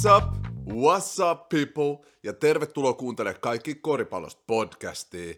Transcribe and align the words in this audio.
What's 0.00 0.24
up? 0.24 0.34
What's 0.66 1.30
up 1.30 1.48
people? 1.48 2.08
Ja 2.22 2.32
tervetuloa 2.32 2.92
kuuntelemaan 2.92 3.40
kaikki 3.40 3.74
koripallosta 3.74 4.42
podcastia. 4.46 5.34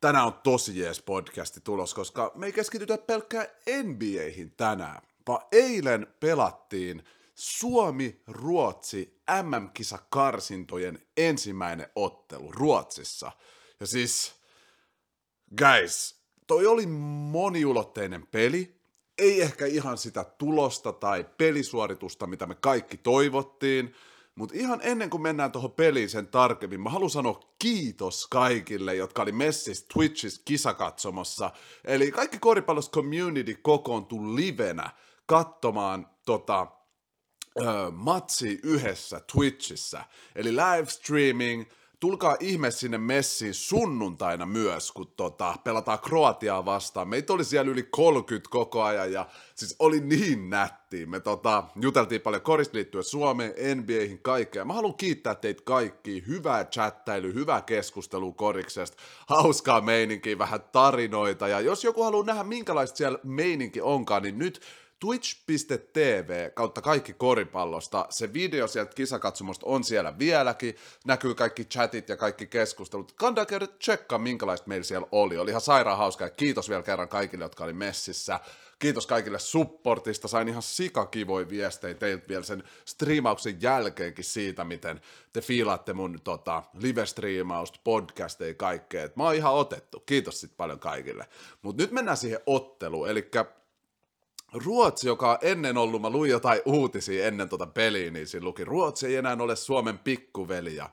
Tänään 0.00 0.26
on 0.26 0.32
tosi 0.42 0.78
jees 0.78 1.02
podcasti 1.02 1.60
tulos, 1.64 1.94
koska 1.94 2.32
me 2.34 2.46
ei 2.46 2.52
keskitytä 2.52 2.98
pelkkään 2.98 3.46
NBAihin 3.82 4.52
tänään, 4.56 5.02
vaan 5.28 5.46
eilen 5.52 6.06
pelattiin 6.20 7.04
Suomi-Ruotsi 7.34 9.20
MM-kisakarsintojen 9.42 10.98
ensimmäinen 11.16 11.86
ottelu 11.94 12.52
Ruotsissa. 12.52 13.32
Ja 13.80 13.86
siis, 13.86 14.34
guys, 15.58 16.20
toi 16.46 16.66
oli 16.66 16.86
moniulotteinen 16.86 18.26
peli, 18.26 18.79
ei 19.20 19.42
ehkä 19.42 19.66
ihan 19.66 19.98
sitä 19.98 20.24
tulosta 20.24 20.92
tai 20.92 21.26
pelisuoritusta, 21.38 22.26
mitä 22.26 22.46
me 22.46 22.54
kaikki 22.54 22.96
toivottiin, 22.96 23.94
mutta 24.34 24.54
ihan 24.58 24.80
ennen 24.82 25.10
kuin 25.10 25.22
mennään 25.22 25.52
tuohon 25.52 25.72
peliin 25.72 26.08
sen 26.08 26.26
tarkemmin, 26.26 26.80
mä 26.80 26.90
haluan 26.90 27.10
sanoa 27.10 27.40
kiitos 27.58 28.26
kaikille, 28.26 28.94
jotka 28.94 29.22
oli 29.22 29.32
Messis 29.32 29.86
Twitchissä 29.94 30.42
kisakatsomossa. 30.44 31.50
Eli 31.84 32.10
kaikki 32.10 32.38
koripallos 32.38 32.90
community 32.90 33.58
kokoontui 33.62 34.36
livenä 34.36 34.90
katsomaan 35.26 36.06
tota, 36.26 36.66
ö, 37.60 37.64
matsi 37.92 38.60
yhdessä 38.62 39.20
Twitchissä. 39.32 40.04
Eli 40.34 40.52
live 40.52 40.86
streaming, 40.86 41.64
tulkaa 42.00 42.36
ihme 42.40 42.70
sinne 42.70 42.98
messiin 42.98 43.54
sunnuntaina 43.54 44.46
myös, 44.46 44.92
kun 44.92 45.12
tota, 45.16 45.54
pelataan 45.64 45.98
Kroatiaa 45.98 46.64
vastaan. 46.64 47.08
Meitä 47.08 47.32
oli 47.32 47.44
siellä 47.44 47.70
yli 47.70 47.82
30 47.82 48.50
koko 48.50 48.82
ajan 48.82 49.12
ja 49.12 49.26
siis 49.54 49.76
oli 49.78 50.00
niin 50.00 50.50
nätti. 50.50 51.06
Me 51.06 51.20
tota, 51.20 51.64
juteltiin 51.80 52.20
paljon 52.20 52.42
korista 52.42 52.76
liittyen 52.76 53.04
Suomeen, 53.04 53.52
NBAihin, 53.76 54.18
kaikkea. 54.18 54.64
Mä 54.64 54.72
haluan 54.72 54.94
kiittää 54.94 55.34
teitä 55.34 55.62
kaikki. 55.64 56.24
Hyvää 56.26 56.64
chattailu, 56.64 57.26
hyvää 57.26 57.62
keskustelua 57.62 58.32
koriksesta, 58.32 59.02
hauskaa 59.26 59.80
meininkiä, 59.80 60.38
vähän 60.38 60.60
tarinoita. 60.72 61.48
Ja 61.48 61.60
jos 61.60 61.84
joku 61.84 62.02
haluaa 62.02 62.26
nähdä, 62.26 62.44
minkälaista 62.44 62.96
siellä 62.96 63.18
meininki 63.22 63.80
onkaan, 63.80 64.22
niin 64.22 64.38
nyt 64.38 64.60
twitch.tv 65.00 66.50
kautta 66.54 66.80
kaikki 66.80 67.12
koripallosta. 67.12 68.06
Se 68.10 68.32
video 68.32 68.66
sieltä 68.66 68.94
kisakatsomosta 68.94 69.66
on 69.66 69.84
siellä 69.84 70.18
vieläkin. 70.18 70.76
Näkyy 71.04 71.34
kaikki 71.34 71.64
chatit 71.64 72.08
ja 72.08 72.16
kaikki 72.16 72.46
keskustelut. 72.46 73.12
Kandaa 73.12 73.46
käydä 73.46 73.66
tsekkaa, 73.66 74.18
minkälaista 74.18 74.68
meillä 74.68 74.84
siellä 74.84 75.06
oli. 75.12 75.38
Oli 75.38 75.50
ihan 75.50 75.60
sairaan 75.60 75.98
hauskaa 75.98 76.26
ja 76.26 76.30
kiitos 76.30 76.68
vielä 76.68 76.82
kerran 76.82 77.08
kaikille, 77.08 77.44
jotka 77.44 77.64
oli 77.64 77.72
messissä. 77.72 78.40
Kiitos 78.78 79.06
kaikille 79.06 79.38
supportista. 79.38 80.28
Sain 80.28 80.48
ihan 80.48 80.62
sikakivoja 80.62 81.48
viestejä 81.48 81.94
teiltä 81.94 82.28
vielä 82.28 82.42
sen 82.42 82.62
striimauksen 82.84 83.62
jälkeenkin 83.62 84.24
siitä, 84.24 84.64
miten 84.64 85.00
te 85.32 85.40
fiilaatte 85.40 85.92
mun 85.92 86.20
tota, 86.24 86.62
live-striimausta, 86.74 87.80
podcasteja 87.84 88.50
ja 88.50 88.54
kaikkea. 88.54 89.04
Et 89.04 89.16
mä 89.16 89.24
oon 89.24 89.34
ihan 89.34 89.54
otettu. 89.54 90.00
Kiitos 90.00 90.40
sit 90.40 90.56
paljon 90.56 90.78
kaikille. 90.78 91.28
Mutta 91.62 91.82
nyt 91.82 91.92
mennään 91.92 92.16
siihen 92.16 92.40
otteluun. 92.46 93.08
Eli 93.08 93.22
Ruotsi, 94.52 95.08
joka 95.08 95.30
on 95.30 95.38
ennen 95.42 95.76
ollut, 95.78 96.02
mä 96.02 96.10
luin 96.10 96.30
jotain 96.30 96.60
uutisia 96.64 97.26
ennen 97.26 97.48
tuota 97.48 97.66
peliä, 97.66 98.10
niin 98.10 98.26
siinä 98.26 98.44
luki, 98.44 98.64
Ruotsi 98.64 99.06
ei 99.06 99.16
enää 99.16 99.36
ole 99.40 99.56
Suomen 99.56 99.98
pikkuveli 99.98 100.76
ja 100.76 100.90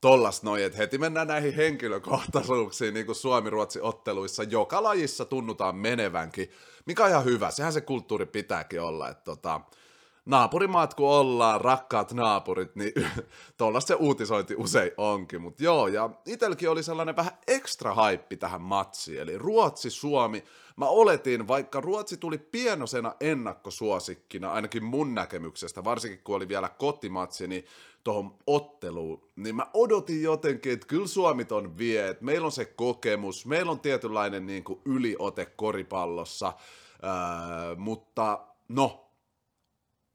tollas 0.00 0.42
noin, 0.42 0.64
että 0.64 0.78
heti 0.78 0.98
mennään 0.98 1.28
näihin 1.28 1.54
henkilökohtaisuuksiin, 1.54 2.94
niin 2.94 3.06
kuin 3.06 3.16
Suomi-Ruotsi-otteluissa, 3.16 4.42
joka 4.42 4.82
lajissa 4.82 5.24
tunnutaan 5.24 5.76
menevänkin, 5.76 6.50
mikä 6.86 7.04
on 7.04 7.10
ihan 7.10 7.24
hyvä, 7.24 7.50
sehän 7.50 7.72
se 7.72 7.80
kulttuuri 7.80 8.26
pitääkin 8.26 8.80
olla, 8.80 9.08
että 9.08 9.24
tota, 9.24 9.60
naapurimaat 10.26 10.94
kun 10.94 11.08
ollaan, 11.08 11.60
rakkaat 11.60 12.12
naapurit, 12.12 12.76
niin 12.76 12.92
tuollaista 13.58 13.88
se 13.88 13.94
uutisointi 13.94 14.54
usein 14.56 14.90
onkin. 14.96 15.42
Mutta 15.42 15.64
joo, 15.64 15.88
ja 15.88 16.10
itselläkin 16.26 16.70
oli 16.70 16.82
sellainen 16.82 17.16
vähän 17.16 17.38
ekstra 17.46 17.94
haippi 17.94 18.36
tähän 18.36 18.62
matsiin, 18.62 19.20
eli 19.20 19.38
Ruotsi-Suomi. 19.38 20.44
Mä 20.76 20.88
oletin, 20.88 21.48
vaikka 21.48 21.80
Ruotsi 21.80 22.16
tuli 22.16 22.38
pienosena 22.38 23.14
ennakkosuosikkina, 23.20 24.52
ainakin 24.52 24.84
mun 24.84 25.14
näkemyksestä, 25.14 25.84
varsinkin 25.84 26.20
kun 26.24 26.36
oli 26.36 26.48
vielä 26.48 26.68
kotimatsi, 26.68 27.48
niin 27.48 27.64
tuohon 28.04 28.34
otteluun, 28.46 29.28
niin 29.36 29.56
mä 29.56 29.66
odotin 29.74 30.22
jotenkin, 30.22 30.72
että 30.72 30.86
kyllä 30.86 31.06
Suomi 31.06 31.44
ton 31.44 31.78
vie, 31.78 32.08
että 32.08 32.24
meillä 32.24 32.44
on 32.44 32.52
se 32.52 32.64
kokemus, 32.64 33.46
meillä 33.46 33.72
on 33.72 33.80
tietynlainen 33.80 34.46
niin 34.46 34.64
kuin 34.64 34.80
yliote 34.84 35.46
koripallossa, 35.46 36.52
öö, 37.04 37.76
mutta 37.76 38.46
no, 38.68 39.00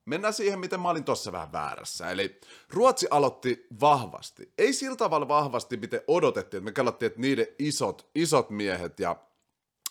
Mennään 0.04 0.34
siihen, 0.34 0.58
miten 0.58 0.80
mä 0.80 0.90
olin 0.90 1.04
tossa 1.04 1.32
vähän 1.32 1.52
väärässä. 1.52 2.10
Eli 2.10 2.40
Ruotsi 2.70 3.06
aloitti 3.10 3.66
vahvasti. 3.80 4.52
Ei 4.58 4.72
sillä 4.72 4.96
tavalla 4.96 5.28
vahvasti, 5.28 5.76
miten 5.76 6.00
odotettiin. 6.06 6.58
Että 6.58 6.64
me 6.64 6.72
katsottiin, 6.72 7.06
että 7.06 7.20
niiden 7.20 7.46
isot, 7.58 8.10
isot 8.14 8.50
miehet 8.50 9.00
ja 9.00 9.16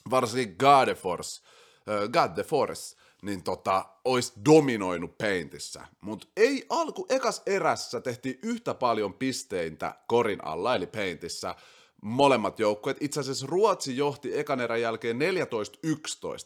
varsinkin 0.09 0.55
Gadefors, 0.59 1.43
äh, 1.89 2.09
Gadefors, 2.09 2.97
niin 3.21 3.43
tota, 3.43 3.85
olisi 4.05 4.33
dominoinut 4.45 5.17
Paintissa. 5.17 5.85
Mutta 6.01 6.27
ei 6.37 6.65
alku, 6.69 7.05
ekas 7.09 7.41
erässä 7.45 8.01
tehtiin 8.01 8.39
yhtä 8.43 8.73
paljon 8.73 9.13
pisteitä 9.13 9.95
korin 10.07 10.45
alla, 10.45 10.75
eli 10.75 10.87
Paintissa, 10.87 11.55
molemmat 12.01 12.59
joukkueet. 12.59 12.97
Itse 13.01 13.19
asiassa 13.19 13.47
Ruotsi 13.49 13.97
johti 13.97 14.39
ekan 14.39 14.61
erän 14.61 14.81
jälkeen 14.81 15.17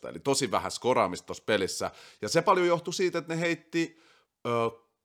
14-11, 0.06 0.10
eli 0.10 0.20
tosi 0.20 0.52
vähän 0.52 0.72
skoraamista 0.72 1.26
tuossa 1.26 1.44
pelissä. 1.46 1.92
Ja 2.22 2.30
se 2.30 2.42
paljon 2.42 2.68
johtui 2.68 2.94
siitä, 2.94 3.18
että 3.18 3.36
ne 3.36 3.42
heitti 3.42 4.02
ö, 4.48 4.50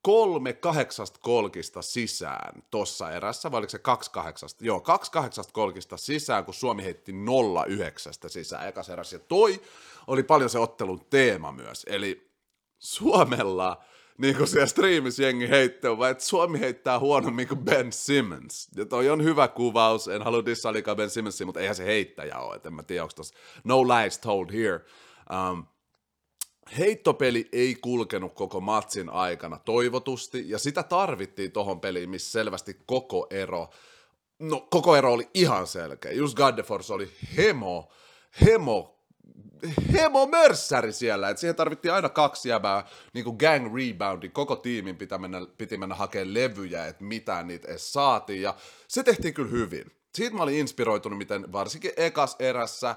kolme 0.03 0.53
kahdeksasta 0.53 1.21
kolkista 1.23 1.83
sisään 1.83 2.63
tuossa 2.71 3.11
erässä, 3.11 3.51
vai 3.51 3.59
oliko 3.59 3.71
se 3.71 3.79
kaksi 3.79 4.11
kahdeksasta? 4.11 4.65
Joo, 4.65 4.81
kaksi 4.81 5.13
kahdeksasta 5.13 5.53
kolkista 5.53 5.97
sisään, 5.97 6.45
kun 6.45 6.55
Suomi 6.55 6.85
heitti 6.85 7.13
nolla 7.13 7.65
yhdeksästä 7.65 8.29
sisään 8.29 8.69
ekas 8.69 8.89
erässä. 8.89 9.17
Ja 9.17 9.21
toi 9.21 9.61
oli 10.07 10.23
paljon 10.23 10.51
se 10.51 10.59
ottelun 10.59 11.07
teema 11.11 11.53
myös. 11.53 11.87
Eli 11.89 12.31
Suomella 12.79 13.85
niin 14.19 14.37
kuin 14.37 14.49
siellä 14.49 14.67
striimissä 14.67 15.23
jengi 15.23 15.49
heittää, 15.49 15.99
vaan 15.99 16.11
että 16.11 16.25
Suomi 16.25 16.61
heittää 16.61 16.99
huonommin 16.99 17.49
kuin 17.49 17.65
Ben 17.65 17.93
Simmons. 17.93 18.69
Ja 18.77 18.87
toi 18.87 19.11
on 19.11 19.25
hyvä 19.25 19.49
kuvaus, 19.49 20.09
en 20.09 20.23
halua 20.23 20.45
dissaalikaan 20.45 20.97
Ben 20.97 21.11
Simmonsia, 21.11 21.47
mutta 21.47 21.61
eihän 21.61 21.77
se 21.77 21.85
heittäjä 21.85 22.39
ole, 22.39 22.57
että 22.57 22.69
en 22.69 22.75
mä 22.75 22.83
tiedä, 22.83 23.03
onko 23.03 23.13
tossa 23.17 23.35
no 23.65 23.89
lies 23.89 24.19
told 24.19 24.53
here. 24.53 24.81
Um, 25.51 25.67
heittopeli 26.79 27.49
ei 27.53 27.75
kulkenut 27.75 28.35
koko 28.35 28.61
matsin 28.61 29.11
aikana 29.11 29.59
toivotusti, 29.65 30.51
ja 30.51 30.59
sitä 30.59 30.83
tarvittiin 30.83 31.53
tohon 31.53 31.81
peliin, 31.81 32.11
missä 32.11 32.33
selvästi 32.33 32.77
koko 32.87 33.27
ero, 33.31 33.69
no 34.39 34.67
koko 34.71 34.97
ero 34.97 35.13
oli 35.13 35.29
ihan 35.35 35.67
selkeä. 35.67 36.13
Just 36.13 36.37
Gaddefors 36.37 36.91
oli 36.91 37.11
hemo, 37.37 37.89
hemo 38.47 38.99
hemo 39.93 40.27
mörssäri 40.27 40.93
siellä, 40.93 41.29
että 41.29 41.41
siihen 41.41 41.57
tarvittiin 41.57 41.95
aina 41.95 42.09
kaksi 42.09 42.49
jäbää, 42.49 42.87
niin 43.13 43.25
kuin 43.25 43.37
gang 43.37 43.75
reboundin, 43.77 44.33
koko 44.33 44.57
tiimin 44.57 44.97
piti 44.97 45.19
mennä, 45.19 45.47
piti 45.59 45.79
mennä 45.79 45.95
hakemaan 45.95 46.35
levyjä, 46.35 46.87
että 46.87 47.05
mitä 47.05 47.43
niitä 47.43 47.69
edes 47.69 47.93
saatiin, 47.93 48.43
ja 48.43 48.55
se 48.89 49.03
tehtiin 49.03 49.35
kyllä 49.35 49.51
hyvin. 49.51 49.93
Siitä 50.15 50.37
mä 50.37 50.43
olin 50.43 50.59
inspiroitunut, 50.59 51.19
miten 51.19 51.53
varsinkin 51.53 51.93
ekas 51.97 52.37
erässä 52.39 52.97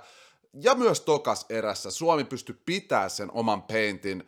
ja 0.53 0.75
myös 0.75 1.01
tokas 1.01 1.45
erässä 1.49 1.91
Suomi 1.91 2.23
pystyi 2.23 2.55
pitää 2.65 3.09
sen 3.09 3.31
oman 3.31 3.63
paintin 3.63 4.23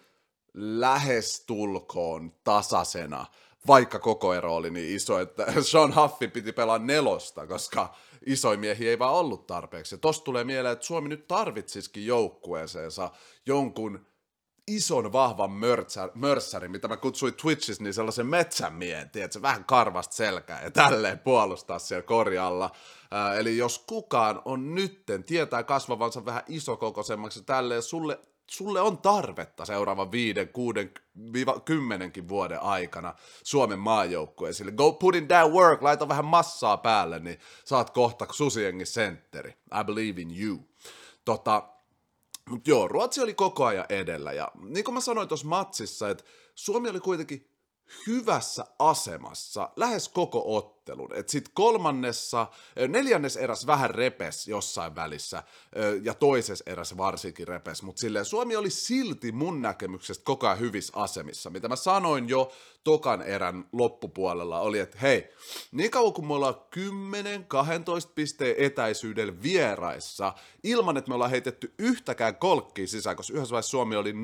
lähestulkoon 0.54 2.34
tasasena, 2.44 3.26
vaikka 3.68 4.00
koko 4.00 4.34
ero 4.34 4.56
oli 4.56 4.70
niin 4.70 4.96
iso, 4.96 5.20
että 5.20 5.46
Sean 5.62 5.96
Huffi 5.96 6.28
piti 6.28 6.52
pelaa 6.52 6.80
nelosta, 6.80 7.48
koska 7.48 7.96
isoja 8.26 8.58
miehiä 8.58 8.90
ei 8.90 9.00
vaan 9.00 9.16
ollut 9.16 9.48
tarpeeksi. 9.48 9.96
Ja 9.96 10.00
tosta 10.00 10.24
tulee 10.24 10.44
mieleen, 10.44 10.74
että 10.74 10.86
Suomi 10.86 11.10
nyt 11.10 11.28
tarvitsisikin 11.28 12.06
joukkueeseensa 12.06 13.12
jonkun 13.46 14.06
ison 14.68 15.14
vahvan 15.14 15.52
mörtsär, 15.52 16.10
mörssärin, 16.16 16.72
mitä 16.72 16.88
mä 16.88 16.98
kutsuin 16.98 17.34
Twitchissä, 17.34 17.84
niin 17.84 17.94
sellaisen 17.94 18.28
metsämiehen, 18.28 19.10
tiedätkö, 19.10 19.42
vähän 19.42 19.66
karvasta 19.66 20.16
selkää 20.16 20.64
ja 20.64 20.72
tälleen 20.72 21.20
puolustaa 21.20 21.80
siellä 21.80 22.04
korjalla. 22.04 22.72
Eli 23.38 23.58
jos 23.58 23.84
kukaan 23.88 24.42
on 24.46 24.76
nytten, 24.76 25.24
tietää 25.24 25.64
kasvavansa 25.64 26.26
vähän 26.26 26.44
isokokoisemmaksi 26.48 27.44
tälleen, 27.44 27.82
sulle 27.82 28.20
sulle 28.48 28.82
on 28.82 28.98
tarvetta 28.98 29.66
seuraavan 29.66 30.12
viiden, 30.12 30.50
kuuden, 30.50 30.92
viiva, 31.34 31.60
kymmenenkin 31.60 32.30
vuoden 32.30 32.62
aikana 32.62 33.14
Suomen 33.44 33.80
maajoukkueesille. 33.80 34.72
Go 34.72 34.92
put 34.92 35.16
in 35.16 35.28
that 35.28 35.52
work, 35.52 35.82
laita 35.82 36.08
vähän 36.08 36.26
massaa 36.26 36.78
päälle, 36.78 37.20
niin 37.20 37.40
saat 37.66 37.90
kohta 37.90 38.26
susiengi 38.32 38.86
sentteri. 38.86 39.50
I 39.50 39.84
believe 39.86 40.22
in 40.22 40.42
you. 40.42 40.68
Tota, 41.26 41.73
mutta 42.50 42.70
joo, 42.70 42.88
Ruotsi 42.88 43.22
oli 43.22 43.34
koko 43.34 43.66
ajan 43.66 43.86
edellä, 43.90 44.34
ja 44.34 44.52
niin 44.56 44.84
kuin 44.86 44.96
mä 44.96 45.02
sanoin 45.02 45.28
tuossa 45.28 45.48
matsissa, 45.48 46.10
että 46.10 46.24
Suomi 46.56 46.90
oli 46.90 47.00
kuitenkin 47.00 47.50
hyvässä 48.08 48.66
asemassa 48.80 49.70
lähes 49.76 50.10
koko 50.10 50.56
ottelu 50.56 50.83
ottelun. 50.84 51.16
Et 51.16 51.30
sit 51.30 51.50
kolmannessa, 51.54 52.48
neljännes 52.88 53.38
eräs 53.38 53.68
vähän 53.68 53.90
repes 53.90 54.48
jossain 54.48 54.96
välissä, 54.96 55.44
ja 56.02 56.14
toisessa 56.14 56.64
eräs 56.68 56.98
varsinkin 56.98 57.48
repes, 57.48 57.84
mutta 57.84 58.00
silleen 58.00 58.26
Suomi 58.26 58.56
oli 58.56 58.70
silti 58.70 59.32
mun 59.32 59.62
näkemyksestä 59.62 60.26
koko 60.26 60.48
ajan 60.48 60.60
hyvissä 60.60 60.94
asemissa. 60.96 61.50
Mitä 61.50 61.68
mä 61.68 61.76
sanoin 61.76 62.30
jo 62.30 62.52
tokan 62.84 63.22
erän 63.22 63.66
loppupuolella 63.72 64.60
oli, 64.60 64.80
että 64.80 64.98
hei, 65.02 65.30
niin 65.72 65.92
kauan 65.92 66.14
kun 66.14 66.28
me 66.28 66.34
ollaan 66.34 66.56
10-12 66.56 68.10
pisteen 68.16 68.56
etäisyydellä 68.58 69.34
vieraissa, 69.44 70.34
ilman 70.64 70.98
että 70.98 71.10
me 71.10 71.16
ollaan 71.16 71.32
heitetty 71.32 71.74
yhtäkään 71.80 72.36
kolkkiin 72.36 72.88
sisään, 72.88 73.16
koska 73.16 73.34
yhdessä 73.34 73.52
vaiheessa 73.52 73.70
Suomi 73.70 73.96
oli 73.96 74.12
0-20 74.12 74.16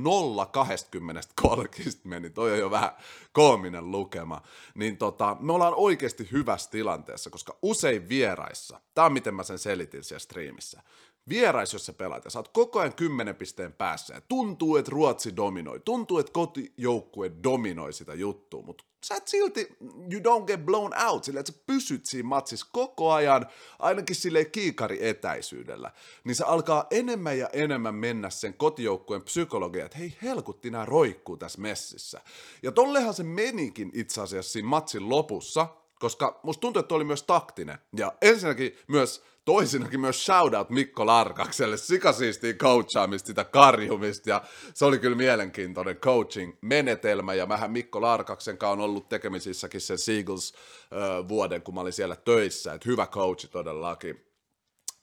kolkista 1.42 2.08
meni, 2.08 2.30
toi 2.30 2.52
on 2.52 2.60
jo 2.60 2.72
vähän 2.72 2.92
koominen 3.32 3.92
lukema, 3.92 4.42
niin 4.76 4.98
tota, 4.98 5.38
me 5.40 5.54
ollaan 5.54 5.74
oikeasti 5.76 6.30
hyvässä 6.50 6.72
tilanteessa, 6.72 7.30
koska 7.30 7.58
usein 7.62 8.10
vieraissa, 8.10 8.82
tämä 8.94 9.06
on 9.06 9.14
miten 9.14 9.36
mä 9.36 9.44
sen 9.44 9.60
selitin 9.60 10.04
siellä 10.04 10.20
striimissä, 10.20 10.82
vierais, 11.30 11.74
jos 11.74 11.86
sä 11.86 11.94
pelaat 11.94 12.26
ja 12.26 12.32
sä 12.32 12.40
oot 12.40 12.48
koko 12.48 12.80
ajan 12.80 12.94
kymmenen 12.94 13.36
pisteen 13.36 13.74
päässä 13.74 14.14
ja 14.14 14.22
tuntuu, 14.22 14.78
että 14.78 14.92
Ruotsi 14.92 15.36
dominoi, 15.36 15.80
tuntuu, 15.80 16.20
että 16.20 16.32
kotijoukkue 16.32 17.32
dominoi 17.44 17.94
sitä 17.94 18.14
juttua, 18.14 18.62
mutta 18.62 18.84
sä 19.06 19.16
et 19.16 19.28
silti, 19.28 19.68
you 20.12 20.22
don't 20.22 20.46
get 20.46 20.66
blown 20.66 20.92
out, 21.08 21.24
sillä 21.24 21.40
että 21.40 21.52
sä 21.52 21.60
pysyt 21.68 22.06
siinä 22.06 22.30
matsissa 22.30 22.68
koko 22.72 23.12
ajan, 23.12 23.46
ainakin 23.80 24.16
sille 24.16 24.46
kiikari 24.46 25.08
etäisyydellä, 25.08 25.92
niin 26.24 26.36
se 26.36 26.44
alkaa 26.44 26.88
enemmän 26.92 27.38
ja 27.38 27.50
enemmän 27.54 27.96
mennä 27.96 28.30
sen 28.30 28.54
kotijoukkueen 28.54 29.24
psykologia, 29.24 29.86
että 29.86 29.98
hei 29.98 30.18
helkutti 30.22 30.70
nämä 30.70 30.86
roikkuu 30.86 31.38
tässä 31.38 31.62
messissä. 31.62 32.22
Ja 32.64 32.72
tollehan 32.72 33.14
se 33.14 33.24
menikin 33.24 33.92
itse 33.94 34.22
asiassa 34.22 34.52
siinä 34.52 34.68
matsin 34.68 35.10
lopussa, 35.10 35.68
koska 36.00 36.40
musta 36.44 36.62
tuntuu, 36.62 36.80
että 36.80 36.96
oli 36.96 37.04
myös 37.04 37.24
taktinen. 37.24 37.78
Ja 37.96 38.14
ensinnäkin 38.22 38.78
myös 38.88 39.24
toisinakin 39.46 40.00
myös 40.00 40.26
shoutout 40.26 40.70
Mikko 40.70 41.06
Larkakselle, 41.06 41.78
sikasiistiin 41.78 42.58
coachaamista, 42.58 43.28
sitä 43.28 43.44
karjumista, 43.44 44.30
ja 44.30 44.44
se 44.74 44.86
oli 44.86 45.00
kyllä 45.00 45.18
mielenkiintoinen 45.18 45.96
coaching-menetelmä, 45.96 47.34
ja 47.34 47.46
mähän 47.46 47.72
Mikko 47.72 48.02
Larkaksen 48.02 48.58
kanssa 48.58 48.74
on 48.74 48.80
ollut 48.80 49.10
tekemisissäkin 49.10 49.82
sen 49.82 49.98
Seagulls-vuoden, 50.00 51.62
kun 51.62 51.74
mä 51.74 51.82
olin 51.82 51.94
siellä 51.94 52.16
töissä, 52.16 52.74
että 52.74 52.90
hyvä 52.90 53.08
coachi 53.08 53.48
todellakin. 53.48 54.26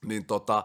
Niin 0.05 0.27
tota, 0.27 0.65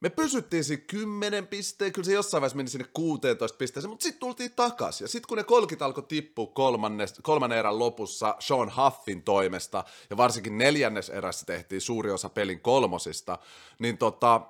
me 0.00 0.10
pysyttiin 0.10 0.64
siinä 0.64 0.82
10 0.86 1.46
pisteen, 1.46 1.92
kyllä 1.92 2.06
se 2.06 2.12
jossain 2.12 2.40
vaiheessa 2.40 2.56
meni 2.56 2.68
sinne 2.68 2.88
16 2.94 3.58
pisteeseen, 3.58 3.90
mutta 3.90 4.02
sitten 4.02 4.20
tultiin 4.20 4.52
takaisin. 4.56 5.04
Ja 5.04 5.08
sitten 5.08 5.28
kun 5.28 5.38
ne 5.38 5.44
kolkit 5.44 5.82
alkoi 5.82 6.04
tippua 6.08 6.46
kolmannen 7.22 7.58
erän 7.58 7.78
lopussa 7.78 8.36
Sean 8.38 8.72
Huffin 8.76 9.22
toimesta, 9.22 9.84
ja 10.10 10.16
varsinkin 10.16 10.58
neljännes 10.58 11.10
erässä 11.10 11.46
tehtiin 11.46 11.80
suuri 11.80 12.10
osa 12.10 12.28
pelin 12.28 12.60
kolmosista, 12.60 13.38
niin 13.78 13.98
tota, 13.98 14.40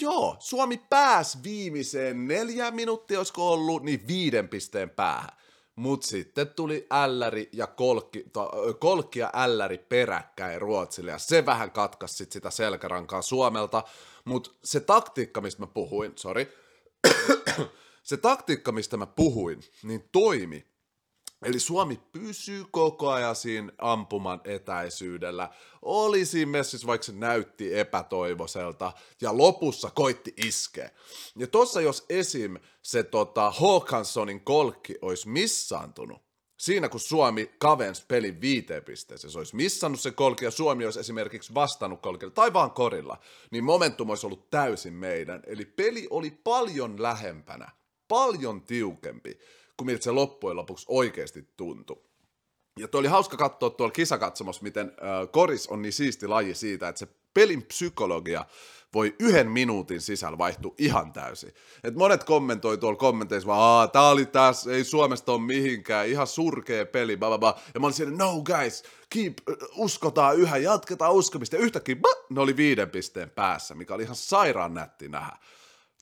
joo, 0.00 0.36
Suomi 0.38 0.82
pääsi 0.90 1.38
viimeiseen 1.42 2.28
neljä 2.28 2.70
minuuttia, 2.70 3.18
olisiko 3.18 3.52
ollut, 3.52 3.82
niin 3.82 4.06
viiden 4.06 4.48
pisteen 4.48 4.90
päähän. 4.90 5.41
Mutta 5.76 6.06
sitten 6.06 6.48
tuli 6.48 6.86
älläri 6.90 7.48
ja 7.52 7.66
kolkki, 7.66 8.24
to, 8.32 8.50
kolkki 8.78 9.18
ja 9.18 9.30
älläri 9.34 9.78
peräkkäin 9.78 10.60
Ruotsille, 10.60 11.10
ja 11.10 11.18
se 11.18 11.46
vähän 11.46 11.70
katkaisi 11.70 12.14
sit 12.14 12.32
sitä 12.32 12.50
selkärankaa 12.50 13.22
Suomelta. 13.22 13.82
Mutta 14.24 14.50
se 14.64 14.80
taktiikka, 14.80 15.40
mistä 15.40 15.62
mä 15.62 15.66
puhuin, 15.66 16.12
sorry, 16.16 16.52
se 18.02 18.16
taktiikka, 18.16 18.72
mistä 18.72 18.96
mä 18.96 19.06
puhuin, 19.06 19.60
niin 19.82 20.08
toimi. 20.12 20.71
Eli 21.42 21.60
Suomi 21.60 22.00
pysyy 22.12 22.64
koko 22.70 23.10
ajan 23.10 23.36
siinä 23.36 23.72
ampuman 23.78 24.40
etäisyydellä. 24.44 25.48
Oli 25.82 26.24
siinä 26.24 26.50
messissä, 26.52 26.86
vaikka 26.86 27.04
se 27.04 27.12
näytti 27.12 27.78
epätoivoiselta, 27.78 28.92
ja 29.20 29.36
lopussa 29.36 29.90
koitti 29.90 30.34
iskeä. 30.36 30.90
Ja 31.36 31.46
tossa 31.46 31.80
jos 31.80 32.04
esim. 32.08 32.56
se 32.82 33.02
tota, 33.02 33.50
Hawkinsonin 33.50 34.40
kolkki 34.40 34.94
olisi 35.02 35.28
missaantunut, 35.28 36.22
siinä 36.56 36.88
kun 36.88 37.00
Suomi 37.00 37.50
kavens 37.58 38.04
pelin 38.08 38.40
viiteen 38.40 38.84
pisteeseen, 38.84 39.30
se 39.30 39.38
olisi 39.38 39.56
missannut 39.56 40.00
se 40.00 40.10
kolki 40.10 40.44
ja 40.44 40.50
Suomi 40.50 40.84
olisi 40.84 41.00
esimerkiksi 41.00 41.54
vastannut 41.54 42.00
kolkilla 42.00 42.32
tai 42.32 42.52
vaan 42.52 42.70
korilla, 42.70 43.18
niin 43.50 43.64
momentum 43.64 44.10
olisi 44.10 44.26
ollut 44.26 44.50
täysin 44.50 44.94
meidän. 44.94 45.42
Eli 45.46 45.64
peli 45.64 46.06
oli 46.10 46.30
paljon 46.30 47.02
lähempänä, 47.02 47.70
paljon 48.08 48.62
tiukempi 48.62 49.38
kuin 49.76 49.86
miltä 49.86 50.04
se 50.04 50.10
loppujen 50.10 50.56
lopuksi 50.56 50.86
oikeasti 50.88 51.48
tuntui. 51.56 52.02
Ja 52.78 52.88
tuo 52.88 53.00
oli 53.00 53.08
hauska 53.08 53.36
katsoa 53.36 53.70
tuolla 53.70 53.92
kisakatsomossa, 53.92 54.62
miten 54.62 54.86
äh, 54.86 55.30
koris 55.32 55.66
on 55.68 55.82
niin 55.82 55.92
siisti 55.92 56.28
laji 56.28 56.54
siitä, 56.54 56.88
että 56.88 56.98
se 56.98 57.08
pelin 57.34 57.62
psykologia 57.62 58.44
voi 58.94 59.16
yhden 59.20 59.50
minuutin 59.50 60.00
sisällä 60.00 60.38
vaihtua 60.38 60.74
ihan 60.78 61.12
täysin. 61.12 61.52
Et 61.84 61.94
monet 61.94 62.24
kommentoi 62.24 62.78
tuolla 62.78 62.98
kommenteissa 62.98 63.46
vaan, 63.46 63.90
tää 63.90 64.08
oli 64.08 64.26
tässä, 64.26 64.72
ei 64.72 64.84
Suomesta 64.84 65.32
ole 65.32 65.40
mihinkään, 65.40 66.08
ihan 66.08 66.26
surkea 66.26 66.86
peli, 66.86 67.16
bla, 67.16 67.28
bla, 67.28 67.38
bla. 67.38 67.60
Ja 67.74 67.80
mä 67.80 67.86
olin 67.86 67.94
siellä, 67.94 68.16
no 68.16 68.42
guys, 68.42 68.82
keep, 69.10 69.38
uskotaan 69.76 70.36
yhä, 70.36 70.56
jatketaan 70.56 71.12
uskomista. 71.12 71.56
Ja 71.56 71.62
yhtäkkiä, 71.62 71.96
bah, 71.96 72.16
ne 72.30 72.40
oli 72.40 72.56
viiden 72.56 72.90
pisteen 72.90 73.30
päässä, 73.30 73.74
mikä 73.74 73.94
oli 73.94 74.02
ihan 74.02 74.16
sairaan 74.16 74.74
nätti 74.74 75.08
nähdä 75.08 75.36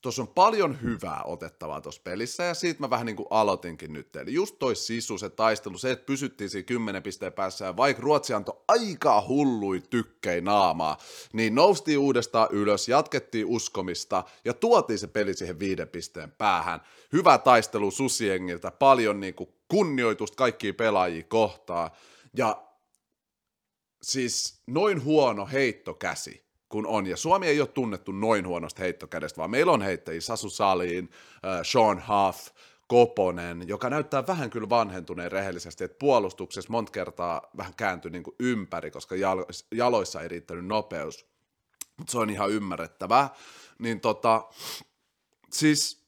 tuossa 0.00 0.23
on 0.23 0.29
paljon 0.29 0.82
hyvää 0.82 1.23
otettavaa 1.25 1.81
tuossa 1.81 2.00
pelissä, 2.05 2.43
ja 2.43 2.55
siitä 2.55 2.81
mä 2.81 2.91
vähän 2.91 3.06
niin 3.06 3.17
kuin 3.17 3.26
aloitinkin 3.31 3.93
nyt. 3.93 4.17
Eli 4.17 4.32
just 4.32 4.58
toi 4.58 4.76
sisu, 4.76 5.19
se 5.19 5.31
taistelu, 5.31 5.79
se, 5.79 5.91
että 5.91 6.06
pysyttiin 6.06 6.50
siinä 6.50 6.67
10 6.67 7.02
pisteen 7.02 7.32
päässä, 7.32 7.64
ja 7.64 7.76
vaikka 7.76 8.02
Ruotsi 8.02 8.35
antoi 8.35 8.61
aika 8.69 9.25
hullui 9.29 9.82
tykkei 9.91 10.41
naamaa, 10.41 10.99
niin 11.32 11.55
noustiin 11.55 11.99
uudestaan 11.99 12.49
ylös, 12.50 12.88
jatkettiin 12.88 13.47
uskomista, 13.47 14.25
ja 14.44 14.55
tuotiin 14.55 14.99
se 14.99 15.06
peli 15.06 15.35
siihen 15.35 15.58
viiden 15.58 15.88
pisteen 15.88 16.32
päähän. 16.32 16.81
Hyvä 17.12 17.38
taistelu 17.38 17.91
susiengiltä, 17.91 18.70
paljon 18.70 19.20
niin 19.20 19.35
kuin 19.35 19.50
kunnioitusta 19.69 20.37
kaikkia 20.37 20.75
pelaajia 20.75 21.23
kohtaan, 21.23 21.91
ja 22.37 22.62
siis 24.02 24.62
noin 24.67 25.05
huono 25.05 25.47
heittokäsi, 25.47 26.50
kun 26.71 26.87
on. 26.87 27.07
Ja 27.07 27.17
Suomi 27.17 27.47
ei 27.47 27.61
ole 27.61 27.69
tunnettu 27.69 28.13
noin 28.13 28.47
huonosta 28.47 28.83
heittokädestä, 28.83 29.37
vaan 29.39 29.51
meillä 29.51 29.73
on 29.73 29.83
heittäjiä 29.83 30.21
Sasu 30.21 30.51
Saliin, 30.51 31.11
äh, 31.47 31.61
Sean 31.63 32.03
Huff, 32.09 32.49
Koponen, 32.89 33.69
joka 33.69 33.91
näyttää 33.91 34.27
vähän 34.27 34.51
kyllä 34.51 34.69
vanhentuneen 34.69 35.33
rehellisesti, 35.33 35.85
että 35.85 35.99
puolustuksessa 35.99 36.71
monta 36.71 36.93
kertaa 36.93 37.43
vähän 37.57 37.75
kääntyi 37.77 38.11
niin 38.11 38.23
kuin 38.23 38.37
ympäri, 38.41 38.91
koska 38.91 39.15
jaloissa 39.75 40.21
ei 40.21 40.29
riittänyt 40.29 40.67
nopeus. 40.67 41.27
Mutta 41.97 42.11
se 42.13 42.19
on 42.19 42.31
ihan 42.31 42.51
ymmärrettävää. 42.51 43.31
Niin 43.79 44.01
tota, 44.01 44.49
siis 45.53 46.05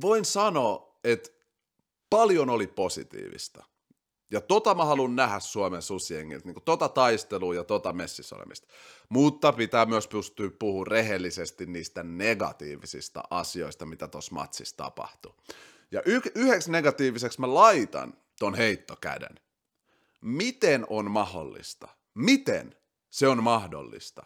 voin 0.00 0.24
sanoa, 0.24 0.98
että 1.04 1.30
paljon 2.10 2.50
oli 2.50 2.66
positiivista. 2.66 3.64
Ja 4.30 4.40
tota 4.40 4.74
mä 4.74 4.84
haluan 4.84 5.16
nähdä 5.16 5.40
Suomen 5.40 5.82
susiengiltä, 5.82 6.46
niin 6.46 6.62
tota 6.64 6.88
taistelua 6.88 7.54
ja 7.54 7.64
tota 7.64 7.92
messissä 7.92 8.36
olemista. 8.36 8.66
Mutta 9.08 9.52
pitää 9.52 9.86
myös 9.86 10.08
pystyä 10.08 10.50
puhumaan 10.58 10.86
rehellisesti 10.86 11.66
niistä 11.66 12.02
negatiivisista 12.02 13.22
asioista, 13.30 13.86
mitä 13.86 14.08
tuossa 14.08 14.34
matsissa 14.34 14.76
tapahtui. 14.76 15.34
Ja 15.90 16.02
y- 16.04 16.32
yhdeksi 16.34 16.70
negatiiviseksi 16.70 17.40
mä 17.40 17.54
laitan 17.54 18.14
ton 18.38 18.54
heittokäden. 18.54 19.40
Miten 20.20 20.86
on 20.88 21.10
mahdollista? 21.10 21.88
Miten 22.14 22.74
se 23.10 23.28
on 23.28 23.42
mahdollista, 23.42 24.22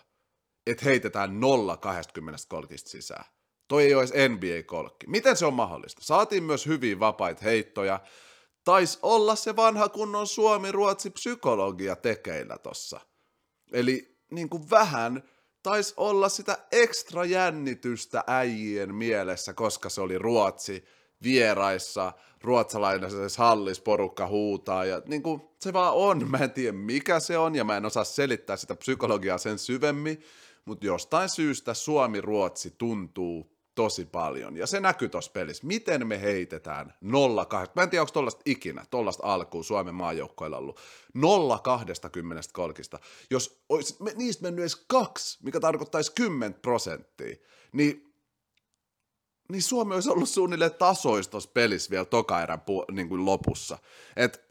että 0.66 0.84
heitetään 0.84 1.40
0 1.40 1.76
20 1.76 2.38
kolkista 2.48 2.90
sisään? 2.90 3.24
Toi 3.68 3.84
ei 3.84 3.94
ole 3.94 4.02
edes 4.02 4.30
NBA-kolkki. 4.30 5.06
Miten 5.06 5.36
se 5.36 5.46
on 5.46 5.54
mahdollista? 5.54 6.04
Saatiin 6.04 6.42
myös 6.42 6.66
hyviä 6.66 7.00
vapaita 7.00 7.44
heittoja, 7.44 8.00
taisi 8.64 8.98
olla 9.02 9.36
se 9.36 9.56
vanha 9.56 9.88
kunnon 9.88 10.26
Suomi-Ruotsi 10.26 11.10
psykologia 11.10 11.96
tekeillä 11.96 12.58
tossa. 12.58 13.00
Eli 13.72 14.18
niin 14.30 14.48
kuin 14.48 14.70
vähän 14.70 15.22
taisi 15.62 15.94
olla 15.96 16.28
sitä 16.28 16.58
ekstra 16.72 17.24
jännitystä 17.24 18.24
äijien 18.26 18.94
mielessä, 18.94 19.52
koska 19.52 19.88
se 19.88 20.00
oli 20.00 20.18
Ruotsi 20.18 20.84
vieraissa, 21.22 22.12
ruotsalainen 22.42 23.10
hallisporukka 23.38 24.26
huutaa 24.26 24.84
ja 24.84 25.02
niin 25.06 25.22
kuin 25.22 25.42
se 25.60 25.72
vaan 25.72 25.94
on, 25.94 26.30
mä 26.30 26.38
en 26.38 26.50
tiedä 26.50 26.72
mikä 26.72 27.20
se 27.20 27.38
on 27.38 27.54
ja 27.54 27.64
mä 27.64 27.76
en 27.76 27.84
osaa 27.84 28.04
selittää 28.04 28.56
sitä 28.56 28.74
psykologiaa 28.76 29.38
sen 29.38 29.58
syvemmin, 29.58 30.22
mutta 30.64 30.86
jostain 30.86 31.28
syystä 31.28 31.74
Suomi-Ruotsi 31.74 32.74
tuntuu 32.78 33.53
tosi 33.74 34.04
paljon. 34.04 34.56
Ja 34.56 34.66
se 34.66 34.80
näkyy 34.80 35.08
tuossa 35.08 35.32
pelissä. 35.32 35.66
Miten 35.66 36.06
me 36.06 36.20
heitetään 36.20 36.94
0 37.00 37.46
Mä 37.74 37.82
en 37.82 37.90
tiedä, 37.90 38.02
onko 38.02 38.12
tollasta 38.12 38.42
ikinä, 38.44 38.84
tollasta 38.90 39.26
alkuun 39.26 39.64
Suomen 39.64 39.94
maajoukkoilla 39.94 40.56
ollut. 40.56 40.80
0 41.14 41.58
20 41.58 42.42
kolkista. 42.52 42.98
Jos 43.30 43.64
olisi 43.68 43.96
niistä 44.14 44.42
mennyt 44.42 44.62
edes 44.62 44.84
kaksi, 44.86 45.38
mikä 45.42 45.60
tarkoittaisi 45.60 46.12
10 46.14 46.54
prosenttia, 46.54 47.36
niin, 47.72 48.14
niin 49.52 49.62
Suomi 49.62 49.94
olisi 49.94 50.10
ollut 50.10 50.28
suunnilleen 50.28 50.74
tasoista 50.74 51.30
tuossa 51.30 51.50
pelissä 51.54 51.90
vielä 51.90 52.04
toka 52.04 52.42
erän 52.42 52.58
pu- 52.58 52.94
niin 52.94 53.08
kuin 53.08 53.24
lopussa. 53.24 53.78
Et 54.16 54.43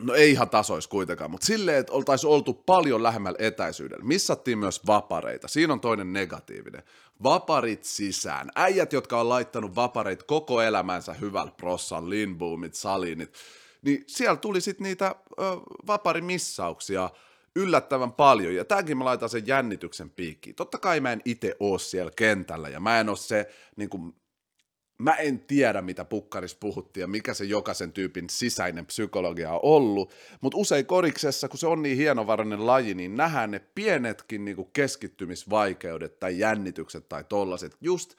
No 0.00 0.14
ei 0.14 0.30
ihan 0.30 0.50
tasois 0.50 0.88
kuitenkaan, 0.88 1.30
mutta 1.30 1.46
silleen, 1.46 1.78
että 1.78 1.92
oltaisiin 1.92 2.30
oltu 2.30 2.54
paljon 2.54 3.02
lähemmällä 3.02 3.36
etäisyydellä. 3.40 4.04
Missattiin 4.04 4.58
myös 4.58 4.86
vapareita. 4.86 5.48
Siinä 5.48 5.72
on 5.72 5.80
toinen 5.80 6.12
negatiivinen. 6.12 6.82
Vaparit 7.22 7.84
sisään. 7.84 8.50
Äijät, 8.54 8.92
jotka 8.92 9.20
on 9.20 9.28
laittanut 9.28 9.74
vapareit 9.76 10.22
koko 10.22 10.62
elämänsä 10.62 11.12
hyvällä 11.12 11.52
prossan, 11.56 12.10
Lindboomit, 12.10 12.74
Salinit, 12.74 13.34
niin 13.82 14.04
siellä 14.06 14.36
tuli 14.36 14.60
sitten 14.60 14.84
niitä 14.84 15.14
ö, 15.40 15.42
vaparimissauksia 15.86 17.10
yllättävän 17.56 18.12
paljon. 18.12 18.54
Ja 18.54 18.64
tämäkin 18.64 18.98
mä 18.98 19.04
laitan 19.04 19.28
sen 19.28 19.46
jännityksen 19.46 20.10
piikkiin. 20.10 20.56
Totta 20.56 20.78
kai 20.78 21.00
mä 21.00 21.12
en 21.12 21.22
itse 21.24 21.56
oo 21.60 21.78
siellä 21.78 22.12
kentällä 22.16 22.68
ja 22.68 22.80
mä 22.80 23.00
en 23.00 23.08
oo 23.08 23.16
se 23.16 23.48
niin 23.76 23.88
kuin, 23.88 24.14
mä 25.02 25.14
en 25.14 25.40
tiedä, 25.40 25.82
mitä 25.82 26.04
pukkaris 26.04 26.54
puhuttiin 26.54 27.02
ja 27.02 27.06
mikä 27.06 27.34
se 27.34 27.44
jokaisen 27.44 27.92
tyypin 27.92 28.30
sisäinen 28.30 28.86
psykologia 28.86 29.52
on 29.52 29.60
ollut, 29.62 30.12
mutta 30.40 30.58
usein 30.58 30.86
koriksessa, 30.86 31.48
kun 31.48 31.58
se 31.58 31.66
on 31.66 31.82
niin 31.82 31.96
hienovarainen 31.96 32.66
laji, 32.66 32.94
niin 32.94 33.16
nähdään 33.16 33.50
ne 33.50 33.58
pienetkin 33.74 34.44
niin 34.44 34.70
keskittymisvaikeudet 34.72 36.18
tai 36.18 36.38
jännitykset 36.38 37.08
tai 37.08 37.24
tollaset 37.24 37.76
just 37.80 38.14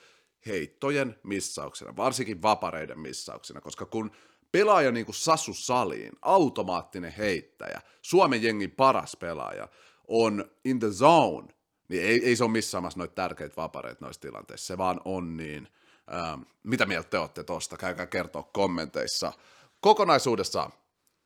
heittojen 0.46 1.16
missauksena, 1.24 1.96
varsinkin 1.96 2.42
vapareiden 2.42 3.00
missauksena, 3.00 3.62
koska 3.62 3.86
kun 3.86 4.12
pelaaja 4.52 4.92
niin 4.92 5.06
kuin 5.06 5.16
Sasu 5.16 5.54
Saliin, 5.54 6.12
automaattinen 6.22 7.14
heittäjä, 7.18 7.82
Suomen 8.02 8.44
jengin 8.44 8.72
paras 8.72 9.16
pelaaja, 9.16 9.68
on 10.08 10.46
in 10.66 10.80
the 10.80 10.90
zone, 10.92 11.48
niin 11.88 12.04
ei, 12.04 12.26
ei 12.26 12.36
se 12.36 12.44
ole 12.44 12.52
missaamassa 12.52 13.00
noita 13.00 13.16
tärkeitä 13.16 13.56
vapareita 13.56 14.06
noissa 14.06 14.22
tilanteissa, 14.22 14.68
se 14.68 14.78
vaan 14.78 15.02
on 15.06 15.38
niin– 15.38 15.68
Ähm, 16.14 16.42
mitä 16.64 16.86
mieltä 16.86 17.10
te 17.10 17.18
olette 17.18 17.44
tosta? 17.44 17.78
Käykää 17.78 18.06
kertoa 18.06 18.44
kommenteissa. 18.44 19.34
Kokonaisuudessaan 19.80 20.72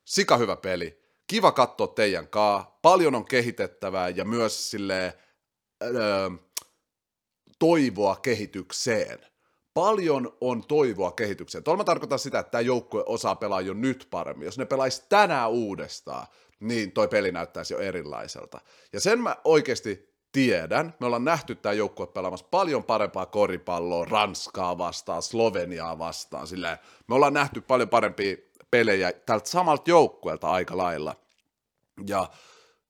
sika 0.04 0.36
hyvä 0.36 0.56
peli. 0.56 1.02
Kiva 1.26 1.52
katsoa 1.52 1.86
teidän 1.86 2.28
kaa. 2.28 2.78
Paljon 2.82 3.14
on 3.14 3.24
kehitettävää 3.24 4.08
ja 4.08 4.24
myös 4.24 4.70
sille 4.70 5.18
öö, 5.82 6.30
toivoa 7.58 8.16
kehitykseen. 8.16 9.18
Paljon 9.74 10.36
on 10.40 10.64
toivoa 10.64 11.12
kehitykseen. 11.12 11.64
Tuolla 11.64 11.78
mä 11.78 11.84
tarkoitan 11.84 12.18
sitä, 12.18 12.38
että 12.38 12.50
tämä 12.50 12.60
joukkue 12.60 13.02
osaa 13.06 13.36
pelaa 13.36 13.60
jo 13.60 13.74
nyt 13.74 14.08
paremmin. 14.10 14.44
Jos 14.44 14.58
ne 14.58 14.64
pelaisi 14.64 15.02
tänään 15.08 15.50
uudestaan, 15.50 16.26
niin 16.60 16.92
toi 16.92 17.08
peli 17.08 17.32
näyttäisi 17.32 17.74
jo 17.74 17.80
erilaiselta. 17.80 18.60
Ja 18.92 19.00
sen 19.00 19.20
mä 19.20 19.36
oikeasti 19.44 20.17
tiedän, 20.32 20.94
me 21.00 21.06
ollaan 21.06 21.24
nähty 21.24 21.54
tämä 21.54 21.72
joukkue 21.72 22.06
pelaamassa 22.06 22.46
paljon 22.50 22.84
parempaa 22.84 23.26
koripalloa 23.26 24.04
Ranskaa 24.04 24.78
vastaan, 24.78 25.22
Sloveniaa 25.22 25.98
vastaan, 25.98 26.46
sillä 26.46 26.78
me 27.06 27.14
ollaan 27.14 27.34
nähty 27.34 27.60
paljon 27.60 27.88
parempia 27.88 28.36
pelejä 28.70 29.12
tältä 29.12 29.48
samalta 29.48 29.90
joukkueelta 29.90 30.50
aika 30.50 30.76
lailla. 30.76 31.16
Ja 32.06 32.28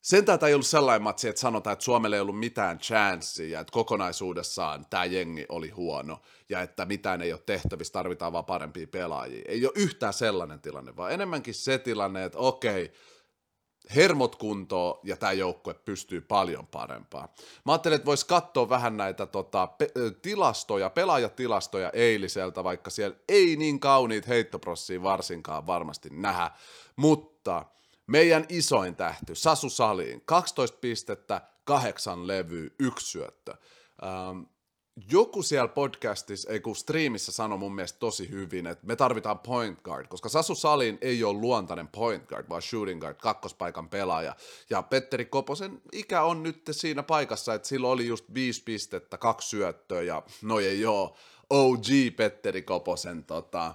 sen 0.01 0.25
tätä 0.25 0.47
ei 0.47 0.55
ollut 0.55 0.67
sellainen 0.67 1.03
matsi, 1.03 1.29
että 1.29 1.41
sanotaan, 1.41 1.73
että 1.73 1.85
Suomelle 1.85 2.17
ei 2.17 2.21
ollut 2.21 2.39
mitään 2.39 2.79
chanssiä 2.79 3.61
että 3.61 3.73
kokonaisuudessaan 3.73 4.87
tämä 4.91 5.05
jengi 5.05 5.47
oli 5.49 5.71
huono 5.71 6.21
ja 6.49 6.61
että 6.61 6.85
mitään 6.85 7.23
ei 7.23 7.33
ole 7.33 7.43
tehtävissä, 7.47 7.93
tarvitaan 7.93 8.33
vaan 8.33 8.45
parempia 8.45 8.87
pelaajia. 8.87 9.45
Ei 9.49 9.67
ole 9.67 9.73
yhtään 9.77 10.13
sellainen 10.13 10.61
tilanne, 10.61 10.97
vaan 10.97 11.13
enemmänkin 11.13 11.55
se 11.55 11.79
tilanne, 11.79 12.25
että 12.25 12.39
okei, 12.39 12.93
hermot 13.95 14.37
kuntoon 14.37 15.01
ja 15.03 15.17
tämä 15.17 15.33
joukkue 15.33 15.75
pystyy 15.75 16.21
paljon 16.21 16.67
parempaan. 16.67 17.29
Mä 17.65 17.73
ajattelin, 17.73 17.97
että 17.97 18.07
voisi 18.07 18.27
katsoa 18.27 18.69
vähän 18.69 18.97
näitä 18.97 19.27
tota, 19.27 19.67
pe- 19.67 19.93
tilastoja, 20.23 20.91
pelaajatilastoja 20.91 21.91
eiliseltä, 21.93 22.65
vaikka 22.65 22.91
siellä 22.91 23.17
ei 23.29 23.57
niin 23.57 23.81
kauniit 23.81 24.29
heittoprossia 24.29 25.03
varsinkaan 25.03 25.67
varmasti 25.67 26.09
nähdä, 26.13 26.51
mutta 26.97 27.65
meidän 28.07 28.45
isoin 28.49 28.97
tähty, 28.97 29.35
Sasu 29.35 29.71
Saliin, 29.71 30.23
12 30.25 30.79
pistettä, 30.81 31.41
kahdeksan 31.65 32.27
levyä, 32.27 32.71
yksi 32.79 33.07
syöttö. 33.07 33.55
Ähm, 34.03 34.43
joku 35.11 35.43
siellä 35.43 35.69
podcastissa, 35.69 36.51
ei 36.51 36.61
kun 36.61 36.77
striimissä 36.77 37.33
sanoi 37.33 37.59
mun 37.59 37.75
mielestä 37.75 37.99
tosi 37.99 38.31
hyvin, 38.31 38.67
että 38.67 38.87
me 38.87 38.97
tarvitaan 38.97 39.39
point 39.39 39.83
guard, 39.83 40.07
koska 40.09 40.29
Sasu 40.29 40.55
Salin 40.55 40.99
ei 41.01 41.25
ole 41.25 41.39
luontainen 41.39 41.89
point 41.89 42.27
guard, 42.27 42.49
vaan 42.49 42.63
shooting 42.63 43.01
guard, 43.01 43.17
kakkospaikan 43.17 43.89
pelaaja. 43.89 44.37
Ja 44.71 44.83
Petteri 44.83 45.25
Koposen 45.25 45.83
ikä 45.93 46.23
on 46.23 46.43
nyt 46.43 46.63
siinä 46.71 47.03
paikassa, 47.03 47.55
että 47.55 47.69
sillä 47.69 47.89
oli 47.89 48.07
just 48.07 48.25
viisi 48.35 48.63
pistettä, 48.65 49.19
kaksi 49.19 49.49
syöttöä 49.49 50.03
ja 50.03 50.23
no 50.43 50.61
ei 50.61 50.85
oo 50.85 51.17
OG 51.51 51.87
Petteri 52.17 52.63
Koposen 52.63 53.25
tota, 53.25 53.75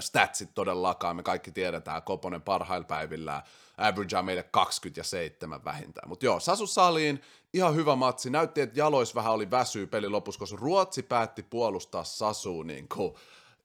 statsit 0.00 0.54
todellakaan, 0.54 1.16
me 1.16 1.22
kaikki 1.22 1.52
tiedetään, 1.52 2.02
Koponen 2.02 2.42
parhailla 2.42 2.86
päivillään 2.86 3.42
averagea 3.78 4.22
meille 4.22 4.42
27 4.42 5.64
vähintään. 5.64 6.08
Mutta 6.08 6.26
joo, 6.26 6.40
Sasu 6.40 6.66
Saliin, 6.66 7.22
ihan 7.56 7.74
hyvä 7.74 7.96
matsi. 7.96 8.30
Näytti, 8.30 8.60
että 8.60 8.78
jalois 8.78 9.14
vähän 9.14 9.32
oli 9.32 9.50
väsyy 9.50 9.86
peli 9.86 10.08
lopussa, 10.08 10.38
koska 10.38 10.56
Ruotsi 10.60 11.02
päätti 11.02 11.42
puolustaa 11.42 12.04
Sasu 12.04 12.62
niin 12.62 12.88
kuin 12.88 13.14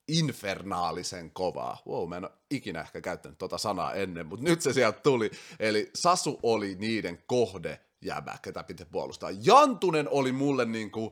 infernaalisen 0.07 1.31
kovaa. 1.31 1.77
Wow, 1.87 2.09
mä 2.09 2.17
en 2.17 2.23
ole 2.23 2.31
ikinä 2.49 2.81
ehkä 2.81 3.01
käyttänyt 3.01 3.37
tota 3.37 3.57
sanaa 3.57 3.93
ennen, 3.93 4.25
mutta 4.25 4.45
nyt 4.45 4.61
se 4.61 4.73
sieltä 4.73 4.99
tuli. 4.99 5.31
Eli 5.59 5.91
Sasu 5.95 6.39
oli 6.43 6.75
niiden 6.75 7.23
kohde 7.27 7.79
jäbä, 8.01 8.37
ketä 8.41 8.63
piti 8.63 8.85
puolustaa. 8.85 9.29
Jantunen 9.43 10.09
oli 10.09 10.31
mulle 10.31 10.65
niin 10.65 10.91
kuin 10.91 11.11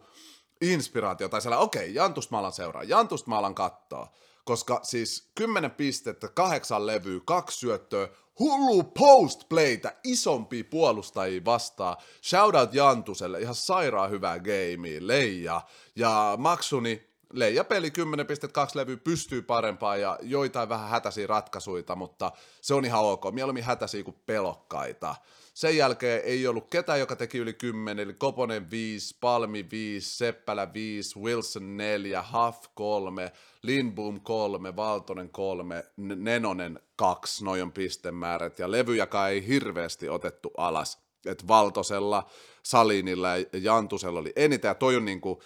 inspiraatio, 0.62 1.30
tai 1.30 1.42
sellainen, 1.42 1.64
okei, 1.64 1.82
okay, 1.82 1.94
Jantusta 1.94 2.36
mä 2.36 2.40
alan 2.40 2.52
seuraa, 2.52 2.84
Jantusta 2.84 3.30
mä 3.30 3.38
alan 3.38 3.56
katsoa 3.56 4.12
koska 4.50 4.80
siis 4.84 5.32
10 5.36 5.72
pistettä, 5.72 6.28
kahdeksan 6.28 6.88
levyä, 6.88 7.20
kaksi 7.26 7.58
syöttöä, 7.58 8.10
hullu 8.40 8.84
postplaytä, 8.84 9.96
isompi 10.04 10.64
puolustajia 10.64 11.46
vastaan. 11.46 11.98
Shoutout 12.24 12.74
Jantuselle, 12.74 13.40
ihan 13.40 13.56
sairaan 13.56 14.12
hyvää 14.12 14.40
gamea, 14.40 15.00
Leija 15.00 15.62
ja 15.96 16.34
Maksuni, 16.38 17.09
Leija 17.34 17.64
peli 17.64 17.92
10 17.92 18.26
pistettä, 18.26 18.54
kaksi 18.54 18.78
levyä 18.78 18.98
pystyy 18.98 19.42
parempaan 19.42 20.02
ja 20.02 20.20
joitain 20.22 20.70
vähän 20.70 20.90
hätäisiä 20.90 21.28
ratkaisuja, 21.28 21.96
mutta 21.96 22.32
se 22.62 22.74
on 22.74 22.86
ihan 22.86 23.04
ok. 23.04 23.24
Mieluummin 23.32 23.64
hätäisiä 23.64 24.04
kuin 24.04 24.18
pelokkaita. 24.26 25.16
Sen 25.54 25.78
jälkeen 25.78 26.22
ei 26.24 26.48
ollut 26.48 26.70
ketään, 26.70 27.00
joka 27.00 27.16
teki 27.16 27.38
yli 27.38 27.54
10, 27.54 28.04
eli 28.04 28.14
Koponen 28.14 28.72
5, 28.72 29.18
Palmi 29.22 29.68
5, 29.72 30.18
Seppälä 30.18 30.74
5, 30.74 31.20
Wilson 31.20 31.78
4, 31.78 32.24
Huff 32.34 32.64
3, 32.74 33.32
Lindboom 33.62 34.22
3, 34.22 34.76
Valtonen 34.76 35.30
3, 35.30 35.84
Nenonen 35.98 36.80
2, 36.96 37.46
noin 37.46 37.64
on 37.64 37.72
pistemäärät, 37.72 38.60
ja 38.60 38.72
levyjäkään 38.72 39.32
ei 39.32 39.48
hirveästi 39.48 40.10
otettu 40.10 40.52
alas. 40.58 41.00
Että 41.26 41.48
Valtosella, 41.48 42.30
Salinilla 42.64 43.38
ja 43.38 43.46
Jantusella 43.54 44.20
oli 44.20 44.34
eniten, 44.36 44.70
ja 44.70 44.76
toi 44.76 44.96
on 44.96 45.06
niinku 45.06 45.42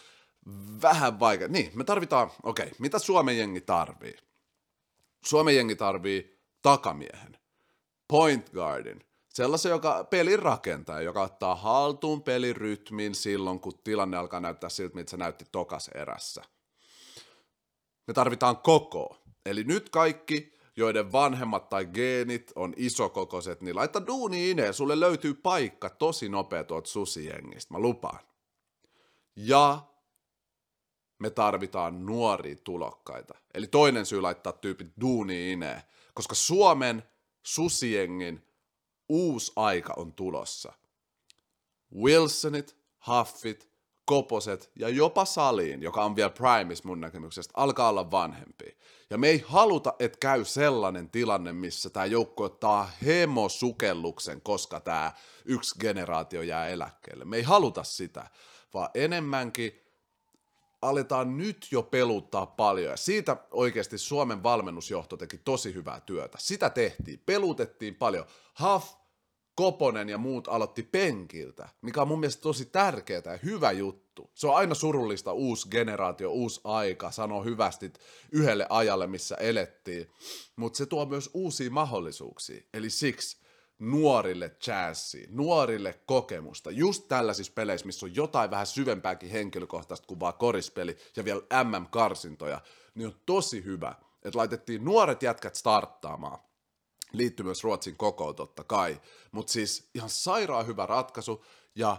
vähän 0.82 1.20
vaikea. 1.20 1.48
Niin, 1.48 1.72
me 1.74 1.84
tarvitaan, 1.84 2.32
okei, 2.44 2.66
okay, 2.66 2.76
mitä 2.80 3.00
Suomen 3.00 3.38
jengi 3.38 3.62
tarvii? 3.62 4.18
Suomen 5.26 5.56
jengi 5.56 5.76
tarvii 5.76 6.40
takamiehen, 6.62 7.38
point 8.08 8.50
guardin, 8.50 9.04
sellaisen, 9.34 9.70
joka 9.70 10.04
pelin 10.04 10.40
rakentaa, 10.40 11.02
joka 11.02 11.22
ottaa 11.22 11.56
haltuun 11.56 12.24
pelirytmin 12.24 13.16
silloin, 13.16 13.60
kun 13.60 13.74
tilanne 13.84 14.18
alkaa 14.18 14.40
näyttää 14.40 14.70
siltä, 14.70 14.96
mitä 14.96 15.12
se 15.12 15.18
näytti 15.18 15.46
tokas 15.52 15.88
erässä. 15.88 16.44
Me 18.08 18.14
tarvitaan 18.14 18.58
koko. 18.58 19.18
Eli 19.46 19.64
nyt 19.64 19.90
kaikki, 19.90 20.54
joiden 20.76 21.12
vanhemmat 21.12 21.70
tai 21.70 21.86
geenit 21.86 22.52
on 22.56 22.74
isokokoiset, 22.78 23.62
niin 23.62 23.76
laita 23.76 24.08
duuni 24.08 24.52
ineen, 24.52 24.74
sulle 24.74 25.00
löytyy 25.00 25.34
paikka 25.34 25.90
tosi 25.90 26.30
nopea 26.30 26.64
tuolta 26.64 26.90
susijengistä, 26.90 27.74
mä 27.74 27.80
lupaan. 27.80 28.20
Ja 29.36 29.93
me 31.20 31.30
tarvitaan 31.30 32.06
nuoria 32.06 32.56
tulokkaita. 32.64 33.34
Eli 33.54 33.68
toinen 33.68 34.06
syy 34.06 34.22
laittaa 34.22 34.54
tyypit 34.54 34.88
duuni 35.02 35.52
ineen, 35.52 35.82
koska 36.14 36.36
Suomen 36.36 37.04
susijengin 37.44 38.48
uusi 39.10 39.52
aika 39.56 39.94
on 39.98 40.14
tulossa. 40.14 40.74
Wilsonit, 41.96 42.78
Huffit, 43.08 43.74
Koposet 44.06 44.72
ja 44.80 44.90
jopa 44.90 45.26
Saliin, 45.26 45.82
joka 45.82 46.04
on 46.04 46.16
vielä 46.16 46.30
Primis 46.30 46.84
mun 46.84 47.02
näkemyksestä, 47.02 47.54
alkaa 47.58 47.90
olla 47.90 48.12
vanhempi. 48.12 48.78
Ja 49.10 49.18
me 49.18 49.28
ei 49.28 49.44
haluta, 49.48 49.94
että 50.00 50.18
käy 50.22 50.46
sellainen 50.46 51.10
tilanne, 51.10 51.54
missä 51.54 51.90
tämä 51.90 52.06
joukko 52.06 52.44
ottaa 52.44 52.92
hemosukelluksen, 53.06 54.42
koska 54.42 54.80
tämä 54.80 55.12
yksi 55.46 55.80
generaatio 55.80 56.42
jää 56.42 56.68
eläkkeelle. 56.68 57.26
Me 57.26 57.38
ei 57.38 57.44
haluta 57.44 57.84
sitä, 57.84 58.30
vaan 58.74 58.90
enemmänkin 58.94 59.83
aletaan 60.90 61.38
nyt 61.38 61.68
jo 61.72 61.84
peluttaa 61.84 62.46
paljon. 62.46 62.92
Ja 62.92 62.98
siitä 62.98 63.38
oikeasti 63.52 63.98
Suomen 63.98 64.44
valmennusjohto 64.44 65.18
teki 65.18 65.38
tosi 65.38 65.74
hyvää 65.74 66.00
työtä. 66.00 66.38
Sitä 66.42 66.70
tehtiin, 66.70 67.22
pelutettiin 67.26 67.96
paljon. 67.96 68.26
Huff 68.62 68.94
Koponen 69.56 70.10
ja 70.10 70.18
muut 70.18 70.48
aloitti 70.48 70.84
penkiltä, 70.84 71.70
mikä 71.82 72.02
on 72.02 72.08
mun 72.08 72.20
mielestä 72.20 72.42
tosi 72.42 72.66
tärkeää 72.66 73.22
ja 73.26 73.40
hyvä 73.44 73.72
juttu. 73.72 74.32
Se 74.34 74.48
on 74.48 74.56
aina 74.56 74.76
surullista, 74.76 75.34
uusi 75.34 75.70
generaatio, 75.70 76.32
uusi 76.32 76.62
aika, 76.64 77.12
sanoo 77.12 77.44
hyvästi 77.44 77.94
yhdelle 78.32 78.68
ajalle, 78.70 79.08
missä 79.08 79.36
elettiin, 79.36 80.10
mutta 80.56 80.78
se 80.78 80.86
tuo 80.86 81.06
myös 81.06 81.30
uusia 81.34 81.72
mahdollisuuksia. 81.72 82.62
Eli 82.74 82.90
siksi 82.90 83.43
nuorille 83.92 84.56
jazzia, 84.68 85.28
nuorille 85.30 86.00
kokemusta, 86.06 86.72
just 86.72 87.08
tällaisissa 87.08 87.54
peleissä, 87.56 87.86
missä 87.86 88.06
on 88.06 88.16
jotain 88.16 88.52
vähän 88.52 88.68
syvempääkin 88.68 89.30
henkilökohtaista 89.30 90.08
kuin 90.08 90.20
vaan 90.20 90.34
korispeli 90.34 90.98
ja 91.16 91.26
vielä 91.26 91.42
MM-karsintoja, 91.64 92.62
niin 92.96 93.08
on 93.08 93.16
tosi 93.26 93.64
hyvä, 93.64 93.96
että 94.24 94.38
laitettiin 94.40 94.86
nuoret 94.86 95.24
jätkät 95.24 95.56
starttaamaan. 95.56 96.40
Liittyy 97.14 97.44
myös 97.44 97.64
Ruotsin 97.64 97.98
koko 97.98 98.34
totta 98.34 98.64
kai, 98.64 99.02
mutta 99.32 99.54
siis 99.54 99.90
ihan 99.96 100.10
sairaan 100.10 100.68
hyvä 100.68 100.86
ratkaisu 100.86 101.46
ja 101.76 101.98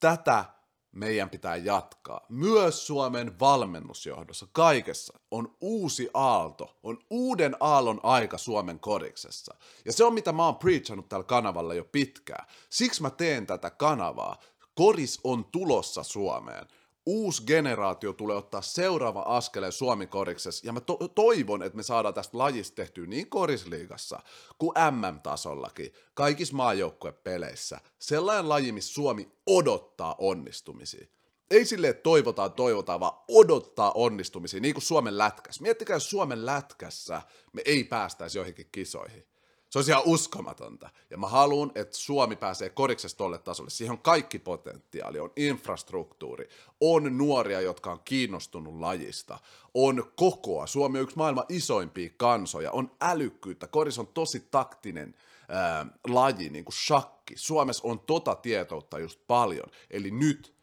tätä 0.00 0.44
meidän 0.92 1.30
pitää 1.30 1.56
jatkaa. 1.56 2.26
Myös 2.28 2.86
Suomen 2.86 3.40
valmennusjohdossa, 3.40 4.46
kaikessa, 4.52 5.18
on 5.30 5.56
uusi 5.60 6.10
aalto, 6.14 6.78
on 6.82 6.98
uuden 7.10 7.56
aallon 7.60 8.00
aika 8.02 8.38
Suomen 8.38 8.80
koriksessa. 8.80 9.54
Ja 9.84 9.92
se 9.92 10.04
on 10.04 10.14
mitä 10.14 10.32
mä 10.32 10.44
oon 10.44 10.56
preachannut 10.56 11.08
tällä 11.08 11.24
kanavalla 11.24 11.74
jo 11.74 11.84
pitkään. 11.84 12.46
Siksi 12.70 13.02
mä 13.02 13.10
teen 13.10 13.46
tätä 13.46 13.70
kanavaa. 13.70 14.36
Koris 14.74 15.20
on 15.24 15.44
tulossa 15.44 16.02
Suomeen 16.02 16.66
uusi 17.06 17.42
generaatio 17.46 18.12
tulee 18.12 18.36
ottaa 18.36 18.62
seuraava 18.62 19.20
askeleen 19.20 19.72
Suomi-koriksessa, 19.72 20.66
ja 20.66 20.72
mä 20.72 20.80
to- 20.80 21.08
toivon, 21.14 21.62
että 21.62 21.76
me 21.76 21.82
saadaan 21.82 22.14
tästä 22.14 22.38
lajista 22.38 22.74
tehtyä 22.74 23.06
niin 23.06 23.30
korisliigassa 23.30 24.20
kuin 24.58 24.74
MM-tasollakin, 24.90 25.92
kaikissa 26.14 26.56
maajoukkuepeleissä, 26.56 27.80
sellainen 27.98 28.48
laji, 28.48 28.72
missä 28.72 28.94
Suomi 28.94 29.32
odottaa 29.46 30.14
onnistumisia. 30.18 31.06
Ei 31.50 31.64
silleen, 31.64 31.90
että 31.90 32.02
toivotaan, 32.02 32.52
toivotaan, 32.52 33.00
vaan 33.00 33.22
odottaa 33.28 33.92
onnistumisia, 33.94 34.60
niin 34.60 34.74
kuin 34.74 34.82
Suomen 34.82 35.18
lätkässä. 35.18 35.62
Miettikää, 35.62 35.96
jos 35.96 36.10
Suomen 36.10 36.46
lätkässä 36.46 37.22
me 37.52 37.62
ei 37.64 37.84
päästäisi 37.84 38.38
joihinkin 38.38 38.68
kisoihin. 38.72 39.29
Se 39.70 39.78
olisi 39.78 39.90
ihan 39.90 40.02
uskomatonta. 40.06 40.90
Ja 41.10 41.18
mä 41.18 41.28
haluan, 41.28 41.72
että 41.74 41.96
Suomi 41.96 42.36
pääsee 42.36 42.70
koriksesta 42.70 43.18
tolle 43.18 43.38
tasolle. 43.38 43.70
Siihen 43.70 43.92
on 43.92 43.98
kaikki 43.98 44.38
potentiaali, 44.38 45.20
on 45.20 45.32
infrastruktuuri, 45.36 46.48
on 46.80 47.18
nuoria, 47.18 47.60
jotka 47.60 47.92
on 47.92 48.00
kiinnostunut 48.04 48.74
lajista, 48.74 49.38
on 49.74 50.12
kokoa. 50.16 50.66
Suomi 50.66 50.98
on 50.98 51.02
yksi 51.02 51.16
maailman 51.16 51.44
isoimpia 51.48 52.10
kansoja, 52.16 52.70
on 52.70 52.90
älykkyyttä. 53.00 53.66
Koris 53.66 53.98
on 53.98 54.06
tosi 54.06 54.40
taktinen 54.50 55.14
ää, 55.48 55.86
laji, 56.08 56.50
niin 56.50 56.64
kuin 56.64 56.74
shakki. 56.74 57.34
Suomessa 57.36 57.88
on 57.88 58.00
tota 58.00 58.34
tietoutta 58.34 58.98
just 58.98 59.20
paljon. 59.26 59.66
Eli 59.90 60.10
nyt 60.10 60.54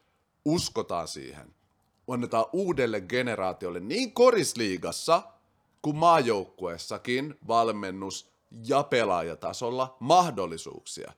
uskotaan 0.45 1.07
siihen. 1.07 1.55
Annetaan 2.07 2.45
uudelle 2.53 3.01
generaatiolle 3.01 3.79
niin 3.79 4.11
korisliigassa 4.11 5.23
kuin 5.81 5.95
maajoukkueessakin 5.95 7.35
valmennus 7.47 8.37
ja 8.68 8.84
pelaajatasolla 8.84 9.98
mahdollisuuksia. 10.00 11.12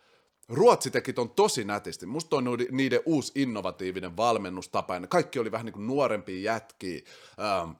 Ruotsi 0.50 0.92
teki 0.92 1.14
ton 1.14 1.30
tosi 1.30 1.64
nätisti. 1.64 2.06
Musta 2.06 2.36
on 2.36 2.46
niiden 2.72 3.00
uusi 3.06 3.32
innovatiivinen 3.36 4.18
valmennustapa. 4.18 5.00
Kaikki 5.10 5.40
oli 5.40 5.52
vähän 5.52 5.66
niin 5.66 5.74
kuin 5.74 5.88
nuorempia 5.88 6.54
jätkiä. 6.54 7.02
Ähm, 7.40 7.72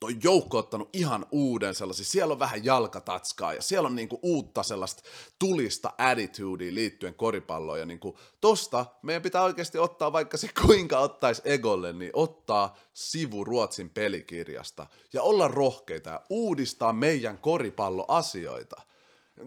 toi 0.00 0.16
joukko 0.22 0.58
ottanut 0.58 0.88
ihan 0.92 1.26
uuden 1.30 1.74
sellaisen, 1.74 2.04
siellä 2.04 2.32
on 2.32 2.38
vähän 2.38 2.64
jalkatatskaa 2.64 3.54
ja 3.54 3.62
siellä 3.62 3.86
on 3.86 3.96
niinku 3.96 4.18
uutta 4.22 4.62
sellaista 4.62 5.02
tulista 5.38 5.92
attitudea 5.98 6.74
liittyen 6.74 7.14
koripalloon 7.14 7.78
ja 7.78 7.86
niinku 7.86 8.18
tosta 8.40 8.86
meidän 9.02 9.22
pitää 9.22 9.42
oikeasti 9.42 9.78
ottaa 9.78 10.12
vaikka 10.12 10.36
se 10.36 10.48
kuinka 10.66 10.98
ottaisi 10.98 11.42
egolle, 11.44 11.92
niin 11.92 12.10
ottaa 12.14 12.76
sivu 12.92 13.44
Ruotsin 13.44 13.90
pelikirjasta 13.90 14.86
ja 15.12 15.22
olla 15.22 15.48
rohkeita 15.48 16.10
ja 16.10 16.20
uudistaa 16.30 16.92
meidän 16.92 17.38
koripalloasioita. 17.38 18.82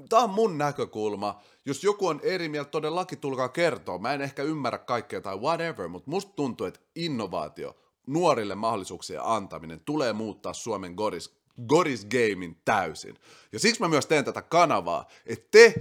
Tämä 0.09 0.23
on 0.23 0.29
mun 0.29 0.57
näkökulma. 0.57 1.41
Jos 1.65 1.83
joku 1.83 2.07
on 2.07 2.19
eri 2.23 2.49
mieltä, 2.49 2.69
todellakin 2.69 3.19
tulkaa 3.19 3.49
kertoa. 3.49 3.97
Mä 3.97 4.13
en 4.13 4.21
ehkä 4.21 4.43
ymmärrä 4.43 4.77
kaikkea 4.77 5.21
tai 5.21 5.37
whatever, 5.37 5.87
mutta 5.87 6.09
musta 6.09 6.31
tuntuu, 6.35 6.67
että 6.67 6.79
innovaatio 6.95 7.75
nuorille 8.07 8.55
mahdollisuuksien 8.55 9.21
antaminen 9.23 9.79
tulee 9.79 10.13
muuttaa 10.13 10.53
Suomen 10.53 10.93
Goris, 10.93 11.35
Goris 11.67 12.05
Gamein 12.05 12.61
täysin. 12.65 13.15
Ja 13.51 13.59
siksi 13.59 13.81
mä 13.81 13.87
myös 13.87 14.05
teen 14.05 14.25
tätä 14.25 14.41
kanavaa, 14.41 15.07
että 15.25 15.47
te 15.51 15.73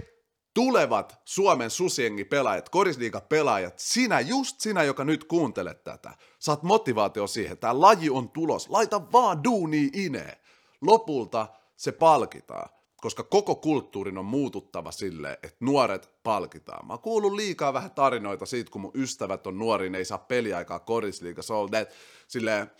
tulevat 0.54 1.20
Suomen 1.24 1.70
susiengi 1.70 2.24
pelaajat, 2.24 2.68
korisliiga 2.68 3.20
pelaajat, 3.20 3.78
sinä, 3.78 4.20
just 4.20 4.60
sinä, 4.60 4.82
joka 4.82 5.04
nyt 5.04 5.24
kuuntelet 5.24 5.84
tätä, 5.84 6.14
saat 6.38 6.62
motivaatio 6.62 7.26
siihen, 7.26 7.58
tämä 7.58 7.80
laji 7.80 8.10
on 8.10 8.30
tulos, 8.30 8.68
laita 8.68 9.12
vaan 9.12 9.44
duuni 9.44 9.90
ineen. 9.92 10.36
Lopulta 10.80 11.46
se 11.76 11.92
palkitaan 11.92 12.68
koska 13.02 13.22
koko 13.22 13.54
kulttuurin 13.54 14.18
on 14.18 14.24
muututtava 14.24 14.92
silleen, 14.92 15.36
että 15.42 15.56
nuoret 15.60 16.10
palkitaan. 16.22 16.86
Mä 16.86 16.98
kuulun 16.98 17.36
liikaa 17.36 17.72
vähän 17.72 17.90
tarinoita 17.90 18.46
siitä, 18.46 18.70
kun 18.70 18.80
mun 18.80 18.90
ystävät 18.94 19.46
on 19.46 19.58
nuori, 19.58 19.90
ne 19.90 19.98
ei 19.98 20.04
saa 20.04 20.18
peliaikaa 20.18 20.78
korisliigassa, 20.78 21.54
all 21.54 21.68
that. 21.68 21.88
Silleen, 22.28 22.70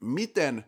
miten 0.00 0.64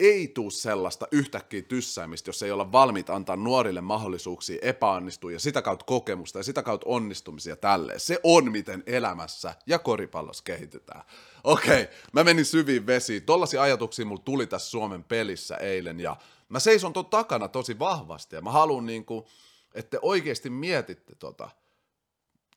ei 0.00 0.28
tuu 0.28 0.50
sellaista 0.50 1.08
yhtäkkiä 1.12 1.62
tyssäämistä, 1.62 2.28
jos 2.28 2.42
ei 2.42 2.50
olla 2.50 2.72
valmiit 2.72 3.10
antaa 3.10 3.36
nuorille 3.36 3.80
mahdollisuuksia 3.80 4.58
epäonnistua 4.62 5.32
ja 5.32 5.40
sitä 5.40 5.62
kautta 5.62 5.84
kokemusta 5.84 6.38
ja 6.38 6.42
sitä 6.42 6.62
kautta 6.62 6.86
onnistumisia 6.88 7.56
tälleen. 7.56 8.00
Se 8.00 8.20
on, 8.22 8.52
miten 8.52 8.82
elämässä 8.86 9.54
ja 9.66 9.78
koripallossa 9.78 10.44
kehitytään. 10.44 11.02
Okei, 11.44 11.82
okay, 11.82 11.94
mä 12.12 12.24
menin 12.24 12.44
syviin 12.44 12.86
vesiin. 12.86 13.22
Tollaisia 13.22 13.62
ajatuksia 13.62 14.06
mulla 14.06 14.22
tuli 14.24 14.46
tässä 14.46 14.70
Suomen 14.70 15.04
pelissä 15.04 15.56
eilen 15.56 16.00
ja 16.00 16.16
mä 16.50 16.60
seison 16.60 16.92
ton 16.92 17.06
takana 17.06 17.48
tosi 17.48 17.78
vahvasti 17.78 18.36
ja 18.36 18.42
mä 18.42 18.50
haluan 18.50 18.86
niinku, 18.86 19.28
että 19.74 19.90
te 19.90 19.98
oikeasti 20.02 20.50
mietitte 20.50 21.14
tota. 21.14 21.50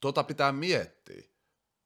Tota 0.01 0.23
pitää 0.23 0.51
miettiä. 0.51 1.23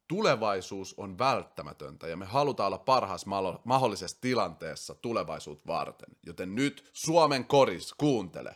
Tulevaisuus 0.08 0.94
on 0.98 1.18
välttämätöntä 1.18 2.08
ja 2.08 2.18
me 2.18 2.26
halutaan 2.26 2.68
olla 2.68 2.78
parhaassa 2.78 3.28
mahdollisessa 3.64 4.22
tilanteessa 4.22 4.96
tulevaisuutta 4.96 5.68
varten. 5.68 6.10
Joten 6.26 6.56
nyt 6.56 6.90
Suomen 6.94 7.46
koris, 7.46 7.94
kuuntele. 7.94 8.56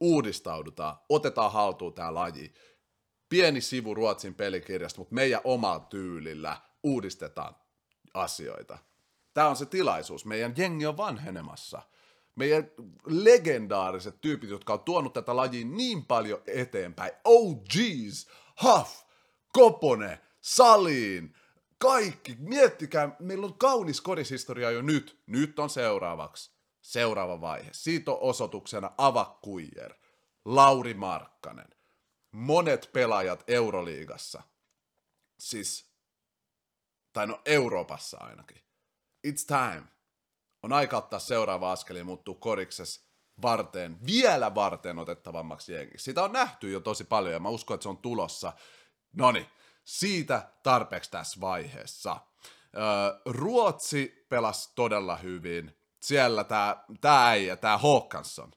Uudistaudutaan, 0.00 0.96
otetaan 1.08 1.52
haltuun 1.52 1.94
tämä 1.94 2.14
laji. 2.14 2.54
Pieni 3.28 3.60
sivu 3.60 3.94
Ruotsin 3.94 4.34
pelikirjasta, 4.34 5.00
mutta 5.00 5.14
meidän 5.14 5.40
omalla 5.44 5.80
tyylillä 5.80 6.60
uudistetaan 6.82 7.56
asioita. 8.14 8.78
Tämä 9.34 9.48
on 9.48 9.56
se 9.56 9.66
tilaisuus. 9.66 10.24
Meidän 10.24 10.54
jengi 10.56 10.86
on 10.86 10.96
vanhenemassa– 10.96 11.82
meidän 12.36 12.70
legendaariset 13.06 14.20
tyypit, 14.20 14.50
jotka 14.50 14.72
on 14.72 14.80
tuonut 14.80 15.12
tätä 15.12 15.36
lajia 15.36 15.64
niin 15.64 16.06
paljon 16.06 16.42
eteenpäin. 16.46 17.12
OGs, 17.24 18.28
Huff, 18.62 19.02
Kopone, 19.52 20.20
Saliin, 20.40 21.34
kaikki. 21.78 22.36
Miettikää, 22.38 23.16
meillä 23.18 23.46
on 23.46 23.58
kaunis 23.58 24.00
korishistoria 24.00 24.70
jo 24.70 24.82
nyt. 24.82 25.22
Nyt 25.26 25.58
on 25.58 25.70
seuraavaksi. 25.70 26.52
Seuraava 26.80 27.40
vaihe. 27.40 27.70
Siitä 27.72 28.10
on 28.10 28.18
osoituksena 28.20 28.90
Ava 28.98 29.38
Kuijer, 29.42 29.94
Lauri 30.44 30.94
Markkanen, 30.94 31.68
monet 32.32 32.90
pelaajat 32.92 33.44
Euroliigassa. 33.48 34.42
Siis, 35.38 35.90
tai 37.12 37.26
no 37.26 37.40
Euroopassa 37.44 38.18
ainakin. 38.18 38.62
It's 39.26 39.44
time 39.46 39.99
on 40.62 40.72
aika 40.72 40.96
ottaa 40.96 41.18
seuraava 41.18 41.72
askel 41.72 41.96
ja 41.96 42.04
muuttuu 42.04 42.34
korikses 42.34 43.10
varteen, 43.42 43.98
vielä 44.06 44.54
varteen 44.54 44.98
otettavammaksi 44.98 45.72
jengiksi. 45.72 46.04
Sitä 46.04 46.22
on 46.22 46.32
nähty 46.32 46.70
jo 46.70 46.80
tosi 46.80 47.04
paljon 47.04 47.32
ja 47.32 47.40
mä 47.40 47.48
uskon, 47.48 47.74
että 47.74 47.82
se 47.82 47.88
on 47.88 47.98
tulossa. 47.98 48.52
Noni, 49.12 49.50
siitä 49.84 50.52
tarpeeksi 50.62 51.10
tässä 51.10 51.40
vaiheessa. 51.40 52.16
Ruotsi 53.24 54.26
pelasi 54.28 54.72
todella 54.74 55.16
hyvin. 55.16 55.78
Siellä 56.00 56.44
tää, 56.44 56.84
tää 57.00 57.26
äijä, 57.26 57.56
tää 57.56 57.78
Håkansson. 57.78 58.52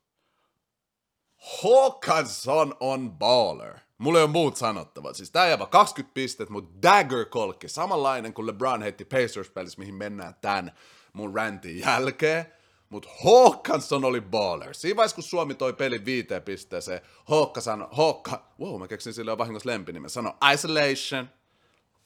Håkansson 1.63 2.77
on 2.79 3.11
baller. 3.11 3.79
Mulla 3.97 4.19
ei 4.19 4.23
ole 4.23 4.31
muut 4.31 4.55
sanottava. 4.55 5.13
Siis 5.13 5.31
tää 5.31 5.47
jävä 5.47 5.65
20 5.65 6.13
pistet, 6.13 6.49
mutta 6.49 6.81
dagger 6.81 7.25
kolkki. 7.25 7.67
Samanlainen 7.67 8.33
kuin 8.33 8.47
LeBron 8.47 8.81
heitti 8.81 9.05
Pacers-pelissä, 9.05 9.79
mihin 9.79 9.95
mennään 9.95 10.35
tän 10.41 10.77
mun 11.13 11.35
rantin 11.35 11.79
jälkeen. 11.79 12.45
Mutta 12.89 13.09
Håkansson 13.23 14.05
oli 14.05 14.21
baller. 14.21 14.73
Siinä 14.73 14.95
vaiheessa, 14.95 15.15
kun 15.15 15.23
Suomi 15.23 15.55
toi 15.55 15.73
pelin 15.73 16.05
viiteen 16.05 16.41
pisteeseen, 16.41 17.01
Håkka 17.29 17.61
sanoi, 17.61 17.87
Håkka, 17.97 18.45
wow, 18.59 18.79
mä 18.79 18.87
keksin 18.87 19.13
sille 19.13 19.37
vahingossa 19.37 19.69
lempinimen, 19.69 20.09
sanoi 20.09 20.33
isolation, 20.53 21.29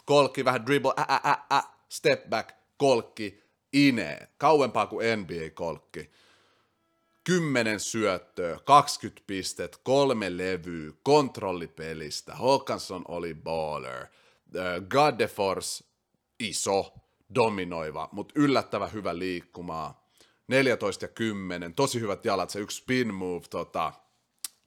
kolkki, 0.05 0.45
vähän 0.45 0.65
dribble, 0.65 0.93
ä, 0.97 1.05
ä, 1.13 1.31
ä, 1.31 1.37
ä, 1.57 1.63
step 1.89 2.29
back, 2.29 2.49
kolkki, 2.77 3.43
ine, 3.73 4.29
kauempaa 4.37 4.87
kuin 4.87 5.19
NBA-kolkki. 5.19 6.11
10 7.23 7.79
syöttöä, 7.79 8.59
20 8.65 9.23
pistet, 9.27 9.79
kolme 9.83 10.37
levyä, 10.37 10.91
kontrollipelistä, 11.03 12.35
Håkansson 12.35 13.01
oli 13.07 13.33
baller, 13.33 14.05
Gaddefors 14.89 15.83
iso, 16.39 16.93
dominoiva, 17.35 18.09
mutta 18.11 18.33
yllättävä 18.37 18.87
hyvä 18.87 19.17
liikkumaa, 19.17 20.07
14 20.47 21.05
ja 21.05 21.09
10, 21.09 21.73
tosi 21.73 21.99
hyvät 21.99 22.25
jalat, 22.25 22.49
se 22.49 22.59
yksi 22.59 22.77
spin 22.77 23.13
move, 23.13 23.45
tota, 23.49 23.93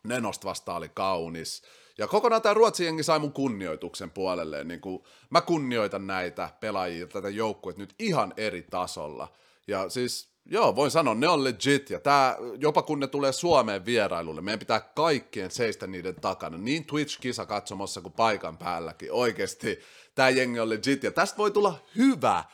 Nenosta 0.04 0.48
vasta 0.48 0.74
oli 0.74 0.88
kaunis. 0.88 1.62
Ja 1.98 2.06
kokonaan 2.06 2.42
tämä 2.42 2.54
Ruotsin 2.54 2.86
jengi 2.86 3.02
sai 3.02 3.18
mun 3.18 3.32
kunnioituksen 3.32 4.10
puolelleen. 4.10 4.68
Niin 4.68 4.80
kuin 4.80 5.02
mä 5.30 5.40
kunnioitan 5.40 6.06
näitä 6.06 6.50
pelaajia, 6.60 7.06
tätä 7.06 7.28
joukkuetta 7.28 7.82
nyt 7.82 7.94
ihan 7.98 8.34
eri 8.36 8.62
tasolla. 8.62 9.32
Ja 9.68 9.88
siis, 9.88 10.29
joo, 10.50 10.76
voin 10.76 10.90
sanoa, 10.90 11.14
ne 11.14 11.28
on 11.28 11.44
legit. 11.44 11.90
Ja 11.90 12.00
tää, 12.00 12.36
jopa 12.58 12.82
kun 12.82 13.00
ne 13.00 13.06
tulee 13.06 13.32
Suomeen 13.32 13.84
vierailulle, 13.84 14.40
meidän 14.40 14.58
pitää 14.58 14.80
kaikkien 14.80 15.50
seistä 15.50 15.86
niiden 15.86 16.20
takana. 16.20 16.58
Niin 16.58 16.84
Twitch-kisa 16.84 17.46
katsomossa 17.46 18.00
kuin 18.00 18.12
paikan 18.12 18.58
päälläkin. 18.58 19.12
Oikeasti, 19.12 19.80
tämä 20.14 20.28
jengi 20.28 20.60
on 20.60 20.68
legit. 20.68 21.02
Ja 21.02 21.10
tästä 21.10 21.36
voi 21.38 21.50
tulla 21.50 21.78
hyvä, 21.96 22.44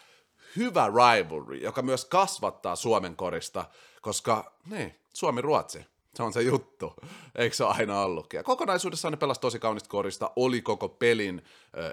hyvä 0.57 0.87
rivalry, 0.87 1.57
joka 1.57 1.83
myös 1.83 2.05
kasvattaa 2.05 2.77
Suomen 2.77 3.17
korista, 3.17 3.65
koska 4.03 4.53
niin, 4.71 4.95
Suomi-Ruotsi 5.15 5.96
se 6.17 6.23
on 6.23 6.33
se 6.33 6.43
juttu, 6.43 6.95
eikö 7.35 7.57
se 7.57 7.65
aina 7.65 8.01
ollutkin. 8.01 8.39
Ja 8.39 8.45
kokonaisuudessaan 8.45 9.13
ne 9.13 9.17
pelasi 9.17 9.41
tosi 9.41 9.59
kaunista 9.59 9.89
korista, 9.89 10.31
oli 10.37 10.63
koko 10.63 10.89
pelin 10.89 11.43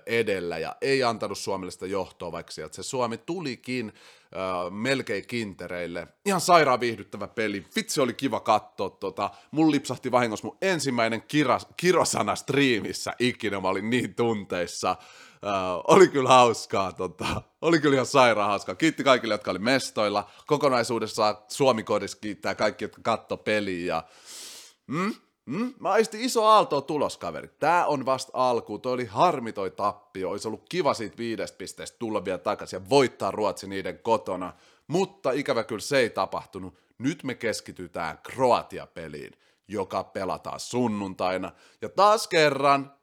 edellä 0.06 0.58
ja 0.58 0.76
ei 0.82 1.04
antanut 1.04 1.38
Suomelle 1.38 1.72
sitä 1.72 1.86
johtoa, 1.86 2.32
vaikka 2.32 2.52
sieltä 2.52 2.76
se 2.76 2.84
Suomi 2.84 3.18
tulikin 3.18 3.94
melkein 4.70 5.28
kintereille. 5.28 6.08
Ihan 6.26 6.42
sairaan 6.42 6.80
viihdyttävä 6.80 7.28
peli, 7.28 7.66
vitsi 7.76 8.02
oli 8.02 8.14
kiva 8.14 8.40
katsoa, 8.40 8.90
tota, 8.90 9.30
mun 9.52 9.72
lipsahti 9.72 10.12
vahingossa 10.12 10.48
mun 10.48 10.58
ensimmäinen 10.62 11.22
kira, 11.22 11.60
kirosana 11.78 12.36
striimissä 12.36 13.14
ikinä, 13.20 13.60
mä 13.60 13.68
olin 13.68 13.90
niin 13.90 14.16
tunteissa. 14.16 14.96
Uh, 15.44 15.84
oli 15.88 16.08
kyllä 16.08 16.30
hauskaa, 16.30 16.92
tota, 16.92 17.42
oli 17.62 17.80
kyllä 17.80 17.94
ihan 17.94 18.06
sairaan 18.06 18.50
hauskaa. 18.50 18.76
Kiitti 18.76 19.04
kaikille, 19.04 19.34
jotka 19.34 19.52
oli 19.52 19.60
mestoilla. 19.60 20.30
Kokonaisuudessaan 20.48 21.38
Suomi 21.48 21.86
kiittää 22.22 22.56
kaikki, 22.56 22.86
jotka 22.86 23.02
katto 23.04 23.38
peliä. 23.38 23.96
Ja, 23.96 24.04
mm, 24.88 25.14
mm, 25.46 25.74
mä 25.80 25.92
aistin 25.92 26.22
iso 26.22 26.46
aalto 26.46 26.82
tulos, 26.82 27.18
kaveri. 27.18 27.48
Tää 27.60 27.86
on 27.86 28.06
vasta 28.06 28.32
alku. 28.34 28.80
Toi 28.80 28.94
oli 28.94 29.06
harmi 29.06 29.54
toi 29.54 29.72
tappio. 29.72 30.30
Olisi 30.30 30.48
ollut 30.48 30.70
kiva 30.70 30.94
siitä 30.94 31.18
viidestä 31.18 31.58
pisteestä 31.58 32.00
tulla 32.00 32.26
vielä 32.26 32.38
takaisin 32.38 32.78
ja 32.78 32.90
voittaa 32.90 33.32
Ruotsi 33.32 33.68
niiden 33.68 34.00
kotona. 34.00 34.54
Mutta 34.88 35.32
ikävä 35.32 35.64
kyllä 35.64 35.82
se 35.82 35.98
ei 35.98 36.10
tapahtunut. 36.10 36.78
Nyt 36.98 37.24
me 37.24 37.36
keskitytään 37.36 38.18
Kroatia-peliin, 38.24 39.32
joka 39.68 40.04
pelataan 40.04 40.60
sunnuntaina. 40.60 41.52
Ja 41.82 41.90
taas 41.90 42.28
kerran, 42.28 42.94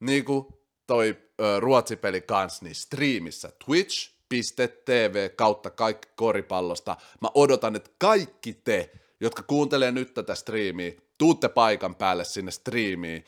niin 0.00 0.24
kuin 0.24 0.46
toi 0.86 1.16
Ruotsi-peli 1.58 2.20
kanssa, 2.20 2.64
niin 2.64 2.74
striimissä 2.74 3.52
twitch.tv 3.66 5.30
kautta 5.36 5.70
kaikki 5.70 6.08
koripallosta. 6.16 6.96
Mä 7.20 7.28
odotan, 7.34 7.76
että 7.76 7.90
kaikki 7.98 8.54
te, 8.64 8.92
jotka 9.20 9.42
kuuntelee 9.42 9.92
nyt 9.92 10.14
tätä 10.14 10.34
striimiä, 10.34 10.92
tuutte 11.18 11.48
paikan 11.48 11.94
päälle 11.94 12.24
sinne 12.24 12.50
striimiin 12.50 13.24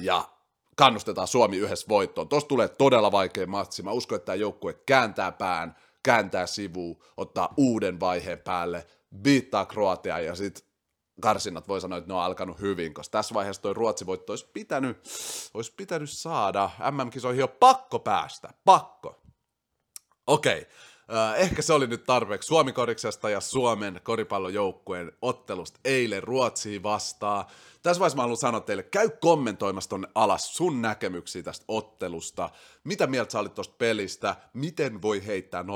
ja 0.00 0.28
kannustetaan 0.76 1.28
Suomi 1.28 1.56
yhdessä 1.56 1.88
voittoon. 1.88 2.28
Tuossa 2.28 2.48
tulee 2.48 2.68
todella 2.68 3.12
vaikea 3.12 3.46
matsi. 3.46 3.82
Mä 3.82 3.90
uskon, 3.90 4.16
että 4.16 4.26
tämä 4.26 4.36
joukkue 4.36 4.72
kääntää 4.86 5.32
pään, 5.32 5.76
kääntää 6.02 6.46
sivuun, 6.46 7.02
ottaa 7.16 7.54
uuden 7.56 8.00
vaiheen 8.00 8.38
päälle, 8.38 8.86
viittaa 9.24 9.66
Kroatia 9.66 10.20
ja 10.20 10.34
sitten 10.34 10.65
karsinnat 11.20 11.68
voi 11.68 11.80
sanoa, 11.80 11.98
että 11.98 12.08
ne 12.08 12.14
on 12.14 12.22
alkanut 12.22 12.60
hyvin, 12.60 12.94
koska 12.94 13.12
tässä 13.12 13.34
vaiheessa 13.34 13.62
toi 13.62 13.74
Ruotsi 13.74 14.06
voitto 14.06 14.32
olisi 14.32 14.46
pitänyt, 14.52 14.98
olisi 15.54 15.72
pitänyt 15.76 16.10
saada. 16.10 16.70
MM-kisoihin 16.90 17.42
on 17.42 17.48
pakko 17.60 17.98
päästä, 17.98 18.54
pakko. 18.64 19.22
Okei, 20.26 20.58
okay. 20.58 20.72
Uh, 21.10 21.40
ehkä 21.40 21.62
se 21.62 21.72
oli 21.72 21.86
nyt 21.86 22.04
tarpeeksi 22.04 22.46
Suomikoriksesta 22.46 23.30
ja 23.30 23.40
Suomen 23.40 24.00
koripallojoukkueen 24.02 25.12
ottelusta 25.22 25.80
eilen 25.84 26.22
Ruotsiin 26.22 26.82
vastaan. 26.82 27.44
Tässä 27.82 28.00
vaiheessa 28.00 28.16
mä 28.16 28.22
haluan 28.22 28.36
sanoa 28.36 28.60
teille, 28.60 28.82
käy 28.82 29.10
kommentoimassa 29.20 29.90
tonne 29.90 30.08
alas 30.14 30.56
sun 30.56 30.82
näkemyksiä 30.82 31.42
tästä 31.42 31.64
ottelusta. 31.68 32.50
Mitä 32.84 33.06
mieltä 33.06 33.32
sä 33.32 33.40
olit 33.40 33.54
tosta 33.54 33.74
pelistä? 33.78 34.36
Miten 34.54 35.02
voi 35.02 35.26
heittää 35.26 35.62
0-20 35.62 35.66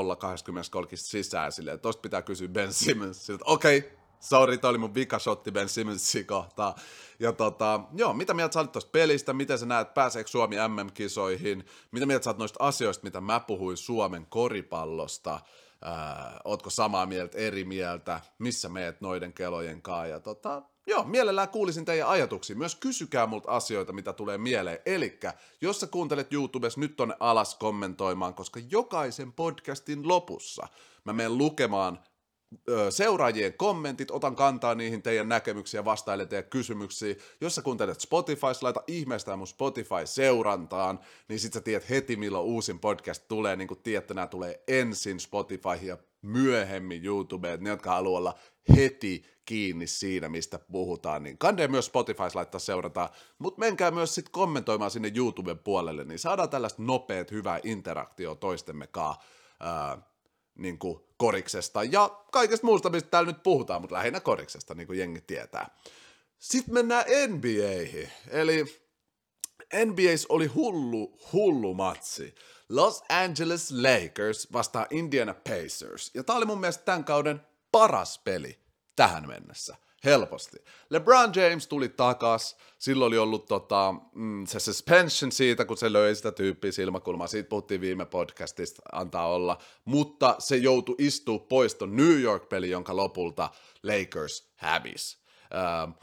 sisään 0.95 1.53
silleen? 1.53 1.81
Tosta 1.81 2.01
pitää 2.01 2.23
kysyä 2.23 2.49
Ben 2.49 2.73
Simmonsilta. 2.73 3.45
Okei, 3.45 3.79
okay, 3.79 4.00
Sorry, 4.21 4.59
toi 4.59 4.71
oli 4.71 4.79
mun 4.79 4.93
shotti 5.19 5.51
Ben 5.51 5.69
Simmonsin 5.69 6.27
kohtaa. 6.27 6.75
Ja 7.19 7.33
tota, 7.33 7.81
joo, 7.95 8.13
mitä 8.13 8.35
mieltä 8.35 8.53
sä 8.53 8.61
olit 8.61 8.73
tosta 8.73 8.91
pelistä, 8.91 9.33
miten 9.33 9.59
sä 9.59 9.67
näet, 9.67 9.95
pääseekö 9.95 10.31
Suomi 10.31 10.57
MM-kisoihin, 10.57 11.65
mitä 11.93 12.07
mieltä 12.07 12.25
sä 12.25 12.31
oot 12.31 12.39
noista 12.39 12.65
asioista, 12.65 13.05
mitä 13.05 13.21
mä 13.21 13.41
puhuin 13.41 13.77
Suomen 13.77 14.27
koripallosta, 14.27 15.41
Ää, 15.85 16.41
ootko 16.45 16.71
samaa 16.71 17.07
mieltä, 17.07 17.39
eri 17.39 17.65
mieltä, 17.65 18.21
missä 18.39 18.69
meet 18.69 19.01
noiden 19.01 19.33
kelojen 19.33 19.83
kanssa, 19.83 20.07
ja 20.07 20.21
tota, 20.21 20.63
joo, 20.87 21.05
mielellään 21.05 21.49
kuulisin 21.49 21.85
teidän 21.85 22.09
ajatuksia, 22.09 22.57
myös 22.57 22.75
kysykää 22.75 23.27
multa 23.27 23.51
asioita, 23.51 23.93
mitä 23.93 24.13
tulee 24.13 24.39
mieleen, 24.39 24.79
eli 24.87 25.19
jos 25.61 25.81
sä 25.81 25.87
kuuntelet 25.87 26.33
YouTubessa 26.33 26.81
nyt 26.81 26.97
tonne 26.97 27.17
alas 27.21 27.55
kommentoimaan, 27.55 28.35
koska 28.35 28.61
jokaisen 28.71 29.33
podcastin 29.33 30.09
lopussa 30.09 30.69
mä 31.05 31.13
menen 31.13 31.39
lukemaan 31.39 31.99
seuraajien 32.91 33.55
kommentit, 33.55 34.11
otan 34.11 34.37
kantaa 34.37 34.75
niihin 34.75 35.03
teidän 35.03 35.29
näkemyksiä, 35.29 35.85
vastailen 35.85 36.29
teidän 36.29 36.51
kysymyksiä. 36.51 37.15
Jos 37.41 37.55
sä 37.55 37.63
kuuntelet 37.63 38.01
Spotify, 38.01 38.47
laita 38.63 38.83
ihmeestään 38.87 39.39
mun 39.39 39.47
Spotify-seurantaan, 39.47 41.01
niin 41.29 41.41
sit 41.41 41.53
sä 41.53 41.61
tiedät 41.61 41.91
heti 41.91 42.17
milloin 42.17 42.45
uusin 42.45 42.79
podcast 42.79 43.29
tulee, 43.29 43.57
niin 43.57 43.69
kuin 43.69 43.83
tiedätte, 43.83 44.15
nämä 44.15 44.27
tulee 44.27 44.63
ensin 44.69 45.21
Spotify 45.21 45.87
ja 45.87 45.99
myöhemmin 46.23 47.05
YouTubeen, 47.05 47.65
ne 47.65 47.71
jotka 47.71 47.91
haluaa 47.91 48.19
olla 48.19 48.35
heti 48.77 49.25
kiinni 49.45 49.87
siinä, 49.87 50.29
mistä 50.29 50.59
puhutaan, 50.59 51.23
niin 51.23 51.39
kandee 51.39 51.69
myös 51.69 51.87
Spotify 51.87 52.23
laittaa 52.35 52.59
seurata, 52.59 53.11
mutta 53.39 53.61
menkää 53.61 53.91
myös 53.91 54.15
sitten 54.15 54.33
kommentoimaan 54.33 54.91
sinne 54.91 55.13
YouTuben 55.17 55.59
puolelle, 55.59 56.05
niin 56.05 56.19
saadaan 56.19 56.51
tällaista 56.51 56.83
nopeat, 56.83 57.31
hyvää 57.31 57.61
interaktio 57.63 58.35
toistemme 58.35 58.87
kanssa 58.87 59.23
niin 60.59 60.79
kuin 60.79 61.10
koriksesta 61.21 61.85
ja 61.85 62.09
kaikesta 62.33 62.67
muusta, 62.67 62.91
mistä 62.91 63.11
täällä 63.11 63.33
nyt 63.33 63.43
puhutaan, 63.43 63.81
mutta 63.81 63.97
lähinnä 63.97 64.21
koriksesta, 64.21 64.75
niin 64.75 64.87
kuin 64.87 64.99
jengi 64.99 65.21
tietää. 65.21 65.77
Sitten 66.39 66.75
mennään 66.75 67.05
NBAihin, 67.29 68.11
eli 68.29 68.65
NBAs 69.85 70.27
oli 70.29 70.47
hullu, 70.47 71.19
hullu 71.33 71.75
matsi. 71.75 72.35
Los 72.69 73.03
Angeles 73.09 73.71
Lakers 73.71 74.53
vastaa 74.53 74.87
Indiana 74.91 75.35
Pacers, 75.35 76.11
ja 76.15 76.25
tämä 76.25 76.37
oli 76.37 76.47
mun 76.47 76.61
mielestä 76.61 76.85
tämän 76.85 77.05
kauden 77.05 77.41
paras 77.73 78.19
peli 78.19 78.59
tähän 78.97 79.29
mennessä 79.29 79.77
helposti. 80.05 80.57
LeBron 80.91 81.33
James 81.35 81.67
tuli 81.67 81.89
takas, 81.89 82.57
silloin 82.79 83.09
oli 83.09 83.19
ollut 83.19 83.47
tota, 83.47 83.95
mm, 84.15 84.47
se 84.47 84.61
suspension 84.61 85.33
siitä, 85.33 85.65
kun 85.65 85.77
se 85.77 85.93
löi 85.93 86.15
sitä 86.15 86.33
tyyppiä 86.33 86.73
silmäkulmaa, 86.73 87.27
siitä 87.27 87.49
puhuttiin 87.49 87.81
viime 87.81 88.05
podcastista, 88.05 88.83
antaa 88.93 89.27
olla, 89.27 89.59
mutta 89.85 90.37
se 90.39 90.57
joutui 90.57 90.95
istua 90.99 91.39
pois 91.39 91.75
ton 91.75 91.97
New 91.97 92.21
York-peli, 92.21 92.71
jonka 92.71 92.97
lopulta 92.97 93.51
Lakers 93.83 94.51
hävisi. 94.57 95.19
Uh, 95.51 95.95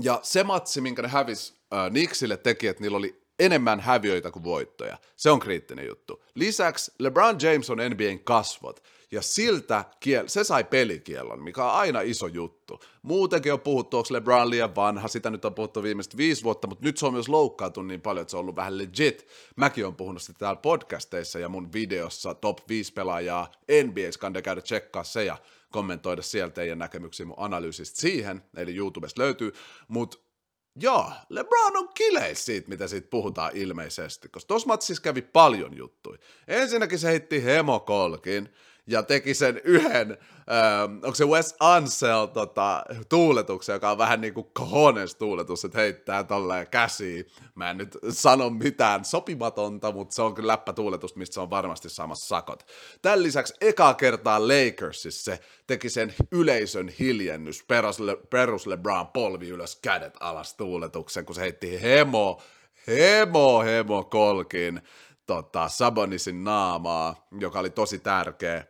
ja 0.00 0.20
se 0.22 0.44
matsi, 0.44 0.80
minkä 0.80 1.02
ne 1.02 1.08
hävisi 1.08 1.52
uh, 1.52 1.90
Knicksille 1.90 2.36
teki, 2.36 2.66
että 2.66 2.82
niillä 2.82 2.96
oli 2.96 3.22
enemmän 3.38 3.80
häviöitä 3.80 4.30
kuin 4.30 4.44
voittoja. 4.44 4.98
Se 5.16 5.30
on 5.30 5.40
kriittinen 5.40 5.86
juttu. 5.86 6.24
Lisäksi 6.34 6.92
LeBron 6.98 7.36
James 7.42 7.70
on 7.70 7.78
NBAn 7.78 8.18
kasvot. 8.24 8.82
Ja 9.12 9.22
siltä 9.22 9.84
kiel- 10.00 10.28
se 10.28 10.44
sai 10.44 10.64
pelikiellon, 10.64 11.42
mikä 11.42 11.64
on 11.64 11.70
aina 11.70 12.00
iso 12.00 12.26
juttu. 12.26 12.80
Muutenkin 13.02 13.52
on 13.52 13.60
puhuttu, 13.60 13.96
onko 13.96 14.08
LeBron 14.10 14.50
liian 14.50 14.74
vanha, 14.74 15.08
sitä 15.08 15.30
nyt 15.30 15.44
on 15.44 15.54
puhuttu 15.54 15.82
viimeiset 15.82 16.16
viisi 16.16 16.44
vuotta, 16.44 16.68
mutta 16.68 16.84
nyt 16.84 16.96
se 16.96 17.06
on 17.06 17.12
myös 17.12 17.28
loukkaantunut 17.28 17.88
niin 17.88 18.00
paljon, 18.00 18.22
että 18.22 18.30
se 18.30 18.36
on 18.36 18.40
ollut 18.40 18.56
vähän 18.56 18.78
legit. 18.78 19.26
Mäkin 19.56 19.86
on 19.86 19.96
puhunut 19.96 20.22
sitä 20.22 20.38
täällä 20.38 20.60
podcasteissa 20.60 21.38
ja 21.38 21.48
mun 21.48 21.72
videossa 21.72 22.34
top 22.34 22.58
5 22.68 22.92
pelaajaa 22.92 23.52
NBAs, 23.84 24.18
kannattaa 24.18 24.42
käydä 24.42 24.60
tsekkaa 24.60 25.04
se 25.04 25.24
ja 25.24 25.36
kommentoida 25.70 26.22
sieltä 26.22 26.54
teidän 26.54 26.78
näkemyksiä 26.78 27.26
mun 27.26 27.36
analyysistä 27.38 28.00
siihen, 28.00 28.42
eli 28.56 28.76
YouTubesta 28.76 29.22
löytyy, 29.22 29.52
mutta 29.88 30.18
Joo, 30.80 31.12
LeBron 31.28 31.76
on 31.76 31.88
kileis 31.94 32.44
siitä, 32.44 32.68
mitä 32.68 32.88
siitä 32.88 33.08
puhutaan 33.10 33.56
ilmeisesti, 33.56 34.28
koska 34.28 34.48
tuossa 34.48 34.68
matsissa 34.68 35.02
kävi 35.02 35.22
paljon 35.22 35.76
juttuja. 35.76 36.18
Ensinnäkin 36.48 36.98
se 36.98 37.08
heitti 37.08 37.44
hemokolkin, 37.44 38.48
ja 38.86 39.02
teki 39.02 39.34
sen 39.34 39.60
yhden, 39.64 40.10
äh, 40.50 40.82
onko 40.82 41.14
se 41.14 41.24
Wes 41.24 41.56
Ansel 41.60 42.26
tota, 42.26 42.84
tuuletuksen, 43.08 43.72
joka 43.72 43.90
on 43.90 43.98
vähän 43.98 44.20
niin 44.20 44.34
kuin 44.34 44.46
cojones 44.58 45.14
tuuletus, 45.14 45.64
että 45.64 45.78
heittää 45.78 46.24
tolleen 46.24 46.66
käsiin. 46.66 47.24
Mä 47.54 47.70
en 47.70 47.78
nyt 47.78 47.98
sano 48.08 48.50
mitään 48.50 49.04
sopimatonta, 49.04 49.92
mutta 49.92 50.14
se 50.14 50.22
on 50.22 50.34
kyllä 50.34 50.52
läppätuuletus, 50.52 51.16
mistä 51.16 51.34
se 51.34 51.40
on 51.40 51.50
varmasti 51.50 51.88
samassa 51.88 52.26
sakot. 52.26 52.66
Tämän 53.02 53.22
lisäksi 53.22 53.54
eka 53.60 53.94
kertaa 53.94 54.48
Lakersissa 54.48 55.36
teki 55.66 55.88
sen 55.88 56.14
yleisön 56.32 56.88
hiljennys, 56.88 57.64
perus, 57.68 58.00
Le, 58.00 58.16
perus 58.30 58.66
LeBron 58.66 59.06
polvi 59.06 59.48
ylös, 59.48 59.76
kädet 59.76 60.14
alas 60.20 60.54
tuuletuksen, 60.54 61.24
kun 61.24 61.34
se 61.34 61.40
heitti 61.40 61.82
hemo, 61.82 62.42
hemo, 62.86 63.62
hemo 63.62 64.04
kolkin 64.04 64.82
tota, 65.26 65.68
Sabonisin 65.68 66.44
naamaa, 66.44 67.26
joka 67.40 67.58
oli 67.58 67.70
tosi 67.70 67.98
tärkeä. 67.98 68.64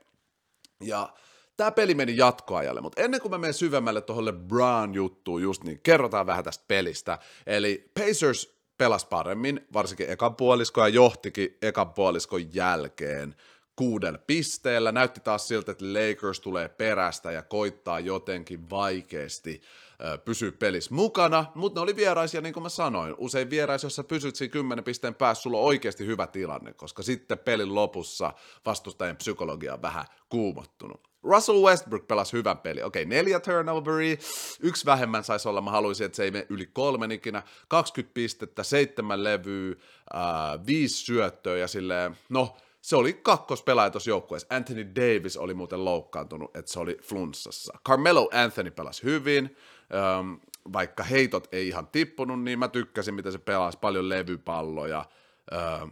Ja 0.81 1.12
tämä 1.57 1.71
peli 1.71 1.95
meni 1.95 2.17
jatkoajalle, 2.17 2.81
mutta 2.81 3.03
ennen 3.03 3.21
kuin 3.21 3.31
mä 3.31 3.38
menen 3.38 3.55
syvemmälle 3.55 4.01
tuohon 4.01 4.25
LeBron-juttuun 4.25 5.43
just 5.43 5.65
niin, 5.65 5.81
kerrotaan 5.83 6.27
vähän 6.27 6.45
tästä 6.45 6.65
pelistä. 6.69 7.19
Eli 7.47 7.91
Pacers 7.99 8.62
pelasi 8.79 9.07
paremmin, 9.07 9.67
varsinkin 9.73 10.11
ekan 10.11 10.37
puolisko 10.37 10.81
ja 10.81 10.88
johtikin 10.88 11.59
ekan 11.62 11.93
puoliskon 11.93 12.55
jälkeen 12.55 13.35
kuudella 13.77 14.19
pisteellä. 14.27 14.93
Näytti 14.93 15.21
taas 15.21 15.49
siltä, 15.49 15.73
että 15.73 15.85
Lakers 15.85 16.41
tulee 16.41 16.69
perästä 16.69 17.33
ja 17.33 17.43
koittaa 17.43 18.01
jotenkin 18.01 18.71
vaikeasti 18.71 19.62
pysyä 20.25 20.53
pelissä 20.53 20.95
mukana, 20.95 21.45
mutta 21.55 21.81
ne 21.81 21.83
oli 21.83 21.97
vieraisia, 21.97 22.41
niin 22.41 22.55
kuin 22.55 22.62
mä 22.62 22.69
sanoin. 22.69 23.15
Usein 23.19 23.51
vieraisia, 23.51 23.87
jos 23.87 23.97
sä 23.97 24.05
pysyt 24.05 24.37
siinä 24.37 24.53
10 24.53 24.85
pisteen 24.85 25.15
päässä, 25.15 25.43
sulla 25.43 25.59
on 25.59 25.65
oikeasti 25.65 26.07
hyvä 26.07 26.27
tilanne, 26.27 26.73
koska 26.73 27.03
sitten 27.03 27.38
pelin 27.38 27.75
lopussa 27.75 28.33
vastustajan 28.67 29.17
psykologia 29.17 29.75
on 29.75 29.83
vähän 29.83 30.05
kuumottunut. 30.29 31.12
Russell 31.23 31.62
Westbrook 31.62 32.07
pelasi 32.09 32.33
hyvän 32.33 32.59
peli. 32.59 32.83
Okei, 32.83 33.05
neljä 33.05 33.41
turnoveria, 33.41 34.17
yksi 34.61 34.87
vähemmän 34.87 35.25
saisi 35.25 35.49
olla. 35.49 35.61
Mä 35.61 35.71
haluaisin, 35.71 36.07
että 36.07 36.17
se 36.17 36.25
ei 36.25 36.31
mene 36.31 36.47
yli 36.49 36.67
kolmen 36.67 37.12
ikinä. 37.12 37.43
20 37.69 38.15
pistettä, 38.15 38.62
seitsemän 38.62 39.25
levyä, 39.25 39.75
äh, 40.15 40.67
viisi 40.67 41.05
syöttöä 41.05 41.57
ja 41.57 41.69
silleen, 41.69 42.17
no, 42.29 42.57
se 42.81 42.97
oli 42.97 43.12
kakkospelaaja 43.12 43.91
tuossa 43.91 44.11
joukkueessa. 44.11 44.47
Anthony 44.51 44.87
Davis 44.97 45.37
oli 45.37 45.55
muuten 45.55 45.85
loukkaantunut, 45.85 46.57
että 46.57 46.73
se 46.73 46.81
oli 46.81 46.99
flunssassa. 47.03 47.79
Carmelo 47.88 48.31
Anthony 48.33 48.71
pelasi 48.71 49.03
hyvin, 49.03 49.57
ähm, 49.95 50.35
vaikka 50.73 51.03
heitot 51.03 51.49
ei 51.53 51.68
ihan 51.68 51.87
tippunut, 51.87 52.42
niin 52.42 52.59
mä 52.59 52.68
tykkäsin, 52.68 53.14
miten 53.14 53.33
se 53.33 53.38
pelasi 53.38 53.79
paljon 53.79 54.09
levypalloja. 54.09 55.05
Ähm, 55.53 55.88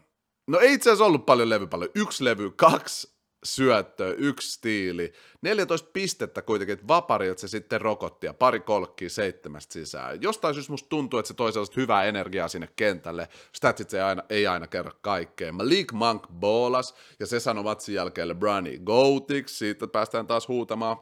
no 0.46 0.58
ei 0.58 0.74
itse 0.74 0.90
asiassa 0.90 1.04
ollut 1.04 1.26
paljon 1.26 1.48
levypalloja. 1.48 1.90
Yksi 1.94 2.24
levy, 2.24 2.50
kaksi 2.50 3.20
syöttö, 3.44 4.14
yksi 4.18 4.52
stiili, 4.52 5.12
14 5.42 5.88
pistettä 5.92 6.42
kuitenkin, 6.42 6.72
että 6.72 6.88
vapari, 6.88 7.28
että 7.28 7.40
se 7.40 7.48
sitten 7.48 7.80
rokotti 7.80 8.26
ja 8.26 8.34
pari 8.34 8.60
kolkkia 8.60 9.10
seitsemästä 9.10 9.72
sisään. 9.72 10.22
Jostain 10.22 10.54
syystä 10.54 10.72
musta 10.72 10.88
tuntuu, 10.88 11.18
että 11.18 11.28
se 11.28 11.34
toi 11.34 11.52
sellaista 11.52 11.80
hyvää 11.80 12.04
energiaa 12.04 12.48
sinne 12.48 12.68
kentälle. 12.76 13.28
Statsit 13.52 13.94
ei 13.94 14.00
aina, 14.00 14.22
ei 14.28 14.46
aina 14.46 14.66
kerro 14.66 14.92
kaikkea. 15.00 15.52
Malik 15.52 15.92
Monk 15.92 16.26
boolas 16.32 16.94
ja 17.20 17.26
se 17.26 17.40
sanoi 17.40 17.64
matsin 17.64 17.94
jälkeen 17.94 18.28
LeBroni 18.28 18.78
Goatiksi, 18.78 19.56
siitä 19.56 19.86
päästään 19.86 20.26
taas 20.26 20.48
huutamaan, 20.48 20.96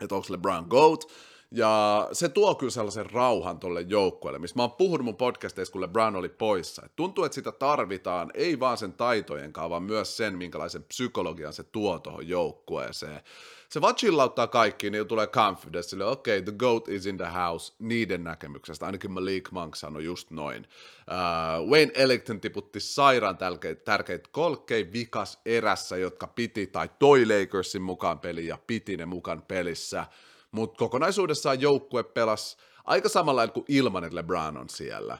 että 0.00 0.14
onko 0.14 0.26
LeBron 0.30 0.66
Goat. 0.70 1.04
Ja 1.54 2.08
se 2.12 2.28
tuo 2.28 2.54
kyllä 2.54 2.70
sellaisen 2.70 3.10
rauhan 3.10 3.58
tolle 3.58 3.80
joukkueelle, 3.80 4.38
missä 4.38 4.56
mä 4.56 4.62
oon 4.62 4.72
puhunut 4.72 5.04
mun 5.04 5.16
podcasteissa, 5.16 5.72
kun 5.72 5.80
LeBron 5.80 6.16
oli 6.16 6.28
poissa. 6.28 6.82
Et 6.84 6.92
tuntuu, 6.96 7.24
että 7.24 7.34
sitä 7.34 7.52
tarvitaan, 7.52 8.30
ei 8.34 8.60
vaan 8.60 8.78
sen 8.78 8.92
taitojen 8.92 9.52
vaan 9.54 9.82
myös 9.82 10.16
sen, 10.16 10.38
minkälaisen 10.38 10.84
psykologian 10.84 11.52
se 11.52 11.62
tuo 11.62 11.98
tuohon 11.98 12.28
joukkueeseen. 12.28 13.20
Se 13.68 13.80
vaan 13.80 13.94
chillauttaa 13.94 14.46
kaikki, 14.46 14.90
niin 14.90 15.06
tulee 15.06 15.26
confidence, 15.26 15.88
sille 15.88 16.04
okei, 16.04 16.38
okay, 16.38 16.44
the 16.44 16.58
GOAT 16.58 16.88
is 16.88 17.06
in 17.06 17.16
the 17.16 17.28
house, 17.34 17.72
niiden 17.78 18.24
näkemyksestä, 18.24 18.86
ainakin 18.86 19.10
Malik 19.10 19.50
Monk 19.50 19.76
sanoi 19.76 20.04
just 20.04 20.30
noin. 20.30 20.66
Uh, 20.66 21.70
Wayne 21.70 21.92
Ellington 21.94 22.40
tiputti 22.40 22.80
sairaan 22.80 23.36
tärkeitä, 23.36 23.84
tärkeitä 23.84 24.28
kolkkeja 24.32 24.92
vikas 24.92 25.40
erässä, 25.46 25.96
jotka 25.96 26.26
piti, 26.26 26.66
tai 26.66 26.90
toi 26.98 27.26
Lakersin 27.26 27.82
mukaan 27.82 28.18
peli 28.20 28.46
ja 28.46 28.58
piti 28.66 28.96
ne 28.96 29.06
mukaan 29.06 29.42
pelissä– 29.42 30.06
mutta 30.52 30.78
kokonaisuudessaan 30.78 31.60
joukkue 31.60 32.02
pelasi 32.02 32.56
aika 32.84 33.08
samalla 33.08 33.48
kuin 33.48 33.64
ilman, 33.68 34.04
että 34.04 34.16
LeBron 34.16 34.56
on 34.56 34.68
siellä. 34.68 35.18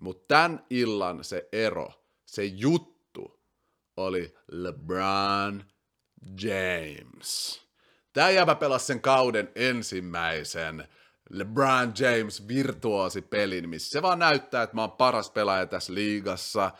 Mutta 0.00 0.24
tämän 0.28 0.66
illan 0.70 1.24
se 1.24 1.48
ero, 1.52 1.92
se 2.26 2.44
juttu 2.44 3.40
oli 3.96 4.34
LeBron 4.52 5.64
James. 6.42 7.62
Tämä 8.12 8.30
jäbä 8.30 8.54
pelasi 8.54 8.86
sen 8.86 9.00
kauden 9.00 9.52
ensimmäisen 9.54 10.88
LeBron 11.30 11.92
James 11.98 12.48
virtuosi 12.48 13.22
pelin, 13.22 13.68
missä 13.68 13.90
se 13.90 14.02
vaan 14.02 14.18
näyttää, 14.18 14.62
että 14.62 14.76
mä 14.76 14.80
oon 14.80 14.92
paras 14.92 15.30
pelaaja 15.30 15.66
tässä 15.66 15.94
liigassa. 15.94 16.70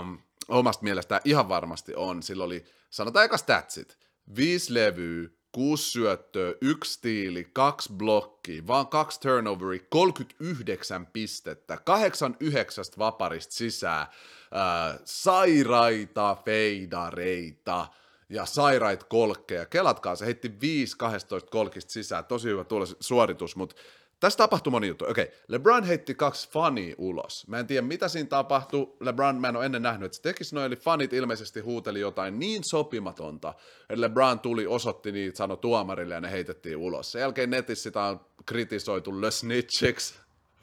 Um, 0.00 0.18
omasta 0.48 0.82
mielestä 0.82 1.20
ihan 1.24 1.48
varmasti 1.48 1.94
on. 1.94 2.22
Sillä 2.22 2.44
oli, 2.44 2.64
sanotaan 2.90 3.24
eka 3.24 3.36
statsit, 3.36 3.98
viisi 4.36 4.74
levyä, 4.74 5.28
kuusi 5.52 5.90
syöttöä, 5.90 6.54
yksi 6.60 6.92
stiili, 6.92 7.50
kaksi 7.52 7.92
blokkia, 7.92 8.66
vaan 8.66 8.86
kaksi 8.86 9.20
turnoveri, 9.20 9.86
39 9.90 11.06
pistettä, 11.06 11.78
kahdeksan 11.84 12.36
yhdeksästä 12.40 12.98
vaparista 12.98 13.54
sisään, 13.54 14.02
äh, 14.02 14.98
sairaita 15.04 16.36
feidareita 16.44 17.86
ja 18.28 18.46
sairait 18.46 19.04
kolkkeja. 19.04 19.66
Kelatkaa, 19.66 20.16
se 20.16 20.26
heitti 20.26 20.60
5 20.60 20.96
12 20.98 21.50
kolkista 21.50 21.92
sisään, 21.92 22.24
tosi 22.24 22.48
hyvä 22.48 22.64
suoritus, 23.00 23.56
mutta 23.56 23.76
tässä 24.20 24.36
tapahtui 24.36 24.70
moni 24.70 24.88
juttu. 24.88 25.04
Okei, 25.08 25.30
LeBron 25.48 25.84
heitti 25.84 26.14
kaksi 26.14 26.50
fania 26.50 26.94
ulos. 26.98 27.48
Mä 27.48 27.58
en 27.58 27.66
tiedä, 27.66 27.82
mitä 27.86 28.08
siinä 28.08 28.28
tapahtui. 28.28 28.92
LeBron, 29.00 29.40
mä 29.40 29.48
en 29.48 29.56
ole 29.56 29.66
ennen 29.66 29.82
nähnyt, 29.82 30.06
että 30.06 30.16
se 30.16 30.22
tekisi 30.22 30.54
noin, 30.54 30.66
eli 30.66 30.76
fanit 30.76 31.12
ilmeisesti 31.12 31.60
huuteli 31.60 32.00
jotain 32.00 32.38
niin 32.38 32.64
sopimatonta, 32.64 33.54
että 33.88 34.00
LeBron 34.00 34.40
tuli, 34.40 34.66
osoitti 34.66 35.12
niitä, 35.12 35.36
sanoi 35.36 35.56
tuomarille 35.56 36.14
ja 36.14 36.20
ne 36.20 36.30
heitettiin 36.30 36.76
ulos. 36.76 37.12
Sen 37.12 37.20
jälkeen 37.20 37.50
netissä 37.50 37.82
sitä 37.82 38.02
on 38.02 38.20
kritisoitu 38.46 39.20
Le 39.20 39.30
Snitchiksi. 39.30 40.14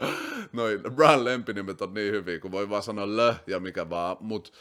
Noin 0.53 0.83
LeBron 0.83 1.25
lempinimet 1.25 1.81
on 1.81 1.93
niin 1.93 2.13
hyviä, 2.13 2.39
kun 2.39 2.51
voi 2.51 2.69
vaan 2.69 2.83
sanoa 2.83 3.17
Le 3.17 3.35
ja 3.47 3.59
mikä 3.59 3.89
vaan, 3.89 4.17
mutta 4.19 4.51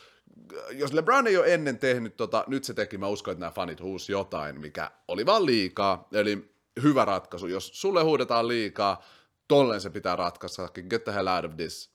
jos 0.70 0.92
LeBron 0.92 1.26
ei 1.26 1.36
ole 1.36 1.54
ennen 1.54 1.78
tehnyt 1.78 2.16
tota, 2.16 2.44
nyt 2.46 2.64
se 2.64 2.74
teki, 2.74 2.98
mä 2.98 3.08
uskon, 3.08 3.32
että 3.32 3.40
nämä 3.40 3.50
fanit 3.50 3.80
huusi 3.80 4.12
jotain, 4.12 4.60
mikä 4.60 4.90
oli 5.08 5.26
vaan 5.26 5.46
liikaa. 5.46 6.08
Eli 6.12 6.55
hyvä 6.82 7.04
ratkaisu. 7.04 7.46
Jos 7.46 7.70
sulle 7.74 8.02
huudetaan 8.02 8.48
liikaa, 8.48 9.02
tolleen 9.48 9.80
se 9.80 9.90
pitää 9.90 10.16
ratkaista. 10.16 10.68
Get 10.90 11.04
the 11.04 11.12
hell 11.12 11.28
out 11.28 11.44
of 11.44 11.56
this 11.56 11.90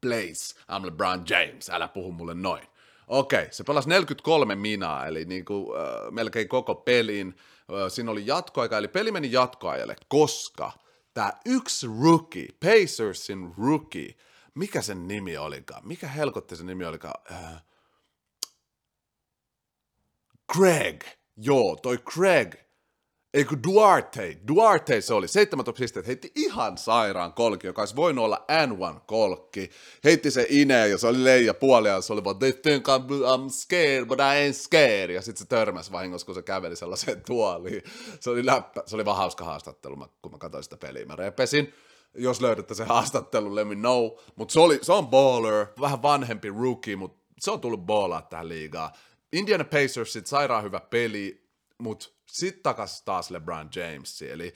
place. 0.00 0.54
I'm 0.72 0.86
LeBron 0.86 1.24
James. 1.28 1.70
Älä 1.70 1.88
puhu 1.88 2.12
mulle 2.12 2.34
noin. 2.34 2.66
Okei, 3.06 3.48
se 3.50 3.64
pelasi 3.64 3.88
43 3.88 4.54
minaa, 4.54 5.06
eli 5.06 5.24
niin 5.24 5.44
kuin, 5.44 5.76
äh, 5.76 6.10
melkein 6.10 6.48
koko 6.48 6.74
pelin. 6.74 7.34
Äh, 7.58 7.92
siinä 7.92 8.10
oli 8.10 8.26
jatkoaika, 8.26 8.78
eli 8.78 8.88
peli 8.88 9.12
meni 9.12 9.32
jatkoajalle, 9.32 9.96
koska 10.08 10.72
tämä 11.14 11.32
yksi 11.46 11.86
rookie, 12.02 12.48
Pacersin 12.60 13.54
rookie, 13.58 14.14
mikä 14.54 14.82
sen 14.82 15.08
nimi 15.08 15.36
olikaan? 15.36 15.86
Mikä 15.86 16.08
helkotti 16.08 16.56
sen 16.56 16.66
nimi 16.66 16.84
olikaan? 16.84 17.14
Äh, 17.32 17.62
Greg. 20.52 21.04
Joo, 21.36 21.76
toi 21.76 21.98
Greg 21.98 22.61
Eikö 23.34 23.56
Duarte, 23.68 24.38
Duarte 24.48 25.00
se 25.00 25.14
oli, 25.14 25.28
17 25.28 25.80
pistettä, 25.80 26.06
heitti 26.06 26.32
ihan 26.36 26.78
sairaan 26.78 27.32
kolki, 27.32 27.66
joka 27.66 27.82
olisi 27.82 27.96
voinut 27.96 28.24
olla 28.24 28.46
N1-kolkki. 28.66 29.70
Heitti 30.04 30.30
se 30.30 30.46
ineen 30.48 30.90
ja 30.90 30.98
se 30.98 31.06
oli 31.06 31.24
leija 31.24 31.54
puolia, 31.54 32.00
se 32.00 32.12
oli 32.12 32.24
vaan, 32.24 32.38
they 32.38 32.52
think 32.52 32.88
I'm, 32.88 33.02
I'm 33.02 33.50
scared, 33.50 34.06
but 34.06 34.18
I 34.18 34.50
ain't 34.50 34.52
scared. 34.52 35.10
Ja 35.10 35.22
sitten 35.22 35.38
se 35.38 35.48
törmäsi 35.48 35.92
vahingossa, 35.92 36.24
kun 36.24 36.34
se 36.34 36.42
käveli 36.42 36.76
sellaiseen 36.76 37.22
tuoliin. 37.26 37.82
Se 38.20 38.30
oli 38.30 38.46
läppä, 38.46 38.82
se 38.86 38.96
oli 38.96 39.04
vaan 39.04 39.16
hauska 39.16 39.44
haastattelu, 39.44 39.96
kun 40.22 40.32
mä 40.32 40.38
katsoin 40.38 40.64
sitä 40.64 40.76
peliä. 40.76 41.06
Mä 41.06 41.16
repesin, 41.16 41.74
jos 42.14 42.40
löydätte 42.40 42.74
sen 42.74 42.86
haastattelun, 42.86 43.54
let 43.54 43.68
me 43.68 43.74
know. 43.74 44.10
Mutta 44.36 44.52
se, 44.52 44.60
oli, 44.60 44.78
se 44.82 44.92
on 44.92 45.08
baller, 45.08 45.66
vähän 45.80 46.02
vanhempi 46.02 46.48
rookie, 46.48 46.96
mutta 46.96 47.22
se 47.40 47.50
on 47.50 47.60
tullut 47.60 47.86
ballaa 47.86 48.22
tähän 48.22 48.48
liigaan. 48.48 48.90
Indiana 49.32 49.64
Pacers, 49.64 50.12
sit 50.12 50.26
sairaan 50.26 50.64
hyvä 50.64 50.80
peli, 50.80 51.41
mutta 51.82 52.08
sitten 52.26 52.62
takas 52.62 53.02
taas 53.02 53.30
LeBron 53.30 53.70
James, 53.74 54.22
eli 54.22 54.54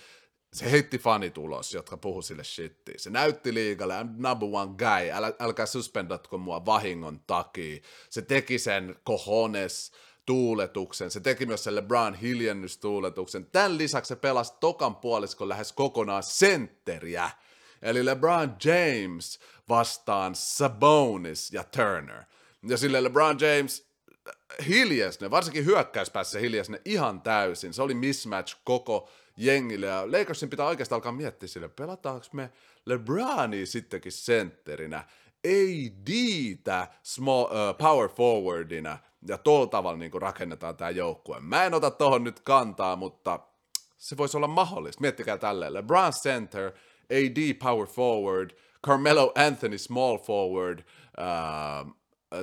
se 0.52 0.70
heitti 0.70 0.98
fanit 0.98 1.38
ulos, 1.38 1.74
jotka 1.74 1.96
puhu 1.96 2.22
sille 2.22 2.44
shittiin. 2.44 3.00
Se 3.00 3.10
näytti 3.10 3.54
liikalle, 3.54 3.94
I'm 4.02 4.28
number 4.28 4.48
one 4.52 4.74
guy, 4.78 5.10
Äl, 5.10 5.32
älkää 5.40 5.66
suspendatko 5.66 6.38
mua 6.38 6.66
vahingon 6.66 7.20
takia. 7.26 7.80
Se 8.10 8.22
teki 8.22 8.58
sen 8.58 8.96
cojones 9.06 9.92
tuuletuksen, 10.26 11.10
se 11.10 11.20
teki 11.20 11.46
myös 11.46 11.64
sen 11.64 11.74
LeBron 11.74 12.14
hiljennystuuletuksen. 12.14 13.46
Tämän 13.46 13.78
lisäksi 13.78 14.08
se 14.08 14.16
pelasi 14.16 14.52
tokan 14.60 14.96
puoliskon 14.96 15.48
lähes 15.48 15.72
kokonaan 15.72 16.22
sentteriä. 16.22 17.30
Eli 17.82 18.04
LeBron 18.04 18.56
James 18.64 19.40
vastaan 19.68 20.34
Sabonis 20.34 21.52
ja 21.52 21.64
Turner. 21.64 22.22
Ja 22.68 22.76
sille 22.76 23.02
LeBron 23.02 23.38
James 23.40 23.86
hiljesi 24.68 25.18
ne, 25.20 25.30
varsinkin 25.30 25.64
hyökkäyspäässä 25.64 26.38
hiljesi 26.38 26.72
ne 26.72 26.80
ihan 26.84 27.20
täysin. 27.20 27.74
Se 27.74 27.82
oli 27.82 27.94
mismatch 27.94 28.56
koko 28.64 29.08
jengille, 29.36 29.86
ja 29.86 30.12
Lakersin 30.12 30.50
pitää 30.50 30.66
oikeastaan 30.66 30.96
alkaa 30.96 31.12
miettiä 31.12 31.48
sille, 31.48 31.68
pelataanko 31.68 32.26
me 32.32 32.50
LeBronia 32.86 33.66
sittenkin 33.66 34.12
sentterinä, 34.12 35.04
ei 35.44 35.92
diitä 36.06 36.88
small, 37.02 37.44
uh, 37.44 37.78
power 37.78 38.08
forwardina, 38.08 38.98
ja 39.28 39.38
tuolla 39.38 39.66
tavalla 39.66 39.98
niin 39.98 40.22
rakennetaan 40.22 40.76
tämä 40.76 40.90
joukkue. 40.90 41.40
Mä 41.40 41.64
en 41.64 41.74
ota 41.74 41.90
tohon 41.90 42.24
nyt 42.24 42.40
kantaa, 42.40 42.96
mutta 42.96 43.40
se 43.96 44.16
voisi 44.16 44.36
olla 44.36 44.48
mahdollista. 44.48 45.00
Miettikää 45.00 45.38
tälleen, 45.38 45.74
LeBron 45.74 46.12
center, 46.22 46.72
AD 47.10 47.54
power 47.54 47.86
forward, 47.86 48.50
Carmelo 48.86 49.32
Anthony 49.34 49.78
small 49.78 50.18
forward, 50.18 50.78
uh, 50.78 51.94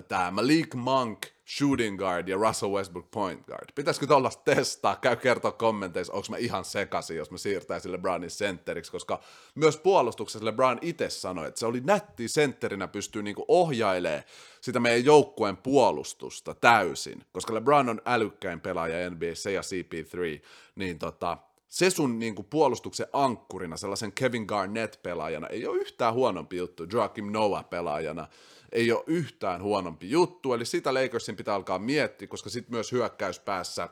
tämä 0.08 0.32
Malik 0.32 0.76
Monk 0.76 1.26
shooting 1.48 1.98
guard 2.00 2.28
ja 2.28 2.38
Russell 2.38 2.72
Westbrook 2.72 3.12
point 3.12 3.46
guard. 3.46 3.70
Pitäisikö 3.76 4.08
tuollaista 4.08 4.44
testaa? 4.56 4.96
Käy 4.96 5.16
kertoa 5.16 5.52
kommenteissa, 5.52 6.14
onko 6.14 6.28
mä 6.30 6.38
ihan 6.38 6.66
sekaisin, 6.66 7.18
jos 7.18 7.32
mä 7.32 7.38
siirtäisin 7.38 7.92
LeBronin 7.92 8.30
sentteriksi, 8.30 8.92
koska 8.92 9.20
myös 9.56 9.78
puolustuksessa 9.78 10.46
LeBron 10.46 10.78
itse 10.82 11.10
sanoi, 11.10 11.48
että 11.48 11.60
se 11.60 11.66
oli 11.66 11.82
nätti 11.82 12.28
sentterinä 12.28 12.88
pystyy 12.88 13.24
niinku 13.24 13.46
ohjailemaan 13.48 14.24
sitä 14.62 14.80
meidän 14.80 15.06
joukkueen 15.06 15.58
puolustusta 15.58 16.56
täysin, 16.56 17.24
koska 17.32 17.54
LeBron 17.54 17.90
on 17.90 18.02
älykkäin 18.06 18.62
pelaaja 18.62 19.10
NBA, 19.10 19.52
ja 19.54 19.62
CP3, 19.62 20.44
niin 20.76 21.00
tota, 21.00 21.38
se 21.74 21.90
sun 21.90 22.20
niin 22.20 22.36
kuin, 22.36 22.46
puolustuksen 22.46 23.08
ankkurina, 23.14 23.78
sellaisen 23.78 24.12
Kevin 24.12 24.46
Garnett-pelaajana, 24.46 25.48
ei 25.48 25.68
ole 25.68 25.78
yhtään 25.78 26.14
huonompi 26.14 26.58
juttu, 26.58 26.84
Joakim 26.94 27.26
Noah-pelaajana, 27.26 28.28
ei 28.72 28.92
ole 28.92 29.04
yhtään 29.08 29.62
huonompi 29.62 30.10
juttu, 30.10 30.54
eli 30.54 30.66
sitä 30.66 30.94
Lakersin 30.94 31.36
pitää 31.36 31.56
alkaa 31.56 31.80
miettiä, 31.80 32.28
koska 32.28 32.50
sitten 32.50 32.76
myös 32.76 32.92
hyökkäyspäässä 32.92 33.90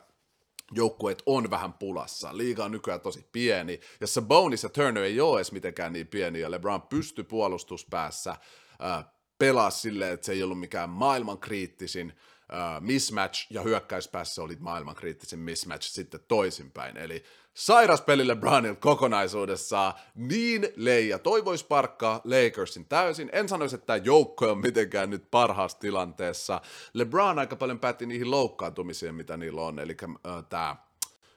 joukkueet 0.72 1.22
on 1.26 1.50
vähän 1.50 1.72
pulassa. 1.72 2.36
Liiga 2.36 2.64
on 2.64 2.72
nykyään 2.72 3.00
tosi 3.00 3.28
pieni, 3.32 3.80
ja 4.00 4.06
Sabonis 4.06 4.62
ja 4.62 4.68
Turner 4.68 5.02
ei 5.02 5.20
ole 5.20 5.38
edes 5.38 5.52
mitenkään 5.52 5.92
niin 5.92 6.06
pieni, 6.06 6.40
ja 6.40 6.50
LeBron 6.50 6.82
pystyy 6.82 7.24
puolustuspäässä 7.24 8.30
äh, 8.30 9.04
pelaa 9.38 9.70
silleen, 9.70 10.12
että 10.12 10.26
se 10.26 10.32
ei 10.32 10.42
ollut 10.42 10.60
mikään 10.60 10.90
maailman 10.90 11.38
kriittisin 11.38 12.12
uh, 12.52 12.80
mismatch, 12.80 13.46
ja 13.50 13.62
hyökkäyspäässä 13.62 14.42
oli 14.42 14.56
maailman 14.60 14.94
kriittisin 14.94 15.38
mismatch 15.38 15.88
sitten 15.88 16.20
toisinpäin. 16.28 16.96
Eli 16.96 17.24
sairas 17.54 18.00
peli 18.00 18.28
LeBronil 18.28 18.74
kokonaisuudessaan 18.74 19.92
niin 20.14 20.68
leija. 20.76 21.18
Toivois 21.18 21.64
parkkaa 21.64 22.20
Lakersin 22.24 22.84
täysin. 22.84 23.30
En 23.32 23.48
sanoisi, 23.48 23.74
että 23.74 23.86
tämä 23.86 23.96
joukko 23.96 24.50
on 24.50 24.58
mitenkään 24.58 25.10
nyt 25.10 25.30
parhaassa 25.30 25.78
tilanteessa. 25.78 26.60
LeBron 26.94 27.38
aika 27.38 27.56
paljon 27.56 27.78
päätti 27.78 28.06
niihin 28.06 28.30
loukkaantumisiin, 28.30 29.14
mitä 29.14 29.36
niillä 29.36 29.62
on. 29.62 29.78
Eli 29.78 29.96
uh, 30.04 30.44
tämä 30.48 30.76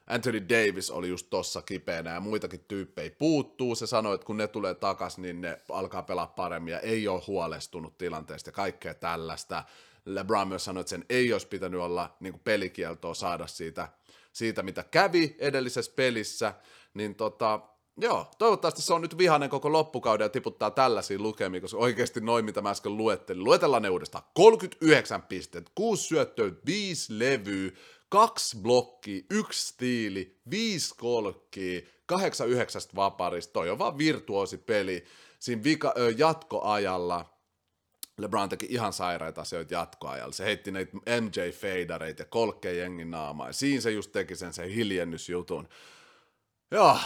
Anthony 0.08 0.49
Davis 0.49 0.91
oli 0.91 1.10
just 1.10 1.28
tossa 1.30 1.62
kipeänä 1.62 2.13
ja 2.13 2.19
muitakin 2.19 2.65
tyyppejä 2.67 3.10
puuttuu. 3.17 3.75
Se 3.75 3.88
sanoi, 3.88 4.15
että 4.15 4.25
kun 4.25 4.38
ne 4.38 4.47
tulee 4.47 4.73
takas, 4.73 5.17
niin 5.17 5.41
ne 5.41 5.62
alkaa 5.69 6.04
pelaa 6.04 6.28
paremmin 6.28 6.71
ja 6.71 6.80
ei 6.80 7.08
ole 7.08 7.21
huolestunut 7.28 7.97
tilanteesta 7.97 8.47
ja 8.47 8.54
kaikkea 8.54 8.93
tällaista. 8.93 9.63
LeBron 10.06 10.47
myös 10.47 10.65
sanoi, 10.65 10.82
että 10.82 10.89
sen 10.89 11.06
ei 11.10 11.34
olisi 11.34 11.47
pitänyt 11.47 11.82
olla 11.82 12.15
niin 12.19 12.39
pelikieltoa 12.39 13.13
saada 13.13 13.47
siitä, 13.47 13.88
siitä, 14.36 14.63
mitä 14.63 14.84
kävi 14.84 15.36
edellisessä 15.39 15.91
pelissä, 15.95 16.54
niin 16.93 17.15
tota, 17.15 17.60
Joo, 17.98 18.28
toivottavasti 18.38 18.82
se 18.82 18.93
on 18.93 19.02
nyt 19.02 19.17
vihainen 19.17 19.50
koko 19.50 19.71
loppukauden 19.71 20.26
ja 20.26 20.30
tiputtaa 20.30 20.71
tällaisia 20.71 21.19
lukemia, 21.19 21.62
koska 21.62 21.78
oikeasti 21.78 22.21
noin, 22.21 22.45
mitä 22.45 22.62
mä 22.62 22.69
äsken 22.69 22.98
luettelin. 22.98 23.43
Luetellaan 23.43 23.82
ne 23.82 23.89
uudestaan. 23.89 24.24
39 24.34 25.21
pistettä, 25.21 25.71
6 25.76 26.04
syöttöä, 26.04 26.52
5 26.65 27.19
levyä, 27.19 27.71
2 28.10 28.58
blokkia, 28.58 29.24
1 29.30 29.67
stiili, 29.67 30.39
5 30.50 30.95
kolkkia, 30.98 31.82
8 32.06 32.50
9 32.50 32.82
vaparista. 32.95 33.54
Toi 33.54 33.69
on 33.69 33.80
vaan 33.80 33.98
virtuosi 33.98 34.58
peli 34.58 35.04
siinä 35.39 35.63
vika, 35.63 35.93
ö, 35.98 36.13
jatkoajalla. 36.17 37.35
LeBron 38.17 38.49
teki 38.49 38.67
ihan 38.69 38.93
sairaita 38.93 39.41
asioita 39.41 39.73
jatkoajalla. 39.73 40.34
Se 40.34 40.45
heitti 40.45 40.71
näitä 40.71 40.97
MJ-feidareita 40.97 42.21
ja 42.21 42.25
kolkkeen 42.25 42.78
jengin 42.78 43.12
naamaa. 43.12 43.54
Siinä 43.54 43.82
se 43.82 43.91
just 43.91 44.12
teki 44.12 44.36
sen, 44.36 44.54
sen 44.54 44.69
hiljennysjutun. 44.69 45.67
Joo, 46.71 46.97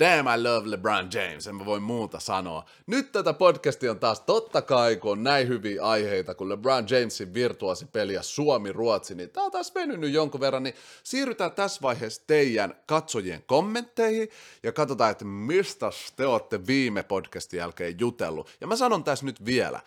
Damn, 0.00 0.28
I 0.28 0.42
love 0.42 0.70
LeBron 0.70 1.08
James, 1.14 1.46
en 1.46 1.54
mä 1.54 1.64
voi 1.64 1.80
muuta 1.80 2.20
sanoa. 2.20 2.64
Nyt 2.86 3.12
tätä 3.12 3.32
podcastia 3.32 3.90
on 3.90 3.98
taas 3.98 4.20
totta 4.20 4.62
kai, 4.62 4.96
kun 4.96 5.12
on 5.12 5.22
näin 5.22 5.48
hyviä 5.48 5.82
aiheita, 5.82 6.34
kun 6.34 6.48
LeBron 6.48 6.86
Jamesin 6.90 7.34
virtuaasipeli 7.34 8.14
ja 8.14 8.22
Suomi-Ruotsi, 8.22 9.14
niin 9.14 9.30
tää 9.30 9.44
on 9.44 9.50
taas 9.50 9.74
venynyt 9.74 10.12
jonkun 10.12 10.40
verran, 10.40 10.62
niin 10.62 10.74
siirrytään 11.02 11.52
tässä 11.52 11.82
vaiheessa 11.82 12.22
teidän 12.26 12.74
katsojien 12.86 13.42
kommentteihin 13.46 14.28
ja 14.62 14.72
katsotaan, 14.72 15.10
että 15.10 15.24
mistä 15.24 15.86
te 16.16 16.26
olette 16.26 16.66
viime 16.66 17.02
podcastin 17.02 17.58
jälkeen 17.58 18.00
jutellut. 18.00 18.50
Ja 18.60 18.66
mä 18.66 18.76
sanon 18.76 19.04
tässä 19.04 19.26
nyt 19.26 19.44
vielä, 19.44 19.80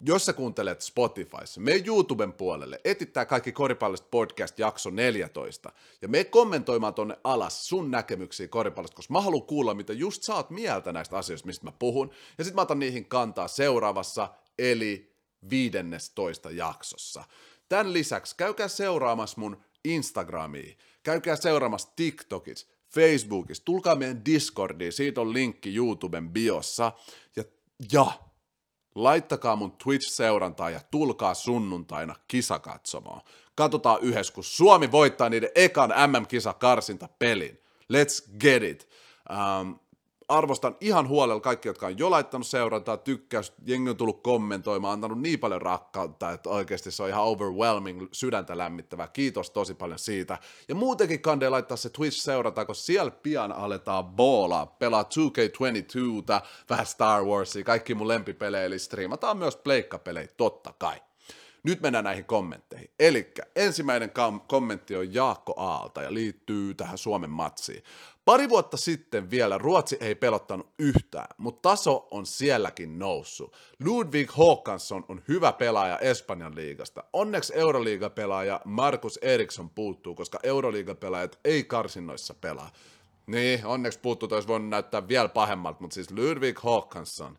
jos 0.00 0.26
sä 0.26 0.32
kuuntelet 0.32 0.80
Spotifyssa, 0.80 1.60
me 1.60 1.82
YouTuben 1.86 2.32
puolelle, 2.32 2.80
etittää 2.84 3.26
kaikki 3.26 3.52
koripallosta 3.52 4.08
podcast 4.10 4.58
jakso 4.58 4.90
14, 4.90 5.72
ja 6.02 6.08
me 6.08 6.24
kommentoimaan 6.24 6.94
tonne 6.94 7.16
alas 7.24 7.68
sun 7.68 7.90
näkemyksiä 7.90 8.48
koripallosta, 8.48 8.96
koska 8.96 9.12
mä 9.12 9.20
haluan 9.20 9.46
kuulla, 9.46 9.74
mitä 9.74 9.92
just 9.92 10.22
sä 10.22 10.34
oot 10.34 10.50
mieltä 10.50 10.92
näistä 10.92 11.18
asioista, 11.18 11.46
mistä 11.46 11.66
mä 11.66 11.72
puhun, 11.72 12.10
ja 12.38 12.44
sit 12.44 12.54
mä 12.54 12.60
otan 12.60 12.78
niihin 12.78 13.04
kantaa 13.04 13.48
seuraavassa, 13.48 14.28
eli 14.58 15.12
15 15.50 16.50
jaksossa. 16.50 17.24
Tän 17.68 17.92
lisäksi 17.92 18.36
käykää 18.36 18.68
seuraamassa 18.68 19.40
mun 19.40 19.56
Instagramia, 19.84 20.76
käykää 21.02 21.36
seuraamassa 21.36 21.92
TikTokissa, 21.96 22.66
Facebookissa, 22.88 23.64
tulkaa 23.64 23.94
meidän 23.94 24.24
Discordiin, 24.24 24.92
siitä 24.92 25.20
on 25.20 25.32
linkki 25.32 25.76
YouTuben 25.76 26.30
biossa, 26.30 26.92
ja, 27.36 27.44
ja 27.92 28.27
Laittakaa 29.02 29.56
mun 29.56 29.72
Twitch-seurantaa 29.72 30.70
ja 30.70 30.80
tulkaa 30.90 31.34
sunnuntaina 31.34 32.14
kisakatsomaan. 32.28 33.20
Katsotaan 33.54 33.98
yhdessä, 34.02 34.34
kun 34.34 34.44
Suomi 34.44 34.92
voittaa 34.92 35.28
niiden 35.28 35.50
ekan 35.54 35.90
MM-kisa 35.90 36.52
karsinta 36.52 37.08
pelin. 37.18 37.60
Let's 37.92 38.38
get 38.40 38.62
it. 38.62 38.88
Um, 39.30 39.78
arvostan 40.28 40.76
ihan 40.80 41.08
huolella 41.08 41.40
kaikki, 41.40 41.68
jotka 41.68 41.86
on 41.86 41.98
jo 41.98 42.10
laittanut 42.10 42.46
seurantaa, 42.46 42.96
tykkäys, 42.96 43.52
jengi 43.66 43.90
on 43.90 43.96
tullut 43.96 44.22
kommentoimaan, 44.22 44.92
antanut 44.92 45.20
niin 45.20 45.38
paljon 45.38 45.62
rakkautta, 45.62 46.30
että 46.30 46.50
oikeasti 46.50 46.90
se 46.90 47.02
on 47.02 47.08
ihan 47.08 47.24
overwhelming, 47.24 48.08
sydäntä 48.12 48.58
lämmittävää. 48.58 49.08
Kiitos 49.08 49.50
tosi 49.50 49.74
paljon 49.74 49.98
siitä. 49.98 50.38
Ja 50.68 50.74
muutenkin 50.74 51.22
kande 51.22 51.48
laittaa 51.48 51.76
se 51.76 51.90
Twitch 51.90 52.20
seurata, 52.20 52.64
koska 52.64 52.84
siellä 52.84 53.10
pian 53.10 53.52
aletaan 53.52 54.04
boolaa, 54.04 54.66
pelaa 54.66 55.02
2K22, 55.02 56.46
vähän 56.70 56.86
Star 56.86 57.24
Warsia, 57.24 57.64
kaikki 57.64 57.94
mun 57.94 58.08
lempipelejä, 58.08 58.64
eli 58.64 58.78
striimataan 58.78 59.36
myös 59.36 59.56
pleikkapelejä, 59.56 60.28
totta 60.36 60.74
kai. 60.78 60.96
Nyt 61.62 61.80
mennään 61.80 62.04
näihin 62.04 62.24
kommentteihin. 62.24 62.90
Eli 62.98 63.32
ensimmäinen 63.56 64.10
kam- 64.10 64.40
kommentti 64.48 64.96
on 64.96 65.14
Jaakko 65.14 65.54
Aalta 65.56 66.02
ja 66.02 66.14
liittyy 66.14 66.74
tähän 66.74 66.98
Suomen 66.98 67.30
matsiin. 67.30 67.82
Pari 68.28 68.48
vuotta 68.48 68.76
sitten 68.76 69.30
vielä 69.30 69.58
Ruotsi 69.58 69.96
ei 70.00 70.14
pelottanut 70.14 70.74
yhtään, 70.78 71.26
mutta 71.38 71.68
taso 71.68 72.08
on 72.10 72.26
sielläkin 72.26 72.98
noussut. 72.98 73.56
Ludwig 73.84 74.30
Håkansson 74.36 75.04
on 75.08 75.22
hyvä 75.28 75.52
pelaaja 75.52 75.98
Espanjan 75.98 76.54
liigasta. 76.54 77.04
Onneksi 77.12 77.52
Euroliigapelaaja 77.56 78.60
Markus 78.64 79.16
Eriksson 79.16 79.70
puuttuu, 79.70 80.14
koska 80.14 80.38
Euroliigapelaajat 80.42 81.38
ei 81.44 81.64
karsinnoissa 81.64 82.34
pelaa. 82.34 82.70
Niin, 83.26 83.66
onneksi 83.66 83.98
puuttuu, 83.98 84.28
olisi 84.32 84.48
voinut 84.48 84.68
näyttää 84.68 85.08
vielä 85.08 85.28
pahemmalta, 85.28 85.80
mutta 85.80 85.94
siis 85.94 86.10
Ludwig 86.10 86.58
Håkansson. 86.62 87.38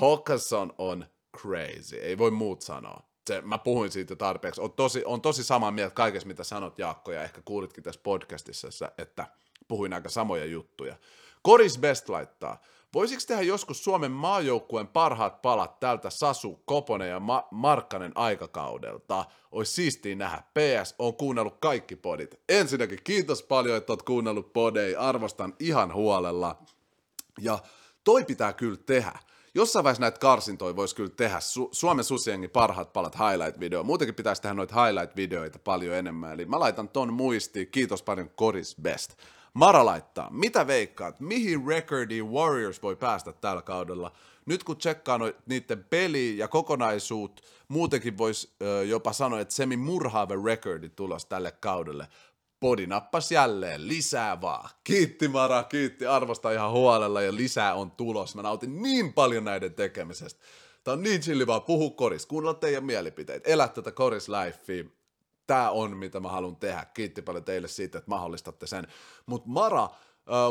Håkansson 0.00 0.72
on 0.78 1.06
crazy, 1.40 1.96
ei 1.96 2.18
voi 2.18 2.30
muut 2.30 2.62
sanoa. 2.62 3.09
Se, 3.26 3.40
mä 3.40 3.58
puhuin 3.58 3.90
siitä 3.90 4.16
tarpeeksi. 4.16 4.60
On 4.60 4.72
tosi, 4.72 5.02
on 5.04 5.20
tosi 5.20 5.44
samaa 5.44 5.70
mieltä 5.70 5.94
kaikessa, 5.94 6.28
mitä 6.28 6.44
sanot 6.44 6.78
Jaakko, 6.78 7.12
ja 7.12 7.22
ehkä 7.22 7.42
kuulitkin 7.44 7.84
tässä 7.84 8.00
podcastissa, 8.04 8.92
että 8.98 9.26
puhuin 9.68 9.92
aika 9.92 10.08
samoja 10.08 10.44
juttuja. 10.44 10.96
Koris 11.42 11.78
Best 11.78 12.08
laittaa, 12.08 12.60
voisiko 12.94 13.22
tehdä 13.26 13.42
joskus 13.42 13.84
Suomen 13.84 14.12
maajoukkueen 14.12 14.86
parhaat 14.86 15.42
palat 15.42 15.80
tältä 15.80 16.10
Sasu, 16.10 16.62
Koponen 16.64 17.08
ja 17.08 17.20
Ma- 17.20 17.48
Markkanen 17.50 18.12
aikakaudelta? 18.14 19.24
Olisi 19.52 19.72
siistiä 19.72 20.14
nähdä. 20.14 20.42
PS, 20.54 20.94
on 20.98 21.14
kuunnellut 21.14 21.58
kaikki 21.60 21.96
podit. 21.96 22.40
Ensinnäkin 22.48 22.98
kiitos 23.04 23.42
paljon, 23.42 23.76
että 23.76 23.92
oot 23.92 24.02
kuunnellut 24.02 24.52
podei. 24.52 24.96
Arvostan 24.96 25.54
ihan 25.58 25.94
huolella. 25.94 26.62
Ja 27.40 27.58
toi 28.04 28.24
pitää 28.24 28.52
kyllä 28.52 28.78
tehdä 28.86 29.18
jossain 29.54 29.84
vaiheessa 29.84 30.00
näitä 30.00 30.18
karsintoja 30.18 30.76
voisi 30.76 30.96
kyllä 30.96 31.10
tehdä. 31.16 31.38
Su- 31.38 31.68
Suomen 31.72 32.04
susiengi 32.04 32.48
parhaat 32.48 32.92
palat 32.92 33.16
highlight-video. 33.16 33.82
Muutenkin 33.82 34.14
pitäisi 34.14 34.42
tehdä 34.42 34.54
noita 34.54 34.74
highlight-videoita 34.74 35.58
paljon 35.58 35.96
enemmän. 35.96 36.32
Eli 36.32 36.44
mä 36.44 36.60
laitan 36.60 36.88
ton 36.88 37.12
muistiin. 37.12 37.68
Kiitos 37.70 38.02
paljon 38.02 38.30
Koris 38.30 38.76
Best. 38.82 39.16
Mara 39.54 39.84
laittaa, 39.84 40.30
mitä 40.30 40.66
veikkaat, 40.66 41.20
mihin 41.20 41.66
recordiin 41.66 42.30
Warriors 42.30 42.82
voi 42.82 42.96
päästä 42.96 43.32
tällä 43.32 43.62
kaudella? 43.62 44.12
nyt 44.46 44.64
kun 44.64 44.76
tsekkaa 44.76 45.18
no, 45.18 45.32
niiden 45.46 45.84
peli 45.84 46.38
ja 46.38 46.48
kokonaisuut, 46.48 47.40
muutenkin 47.68 48.18
voisi 48.18 48.50
jopa 48.88 49.12
sanoa, 49.12 49.40
että 49.40 49.54
semi 49.54 49.76
murhaava 49.76 50.34
recordi 50.44 50.88
tulos 50.88 51.26
tälle 51.26 51.52
kaudelle. 51.52 52.08
Podi 52.60 52.86
nappas 52.86 53.32
jälleen, 53.32 53.88
lisää 53.88 54.40
vaan. 54.40 54.70
Kiitti 54.84 55.28
Mara, 55.28 55.62
kiitti, 55.62 56.06
arvosta 56.06 56.52
ihan 56.52 56.70
huolella 56.70 57.22
ja 57.22 57.34
lisää 57.34 57.74
on 57.74 57.90
tulos. 57.90 58.34
Mä 58.34 58.42
nautin 58.42 58.82
niin 58.82 59.12
paljon 59.12 59.44
näiden 59.44 59.74
tekemisestä. 59.74 60.40
Tää 60.84 60.94
on 60.94 61.02
niin 61.02 61.20
chilli 61.20 61.46
vaan, 61.46 61.62
puhu 61.62 61.90
koris, 61.90 62.26
kuunnella 62.26 62.54
teidän 62.54 62.84
mielipiteitä, 62.84 63.50
elä 63.50 63.68
tätä 63.68 63.92
koris 63.92 64.28
lifea. 64.28 64.84
Tää 65.46 65.70
on 65.70 65.96
mitä 65.96 66.20
mä 66.20 66.28
haluan 66.28 66.56
tehdä. 66.56 66.86
Kiitti 66.94 67.22
paljon 67.22 67.44
teille 67.44 67.68
siitä, 67.68 67.98
että 67.98 68.10
mahdollistatte 68.10 68.66
sen. 68.66 68.86
Mut 69.26 69.46
Mara, 69.46 69.88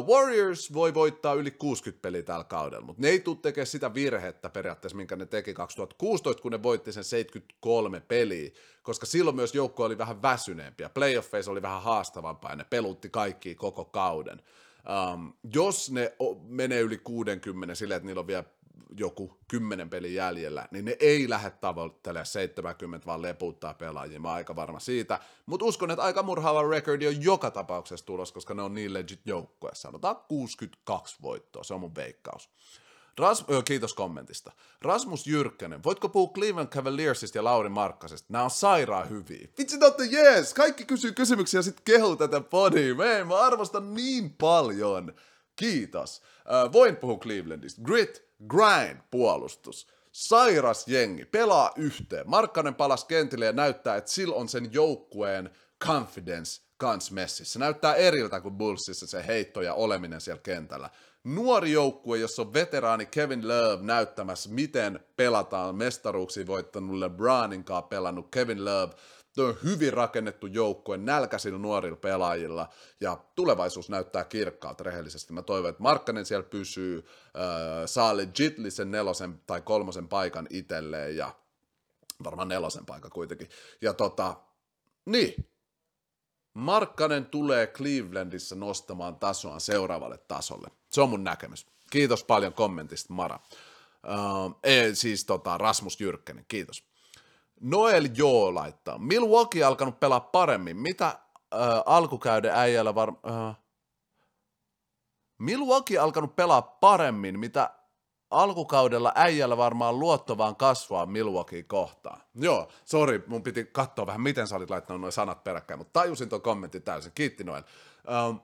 Warriors 0.07 0.73
voi 0.73 0.93
voittaa 0.93 1.33
yli 1.33 1.51
60 1.51 2.01
peliä 2.01 2.23
tällä 2.23 2.43
kaudella, 2.43 2.85
mutta 2.85 3.01
ne 3.01 3.09
ei 3.09 3.19
tule 3.19 3.37
tekemään 3.41 3.67
sitä 3.67 3.93
virhettä 3.93 4.49
periaatteessa, 4.49 4.97
minkä 4.97 5.15
ne 5.15 5.25
teki 5.25 5.53
2016, 5.53 6.41
kun 6.41 6.51
ne 6.51 6.63
voitti 6.63 6.91
sen 6.91 7.03
73 7.03 7.99
peliä, 7.99 8.51
koska 8.83 9.05
silloin 9.05 9.35
myös 9.35 9.55
joukko 9.55 9.83
oli 9.83 9.97
vähän 9.97 10.21
väsyneempi 10.21 10.83
ja 10.83 10.89
playoffeissa 10.89 11.51
oli 11.51 11.61
vähän 11.61 11.81
haastavampaa 11.81 12.51
ja 12.51 12.55
ne 12.55 12.65
pelutti 12.69 13.09
kaikki 13.09 13.55
koko 13.55 13.85
kauden. 13.85 14.41
Um, 15.13 15.33
jos 15.53 15.91
ne 15.91 16.13
menee 16.47 16.81
yli 16.81 16.97
60 16.97 17.75
silleen, 17.75 17.97
että 17.97 18.07
niillä 18.07 18.19
on 18.19 18.27
vielä 18.27 18.43
joku 18.97 19.39
kymmenen 19.47 19.89
pelin 19.89 20.13
jäljellä, 20.13 20.67
niin 20.71 20.85
ne 20.85 20.97
ei 20.99 21.29
lähde 21.29 21.51
tavoittelemaan 21.51 22.25
70, 22.25 23.05
vaan 23.05 23.21
leputtaa 23.21 23.73
pelaajia, 23.73 24.19
mä 24.19 24.27
oon 24.27 24.35
aika 24.35 24.55
varma 24.55 24.79
siitä, 24.79 25.19
mutta 25.45 25.65
uskon, 25.65 25.91
että 25.91 26.03
aika 26.03 26.23
murhaava 26.23 26.69
recordi 26.69 27.07
on 27.07 27.23
joka 27.23 27.51
tapauksessa 27.51 28.05
tulos, 28.05 28.31
koska 28.31 28.53
ne 28.53 28.61
on 28.61 28.73
niin 28.73 28.93
legit 28.93 29.21
joukkue, 29.25 29.69
sanotaan 29.73 30.15
62 30.27 31.17
voittoa, 31.21 31.63
se 31.63 31.73
on 31.73 31.79
mun 31.79 31.95
veikkaus. 31.95 32.49
Ras, 33.19 33.45
kiitos 33.65 33.93
kommentista. 33.93 34.51
Rasmus 34.81 35.27
Jyrkkänen, 35.27 35.83
voitko 35.83 36.09
puhua 36.09 36.33
Cleveland 36.33 36.67
Cavaliersista 36.69 37.37
ja 37.37 37.43
Lauri 37.43 37.69
Markkasesta? 37.69 38.27
Nämä 38.29 38.43
on 38.43 38.49
sairaan 38.49 39.09
hyviä. 39.09 39.47
Vitsi, 39.57 39.79
te 39.79 40.05
jees! 40.09 40.53
Kaikki 40.53 40.85
kysyy 40.85 41.11
kysymyksiä 41.11 41.57
ja 41.57 41.63
sitten 41.63 41.83
kehu 41.83 42.15
tätä 42.15 42.41
podia. 42.41 42.95
Me, 42.95 43.23
mä 43.23 43.35
arvostan 43.35 43.93
niin 43.93 44.29
paljon. 44.29 45.13
Kiitos. 45.59 46.21
Äh, 46.37 46.71
voin 46.71 46.95
puhua 46.95 47.17
Clevelandista. 47.17 47.81
Grit, 47.81 48.23
grind, 48.47 49.01
puolustus. 49.11 49.87
Sairas 50.11 50.87
jengi, 50.87 51.25
pelaa 51.25 51.71
yhteen. 51.75 52.29
Markkanen 52.29 52.75
palas 52.75 53.05
kentille 53.05 53.45
ja 53.45 53.51
näyttää, 53.51 53.95
että 53.95 54.11
sillä 54.11 54.35
on 54.35 54.49
sen 54.49 54.73
joukkueen 54.73 55.49
confidence 55.85 56.61
kans 56.77 57.11
messissä. 57.11 57.53
Se 57.53 57.59
näyttää 57.59 57.95
eriltä 57.95 58.41
kuin 58.41 58.57
Bullsissa 58.57 59.07
se 59.07 59.27
heitto 59.27 59.61
ja 59.61 59.73
oleminen 59.73 60.21
siellä 60.21 60.41
kentällä. 60.41 60.89
Nuori 61.23 61.71
joukkue, 61.71 62.17
jossa 62.17 62.41
on 62.41 62.53
veteraani 62.53 63.05
Kevin 63.05 63.47
Love 63.47 63.83
näyttämässä, 63.83 64.49
miten 64.49 64.99
pelataan 65.15 65.75
mestaruuksiin 65.75 66.47
voittanut 66.47 66.97
LeBronin 66.97 67.63
kanssa 67.63 67.81
pelannut 67.81 68.27
Kevin 68.31 68.65
Love 68.65 68.93
Tuo 69.35 69.45
on 69.45 69.57
hyvin 69.63 69.93
rakennettu 69.93 70.47
joukkue 70.47 70.97
nälkäisillä 70.97 71.59
nuorilla 71.59 71.97
pelaajilla, 71.97 72.69
ja 73.01 73.17
tulevaisuus 73.35 73.89
näyttää 73.89 74.23
kirkkaalta 74.23 74.83
rehellisesti. 74.83 75.33
Mä 75.33 75.41
toivon, 75.41 75.69
että 75.69 75.83
Markkanen 75.83 76.25
siellä 76.25 76.49
pysyy, 76.49 76.97
äh, 76.97 77.43
saa 77.85 78.17
legitli 78.17 78.69
nelosen 78.85 79.41
tai 79.45 79.61
kolmosen 79.61 80.07
paikan 80.07 80.47
itselleen, 80.49 81.17
ja 81.17 81.35
varmaan 82.23 82.47
nelosen 82.47 82.85
paikka 82.85 83.09
kuitenkin. 83.09 83.49
Ja 83.81 83.93
tota, 83.93 84.35
niin, 85.05 85.49
Markkanen 86.53 87.25
tulee 87.25 87.67
Clevelandissa 87.67 88.55
nostamaan 88.55 89.15
tasoa 89.15 89.59
seuraavalle 89.59 90.17
tasolle. 90.17 90.67
Se 90.89 91.01
on 91.01 91.09
mun 91.09 91.23
näkemys. 91.23 91.65
Kiitos 91.89 92.23
paljon 92.23 92.53
kommentista, 92.53 93.13
Mara. 93.13 93.39
Uh, 94.03 94.59
ei, 94.63 94.95
siis 94.95 95.25
tota, 95.25 95.57
Rasmus 95.57 96.01
Jyrkkänen, 96.01 96.45
kiitos. 96.47 96.88
Noel 97.61 98.09
Joo 98.15 98.55
laittaa. 98.55 98.97
Milwaukee 98.97 99.63
alkanut 99.63 99.99
pelaa 99.99 100.19
paremmin. 100.19 100.77
Mitä 100.77 101.07
äh, 101.07 101.59
alkukäyden 101.85 102.55
äijällä 102.55 102.95
var... 102.95 103.09
Äh, 103.09 103.57
Milwaukee 105.37 105.97
alkanut 105.97 106.35
pelaa 106.35 106.61
paremmin, 106.61 107.39
mitä 107.39 107.71
alkukaudella 108.29 109.11
äijällä 109.15 109.57
varmaan 109.57 109.99
luotto 109.99 110.37
vaan 110.37 110.55
kasvaa 110.55 111.05
Milwaukee 111.05 111.63
kohtaan. 111.63 112.21
Joo, 112.35 112.67
sori, 112.85 113.23
mun 113.27 113.43
piti 113.43 113.65
katsoa 113.65 114.05
vähän, 114.05 114.21
miten 114.21 114.47
sä 114.47 114.55
olit 114.55 114.69
laittanut 114.69 115.01
noin 115.01 115.13
sanat 115.13 115.43
peräkkäin, 115.43 115.77
mutta 115.77 115.99
tajusin 115.99 116.29
tuon 116.29 116.41
kommentin 116.41 116.83
täysin. 116.83 117.11
Kiitti 117.15 117.43
Noel. 117.43 117.63
Ähm, 118.11 118.37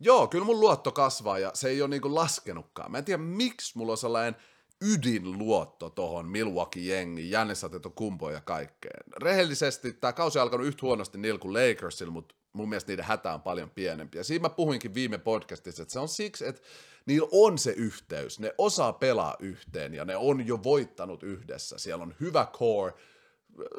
joo, 0.00 0.26
kyllä 0.26 0.44
mun 0.44 0.60
luotto 0.60 0.92
kasvaa 0.92 1.38
ja 1.38 1.50
se 1.54 1.68
ei 1.68 1.82
ole 1.82 1.90
niinku 1.90 2.14
laskenutkaan. 2.14 2.90
Mä 2.90 2.98
en 2.98 3.04
tiedä, 3.04 3.22
miksi 3.22 3.78
mulla 3.78 3.92
on 3.92 3.98
sellainen 3.98 4.36
ydinluotto 4.80 5.90
tohon 5.90 6.28
Milwaukee-jengi, 6.28 7.30
Jannis 7.30 7.62
kumpoja 7.94 8.36
ja 8.36 8.40
kaikkeen. 8.40 9.04
Rehellisesti 9.22 9.92
tämä 9.92 10.12
kausi 10.12 10.38
on 10.38 10.42
alkanut 10.42 10.66
yhtä 10.66 10.86
huonosti 10.86 11.18
niillä 11.18 11.38
kuin 11.38 11.54
Lakersilla, 11.54 12.12
mutta 12.12 12.34
mun 12.52 12.68
mielestä 12.68 12.92
niiden 12.92 13.04
hätä 13.04 13.34
on 13.34 13.42
paljon 13.42 13.70
pienempi. 13.70 14.18
Ja 14.18 14.24
siinä 14.24 14.42
mä 14.42 14.50
puhuinkin 14.50 14.94
viime 14.94 15.18
podcastissa, 15.18 15.82
että 15.82 15.92
se 15.92 15.98
on 15.98 16.08
siksi, 16.08 16.46
että 16.46 16.62
niillä 17.06 17.28
on 17.32 17.58
se 17.58 17.70
yhteys, 17.70 18.40
ne 18.40 18.54
osaa 18.58 18.92
pelaa 18.92 19.36
yhteen 19.38 19.94
ja 19.94 20.04
ne 20.04 20.16
on 20.16 20.46
jo 20.46 20.62
voittanut 20.62 21.22
yhdessä. 21.22 21.78
Siellä 21.78 22.02
on 22.02 22.14
hyvä 22.20 22.46
core, 22.52 22.92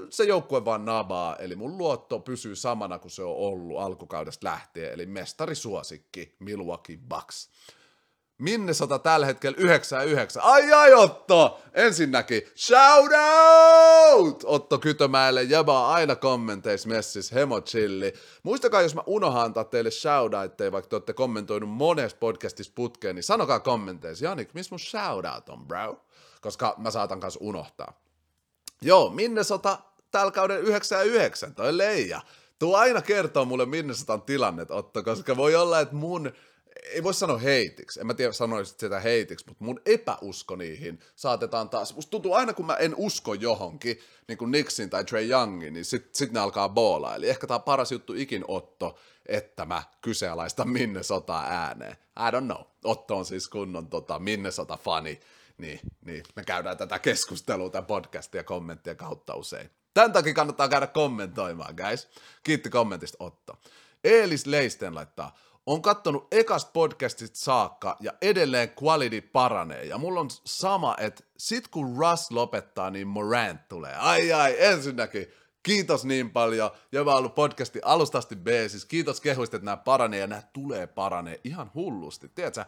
se 0.10 0.24
joukkue 0.24 0.66
vaan 0.66 0.86
nabaa, 0.86 1.36
eli 1.36 1.56
mun 1.56 1.78
luotto 1.78 2.20
pysyy 2.20 2.56
samana 2.56 3.00
kuin 3.00 3.12
se 3.12 3.24
on 3.24 3.36
ollut 3.36 3.80
alkukaudesta 3.80 4.48
lähtien, 4.48 4.94
eli 4.94 5.06
mestarisuosikki 5.06 6.36
Milwaukee 6.40 6.98
Bucks. 6.98 7.50
Minnesota 8.40 9.00
tällä 9.00 9.26
hetkellä 9.26 9.56
99. 9.60 10.44
Ai 10.44 10.74
ai 10.74 10.94
Otto! 10.94 11.60
Ensinnäkin 11.74 12.42
shout 12.56 13.12
out! 13.12 14.44
Otto 14.46 14.78
Kytömäelle 14.78 15.44
jäbä 15.44 15.88
aina 15.88 16.16
kommenteissa 16.16 16.90
messis 16.90 17.32
hemo 17.32 17.62
chilli. 17.62 18.14
Muistakaa, 18.44 18.82
jos 18.82 18.96
mä 18.96 19.04
unohan 19.06 19.46
antaa 19.46 19.64
teille 19.64 19.92
shoutoutteja, 19.92 20.72
vaikka 20.72 20.90
te 20.90 20.96
olette 20.96 21.14
kommentoinut 21.14 21.70
monessa 21.70 22.18
podcastissa 22.20 22.74
putkeen, 22.76 23.16
niin 23.16 23.24
sanokaa 23.24 23.60
kommenteissa, 23.60 24.26
Janik, 24.26 24.54
missä 24.54 24.74
mun 24.74 24.80
shoutout 24.80 25.50
on, 25.50 25.68
bro? 25.68 26.02
Koska 26.42 26.76
mä 26.78 26.92
saatan 26.92 27.20
kanssa 27.20 27.40
unohtaa. 27.44 28.00
Joo, 28.82 29.10
Minnesota 29.10 29.78
tällä 30.12 30.32
kauden 30.32 30.62
99, 30.62 31.56
toi 31.56 31.78
leija. 31.78 32.22
Tuo 32.60 32.78
aina 32.78 33.02
kertoo 33.02 33.46
mulle 33.46 33.66
Minnesotan 33.66 34.22
tilannet, 34.22 34.72
Otto, 34.72 35.04
koska 35.04 35.38
voi 35.38 35.56
olla, 35.56 35.80
että 35.80 35.96
mun 35.96 36.32
ei 36.84 37.04
voi 37.04 37.14
sanoa 37.14 37.38
heitiksi, 37.38 38.00
en 38.00 38.08
mä 38.08 38.14
tiedä 38.14 38.32
sanoisit 38.32 38.80
sitä 38.80 39.00
heitiksi, 39.00 39.46
mutta 39.48 39.64
mun 39.64 39.82
epäusko 39.86 40.56
niihin 40.56 41.00
saatetaan 41.16 41.70
taas, 41.70 41.96
musta 41.96 42.12
tuntuu 42.12 42.34
aina 42.34 42.54
kun 42.54 42.66
mä 42.66 42.76
en 42.76 42.96
usko 42.96 43.34
johonkin, 43.34 44.00
niin 44.28 44.38
kuin 44.38 44.52
Nixin 44.52 44.90
tai 44.90 45.06
Trey 45.06 45.30
Youngin, 45.30 45.74
niin 45.74 45.86
sit, 45.86 46.16
sit 46.16 46.32
ne 46.32 46.40
alkaa 46.40 46.70
boolaa, 46.70 47.16
eli 47.16 47.30
ehkä 47.30 47.48
tää 47.48 47.60
paras 47.60 47.92
juttu 47.92 48.14
ikin 48.14 48.46
Otto, 48.48 49.00
että 49.26 49.66
mä 49.66 49.84
kyseenalaistan 50.02 50.70
Minnesota 50.70 51.40
ääneen. 51.40 51.98
I 52.18 52.32
don't 52.32 52.46
know. 52.46 52.62
Otto 52.84 53.18
on 53.18 53.26
siis 53.26 53.50
kunnon 53.50 53.88
tota, 53.88 54.20
Minnesota-fani, 54.20 55.20
niin, 55.58 55.80
niin 56.06 56.24
me 56.36 56.44
käydään 56.44 56.78
tätä 56.78 57.00
keskustelua, 57.00 57.70
tämän 57.70 57.86
podcastia 57.86 58.40
ja 58.40 58.44
kommenttia 58.44 58.96
kautta 58.96 59.36
usein. 59.36 59.70
Tän 59.94 60.14
takia 60.14 60.34
kannattaa 60.34 60.70
käydä 60.70 60.88
kommentoimaan, 60.88 61.76
guys. 61.76 62.08
Kiitti 62.44 62.70
kommentista 62.70 63.18
Otto. 63.20 63.58
Eelis 64.04 64.46
Leisten 64.46 64.96
laittaa, 64.96 65.38
on 65.70 65.82
kattonut 65.82 66.28
ekast 66.32 66.74
podcastista 66.74 67.40
saakka 67.40 67.98
ja 68.00 68.14
edelleen 68.22 68.72
quality 68.84 69.22
paranee. 69.22 69.84
Ja 69.84 69.98
mulla 69.98 70.20
on 70.20 70.30
sama, 70.46 70.96
että 71.00 71.24
sit 71.38 71.68
kun 71.68 71.98
Russ 71.98 72.32
lopettaa, 72.32 72.90
niin 72.90 73.08
Morant 73.08 73.68
tulee. 73.68 73.96
Ai 73.96 74.34
ai, 74.34 74.56
ensinnäkin 74.66 75.28
kiitos 75.64 76.06
niin 76.06 76.30
paljon. 76.30 76.72
Ja 76.92 77.04
mä 77.04 77.16
ollut 77.16 77.36
podcasti 77.36 77.80
alustasti 77.84 78.36
B, 78.36 78.48
siis 78.68 78.86
kiitos 78.86 79.22
kehuista, 79.22 79.56
että 79.56 79.66
nämä 79.66 79.78
paranee 79.78 80.20
ja 80.20 80.28
nämä 80.28 80.42
tulee 80.54 80.88
paranee 80.88 81.40
ihan 81.44 81.72
hullusti. 81.76 82.30
Tiedätkö, 82.36 82.66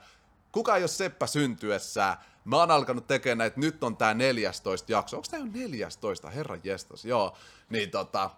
kuka 0.51 0.73
ole 0.73 0.87
Seppä 0.87 1.27
syntyessä? 1.27 2.17
Mä 2.45 2.57
oon 2.57 2.71
alkanut 2.71 3.07
tekemään 3.07 3.37
näitä, 3.37 3.59
nyt 3.59 3.83
on 3.83 3.97
tää 3.97 4.13
14 4.13 4.91
jakso. 4.91 5.17
Onko 5.17 5.27
tää 5.31 5.39
jo 5.39 5.45
14? 5.45 6.29
Herran 6.29 6.61
jestas, 6.63 7.05
joo. 7.05 7.37
Niin 7.69 7.91
tota, 7.91 8.29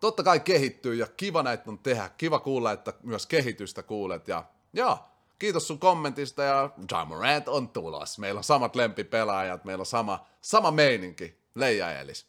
totta 0.00 0.22
kai 0.22 0.40
kehittyy 0.40 0.94
ja 0.94 1.06
kiva 1.16 1.42
näitä 1.42 1.64
on 1.66 1.78
tehdä. 1.78 2.10
Kiva 2.16 2.38
kuulla, 2.38 2.72
että 2.72 2.92
myös 3.02 3.26
kehitystä 3.26 3.82
kuulet 3.82 4.28
ja 4.28 4.44
joo, 4.72 4.98
kiitos 5.38 5.68
sun 5.68 5.78
kommentista 5.78 6.42
ja 6.42 6.70
John 6.90 7.08
Morant 7.08 7.48
on 7.48 7.68
tulos. 7.68 8.18
Meillä 8.18 8.38
on 8.38 8.44
samat 8.44 8.76
lempipelaajat, 8.76 9.64
meillä 9.64 9.82
on 9.82 9.86
sama, 9.86 10.26
sama 10.40 10.70
meininki, 10.70 11.38
Leija 11.54 12.00
Elis. 12.00 12.26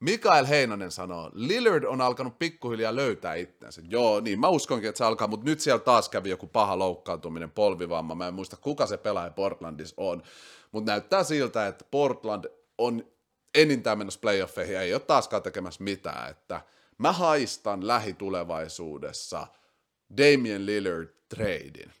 Mikael 0.00 0.46
Heinonen 0.46 0.90
sanoo, 0.90 1.30
Lillard 1.32 1.84
on 1.84 2.00
alkanut 2.00 2.38
pikkuhiljaa 2.38 2.96
löytää 2.96 3.34
itsensä. 3.34 3.82
Joo, 3.88 4.20
niin 4.20 4.40
mä 4.40 4.48
uskonkin, 4.48 4.88
että 4.88 4.98
se 4.98 5.04
alkaa, 5.04 5.28
mutta 5.28 5.44
nyt 5.44 5.60
siellä 5.60 5.78
taas 5.78 6.08
kävi 6.08 6.30
joku 6.30 6.46
paha 6.46 6.78
loukkaantuminen, 6.78 7.50
polvivamma. 7.50 8.14
Mä 8.14 8.28
en 8.28 8.34
muista, 8.34 8.56
kuka 8.56 8.86
se 8.86 8.96
pelaaja 8.96 9.30
Portlandissa 9.30 9.94
on. 9.96 10.22
Mutta 10.72 10.92
näyttää 10.92 11.24
siltä, 11.24 11.66
että 11.66 11.84
Portland 11.90 12.44
on 12.78 13.06
enintään 13.54 13.98
menossa 13.98 14.20
playoffeihin, 14.20 14.78
ei 14.78 14.94
ole 14.94 15.00
taaskaan 15.00 15.42
tekemässä 15.42 15.84
mitään. 15.84 16.30
Että 16.30 16.60
Mä 16.98 17.12
haistan 17.12 17.86
lähitulevaisuudessa 17.86 19.46
Damien 20.16 20.66
Lillard 20.66 21.08
tradein. 21.28 21.92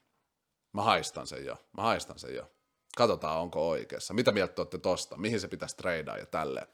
Mä 0.72 0.82
haistan 0.82 1.26
sen 1.26 1.44
jo. 1.44 1.56
Mä 1.76 1.82
haistan 1.82 2.18
sen 2.18 2.34
jo. 2.34 2.50
Katsotaan, 2.96 3.40
onko 3.40 3.68
oikeassa. 3.68 4.14
Mitä 4.14 4.32
mieltä 4.32 4.62
olette 4.62 4.78
tosta? 4.78 5.16
Mihin 5.16 5.40
se 5.40 5.48
pitäisi 5.48 5.76
treidaa 5.76 6.18
ja 6.18 6.26
tälleen. 6.26 6.66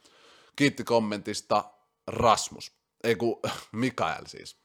Kiitti 0.56 0.84
kommentista 0.84 1.64
Rasmus. 2.06 2.72
Ei 3.04 3.16
ku, 3.16 3.40
Mikael 3.72 4.24
siis. 4.26 4.56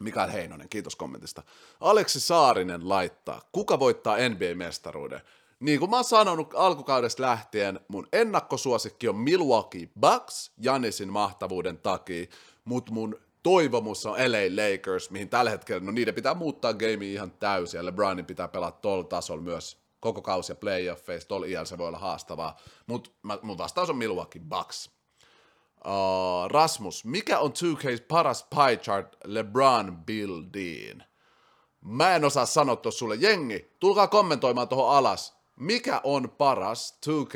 Mikael 0.00 0.30
Heinonen, 0.30 0.68
kiitos 0.68 0.96
kommentista. 0.96 1.42
Aleksi 1.80 2.20
Saarinen 2.20 2.88
laittaa, 2.88 3.42
kuka 3.52 3.78
voittaa 3.78 4.16
NBA-mestaruuden? 4.16 5.20
Niin 5.60 5.78
kuin 5.78 5.90
mä 5.90 5.96
oon 5.96 6.04
sanonut 6.04 6.54
alkukaudesta 6.54 7.22
lähtien, 7.22 7.80
mun 7.88 8.08
ennakkosuosikki 8.12 9.08
on 9.08 9.16
Milwaukee 9.16 9.88
Bucks 10.00 10.52
Janisin 10.58 11.12
mahtavuuden 11.12 11.78
takia, 11.78 12.26
mutta 12.64 12.92
mun 12.92 13.20
toivomus 13.42 14.06
on 14.06 14.12
LA 14.12 14.64
Lakers, 14.64 15.10
mihin 15.10 15.28
tällä 15.28 15.50
hetkellä, 15.50 15.84
no 15.84 15.92
niiden 15.92 16.14
pitää 16.14 16.34
muuttaa 16.34 16.74
game 16.74 17.06
ihan 17.06 17.30
täysin, 17.30 17.78
ja 17.78 17.84
LeBronin 17.84 18.26
pitää 18.26 18.48
pelata 18.48 18.78
tuolla 18.80 19.04
tasolla 19.04 19.42
myös 19.42 19.84
koko 20.00 20.22
kausi 20.22 20.52
ja 20.52 20.56
playoffeissa, 20.56 21.28
tuolla 21.28 21.46
iällä 21.46 21.64
se 21.64 21.78
voi 21.78 21.88
olla 21.88 21.98
haastavaa, 21.98 22.56
mutta 22.86 23.10
mun 23.42 23.58
vastaus 23.58 23.90
on 23.90 23.96
Milwaukee 23.96 24.42
Bucks. 24.48 24.90
Uh, 25.86 26.50
Rasmus, 26.50 27.04
mikä 27.04 27.38
on 27.38 27.50
2K's 27.50 28.04
paras 28.08 28.46
pie 28.54 28.76
chart 28.76 29.16
LeBron 29.24 29.96
buildiin? 30.06 31.04
Mä 31.80 32.16
en 32.16 32.24
osaa 32.24 32.46
sanoa 32.46 32.76
tuossa 32.76 32.98
sulle. 32.98 33.14
Jengi, 33.14 33.70
tulkaa 33.80 34.08
kommentoimaan 34.08 34.68
tuohon 34.68 34.96
alas. 34.96 35.36
Mikä 35.56 36.00
on 36.04 36.30
paras 36.30 36.98
2K 37.06 37.34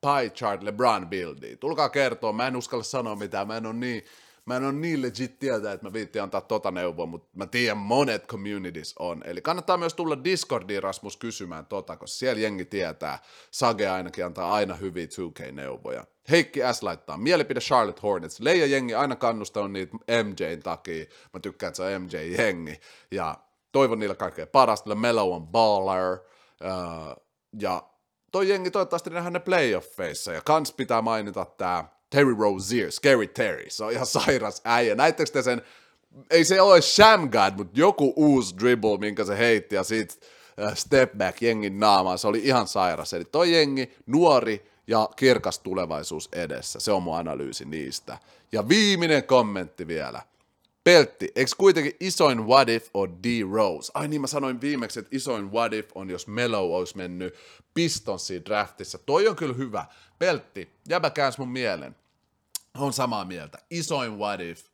pie 0.00 0.30
chart 0.30 0.62
LeBron 0.62 1.08
buildiin? 1.08 1.58
Tulkaa 1.58 1.88
kertoa. 1.88 2.32
Mä 2.32 2.46
en 2.46 2.56
uskalla 2.56 2.84
sanoa 2.84 3.16
mitään. 3.16 3.46
Mä 3.46 3.56
en 3.56 3.66
ole 3.66 3.74
niin, 3.74 4.04
mä 4.46 4.56
en 4.56 4.64
ole 4.64 4.72
niin 4.72 5.02
legit 5.02 5.38
tietää, 5.38 5.72
että 5.72 5.86
mä 5.86 5.92
viitti 5.92 6.20
antaa 6.20 6.40
tota 6.40 6.70
neuvoa, 6.70 7.06
mutta 7.06 7.28
mä 7.36 7.46
tiedän 7.46 7.76
monet 7.76 8.26
communities 8.26 8.94
on. 8.98 9.22
Eli 9.24 9.42
kannattaa 9.42 9.76
myös 9.76 9.94
tulla 9.94 10.24
Discordiin 10.24 10.82
Rasmus 10.82 11.16
kysymään 11.16 11.66
tota, 11.66 11.96
koska 11.96 12.18
siellä 12.18 12.40
jengi 12.42 12.64
tietää. 12.64 13.18
Sage 13.50 13.88
ainakin 13.88 14.26
antaa 14.26 14.52
aina 14.52 14.74
hyviä 14.74 15.06
2K-neuvoja. 15.06 16.04
Heikki 16.30 16.60
S. 16.72 16.82
laittaa, 16.82 17.18
mielipide 17.18 17.60
Charlotte 17.60 18.00
Hornets. 18.02 18.40
Leija 18.40 18.66
jengi 18.66 18.94
aina 18.94 19.16
kannustanut 19.16 19.72
niitä 19.72 19.96
MJn 20.24 20.62
takia. 20.62 21.04
Mä 21.32 21.40
tykkään, 21.40 21.68
että 21.68 21.76
se 21.76 21.96
on 21.96 22.02
MJ-jengi. 22.02 22.80
Ja 23.10 23.38
toivon 23.72 23.98
niille 23.98 24.14
kaikkea 24.14 24.46
parasta. 24.46 24.94
Melo 24.94 25.34
on 25.34 25.46
baller. 25.46 26.18
Uh, 26.64 27.24
ja 27.60 27.82
toi 28.32 28.48
jengi 28.48 28.70
toivottavasti 28.70 29.10
nähdään 29.10 29.32
ne 29.32 29.40
playoffeissa. 29.40 30.32
Ja 30.32 30.40
kans 30.44 30.72
pitää 30.72 31.02
mainita 31.02 31.44
tää 31.44 32.01
Terry 32.12 32.34
Rozier, 32.38 32.90
Scary 32.90 33.26
Terry. 33.26 33.70
Se 33.70 33.84
on 33.84 33.92
ihan 33.92 34.06
sairas 34.06 34.60
äijä. 34.64 34.94
Näittekö 34.94 35.30
te 35.30 35.42
sen, 35.42 35.62
ei 36.30 36.44
se 36.44 36.60
ole 36.60 36.80
Sham 36.80 37.30
God, 37.30 37.56
mutta 37.56 37.80
joku 37.80 38.12
uusi 38.16 38.54
dribble, 38.58 38.98
minkä 38.98 39.24
se 39.24 39.38
heitti 39.38 39.74
ja 39.74 39.82
sit 39.82 40.20
uh, 40.66 40.74
step 40.74 41.12
back 41.18 41.42
jengin 41.42 41.80
naamaan. 41.80 42.18
Se 42.18 42.28
oli 42.28 42.40
ihan 42.44 42.68
sairas. 42.68 43.12
Eli 43.12 43.24
toi 43.24 43.52
jengi, 43.52 43.92
nuori, 44.06 44.72
ja 44.86 45.08
kirkas 45.16 45.58
tulevaisuus 45.58 46.28
edessä. 46.32 46.80
Se 46.80 46.92
on 46.92 47.02
mun 47.02 47.16
analyysi 47.16 47.64
niistä. 47.64 48.18
Ja 48.52 48.68
viimeinen 48.68 49.24
kommentti 49.24 49.86
vielä. 49.86 50.22
Peltti, 50.84 51.32
eikö 51.36 51.50
kuitenkin 51.58 51.96
isoin 52.00 52.46
what 52.46 52.68
if 52.68 52.88
on 52.94 53.22
D-Rose? 53.22 53.92
Ai 53.94 54.08
niin, 54.08 54.20
mä 54.20 54.26
sanoin 54.26 54.60
viimeksi, 54.60 55.00
että 55.00 55.16
isoin 55.16 55.52
what 55.52 55.72
if 55.72 55.90
on, 55.94 56.10
jos 56.10 56.26
Melo 56.26 56.76
olisi 56.76 56.96
mennyt 56.96 57.34
Pistonsiin 57.74 58.44
draftissa. 58.44 58.98
Toi 58.98 59.28
on 59.28 59.36
kyllä 59.36 59.54
hyvä. 59.54 59.86
Peltti, 60.18 60.68
jäbä 60.88 61.10
mun 61.38 61.48
mielen. 61.48 61.96
On 62.78 62.92
samaa 62.92 63.24
mieltä. 63.24 63.58
Isoin 63.70 64.18
what 64.18 64.40
if 64.40 64.64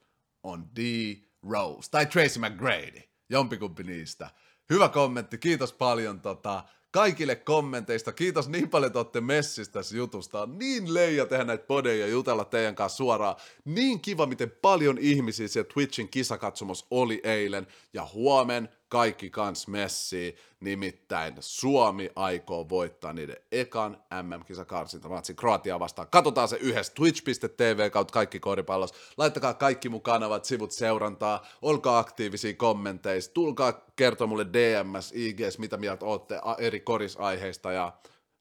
on 0.42 0.64
D-Rose. 0.76 1.90
Tai 1.90 2.06
Tracy 2.06 2.40
McGrady. 2.40 3.00
Jompikumpi 3.30 3.82
niistä. 3.82 4.30
Hyvä 4.70 4.88
kommentti, 4.88 5.38
kiitos 5.38 5.72
paljon. 5.72 6.20
Tota, 6.20 6.64
kaikille 6.90 7.36
kommenteista. 7.36 8.12
Kiitos 8.12 8.48
niin 8.48 8.70
paljon, 8.70 8.86
että 8.86 8.98
olette 8.98 9.20
messissä 9.20 9.72
tässä 9.72 9.96
jutusta. 9.96 10.42
On 10.42 10.58
niin 10.58 10.94
leija 10.94 11.26
tehdä 11.26 11.44
näitä 11.44 11.64
podeja 11.66 12.06
ja 12.06 12.12
jutella 12.12 12.44
teidän 12.44 12.74
kanssa 12.74 12.96
suoraan. 12.96 13.36
Niin 13.64 14.00
kiva, 14.00 14.26
miten 14.26 14.50
paljon 14.50 14.98
ihmisiä 14.98 15.48
siellä 15.48 15.70
Twitchin 15.74 16.08
kisakatsomos 16.08 16.86
oli 16.90 17.20
eilen. 17.24 17.66
Ja 17.92 18.08
huomen 18.14 18.68
kaikki 18.88 19.30
kans 19.30 19.68
messiin. 19.68 20.36
Nimittäin 20.60 21.34
Suomi 21.40 22.10
aikoo 22.16 22.68
voittaa 22.68 23.12
niiden 23.12 23.36
ekan 23.52 24.02
MM-kisakarsinta 24.22 25.08
matsin 25.08 25.36
Kroatiaa 25.36 25.80
vastaan. 25.80 26.08
Katsotaan 26.10 26.48
se 26.48 26.56
yhdessä 26.56 26.92
twitch.tv 26.94 27.90
kautta 27.90 28.12
kaikki 28.12 28.40
koripallos. 28.40 28.94
Laittakaa 29.16 29.54
kaikki 29.54 29.88
mun 29.88 30.02
kanavat, 30.02 30.44
sivut 30.44 30.72
seurantaa, 30.72 31.46
olkaa 31.62 31.98
aktiivisia 31.98 32.54
kommenteissa, 32.54 33.34
tulkaa 33.34 33.72
kertoa 33.96 34.26
mulle 34.26 34.46
DMS, 34.46 35.12
IGS, 35.14 35.58
mitä 35.58 35.76
mieltä 35.76 36.06
ootte 36.06 36.40
eri 36.58 36.80
korisaiheista. 36.80 37.72
Ja 37.72 37.92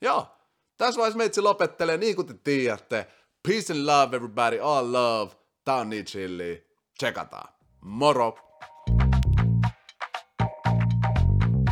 joo, 0.01 0.27
tässä 0.77 0.97
vaiheessa 0.97 1.17
meitsi 1.17 1.41
lopettelee, 1.41 1.97
niin 1.97 2.15
kuin 2.15 2.27
te 2.27 2.33
tiedätte. 2.43 3.07
Peace 3.47 3.73
and 3.73 3.85
love 3.85 4.15
everybody, 4.15 4.59
all 4.59 4.91
love. 4.91 5.31
Tää 5.65 5.75
on 5.75 5.89
niin 5.89 6.05
chilli. 6.05 6.67
Tsekataan. 6.97 7.53
Moro! 7.81 8.46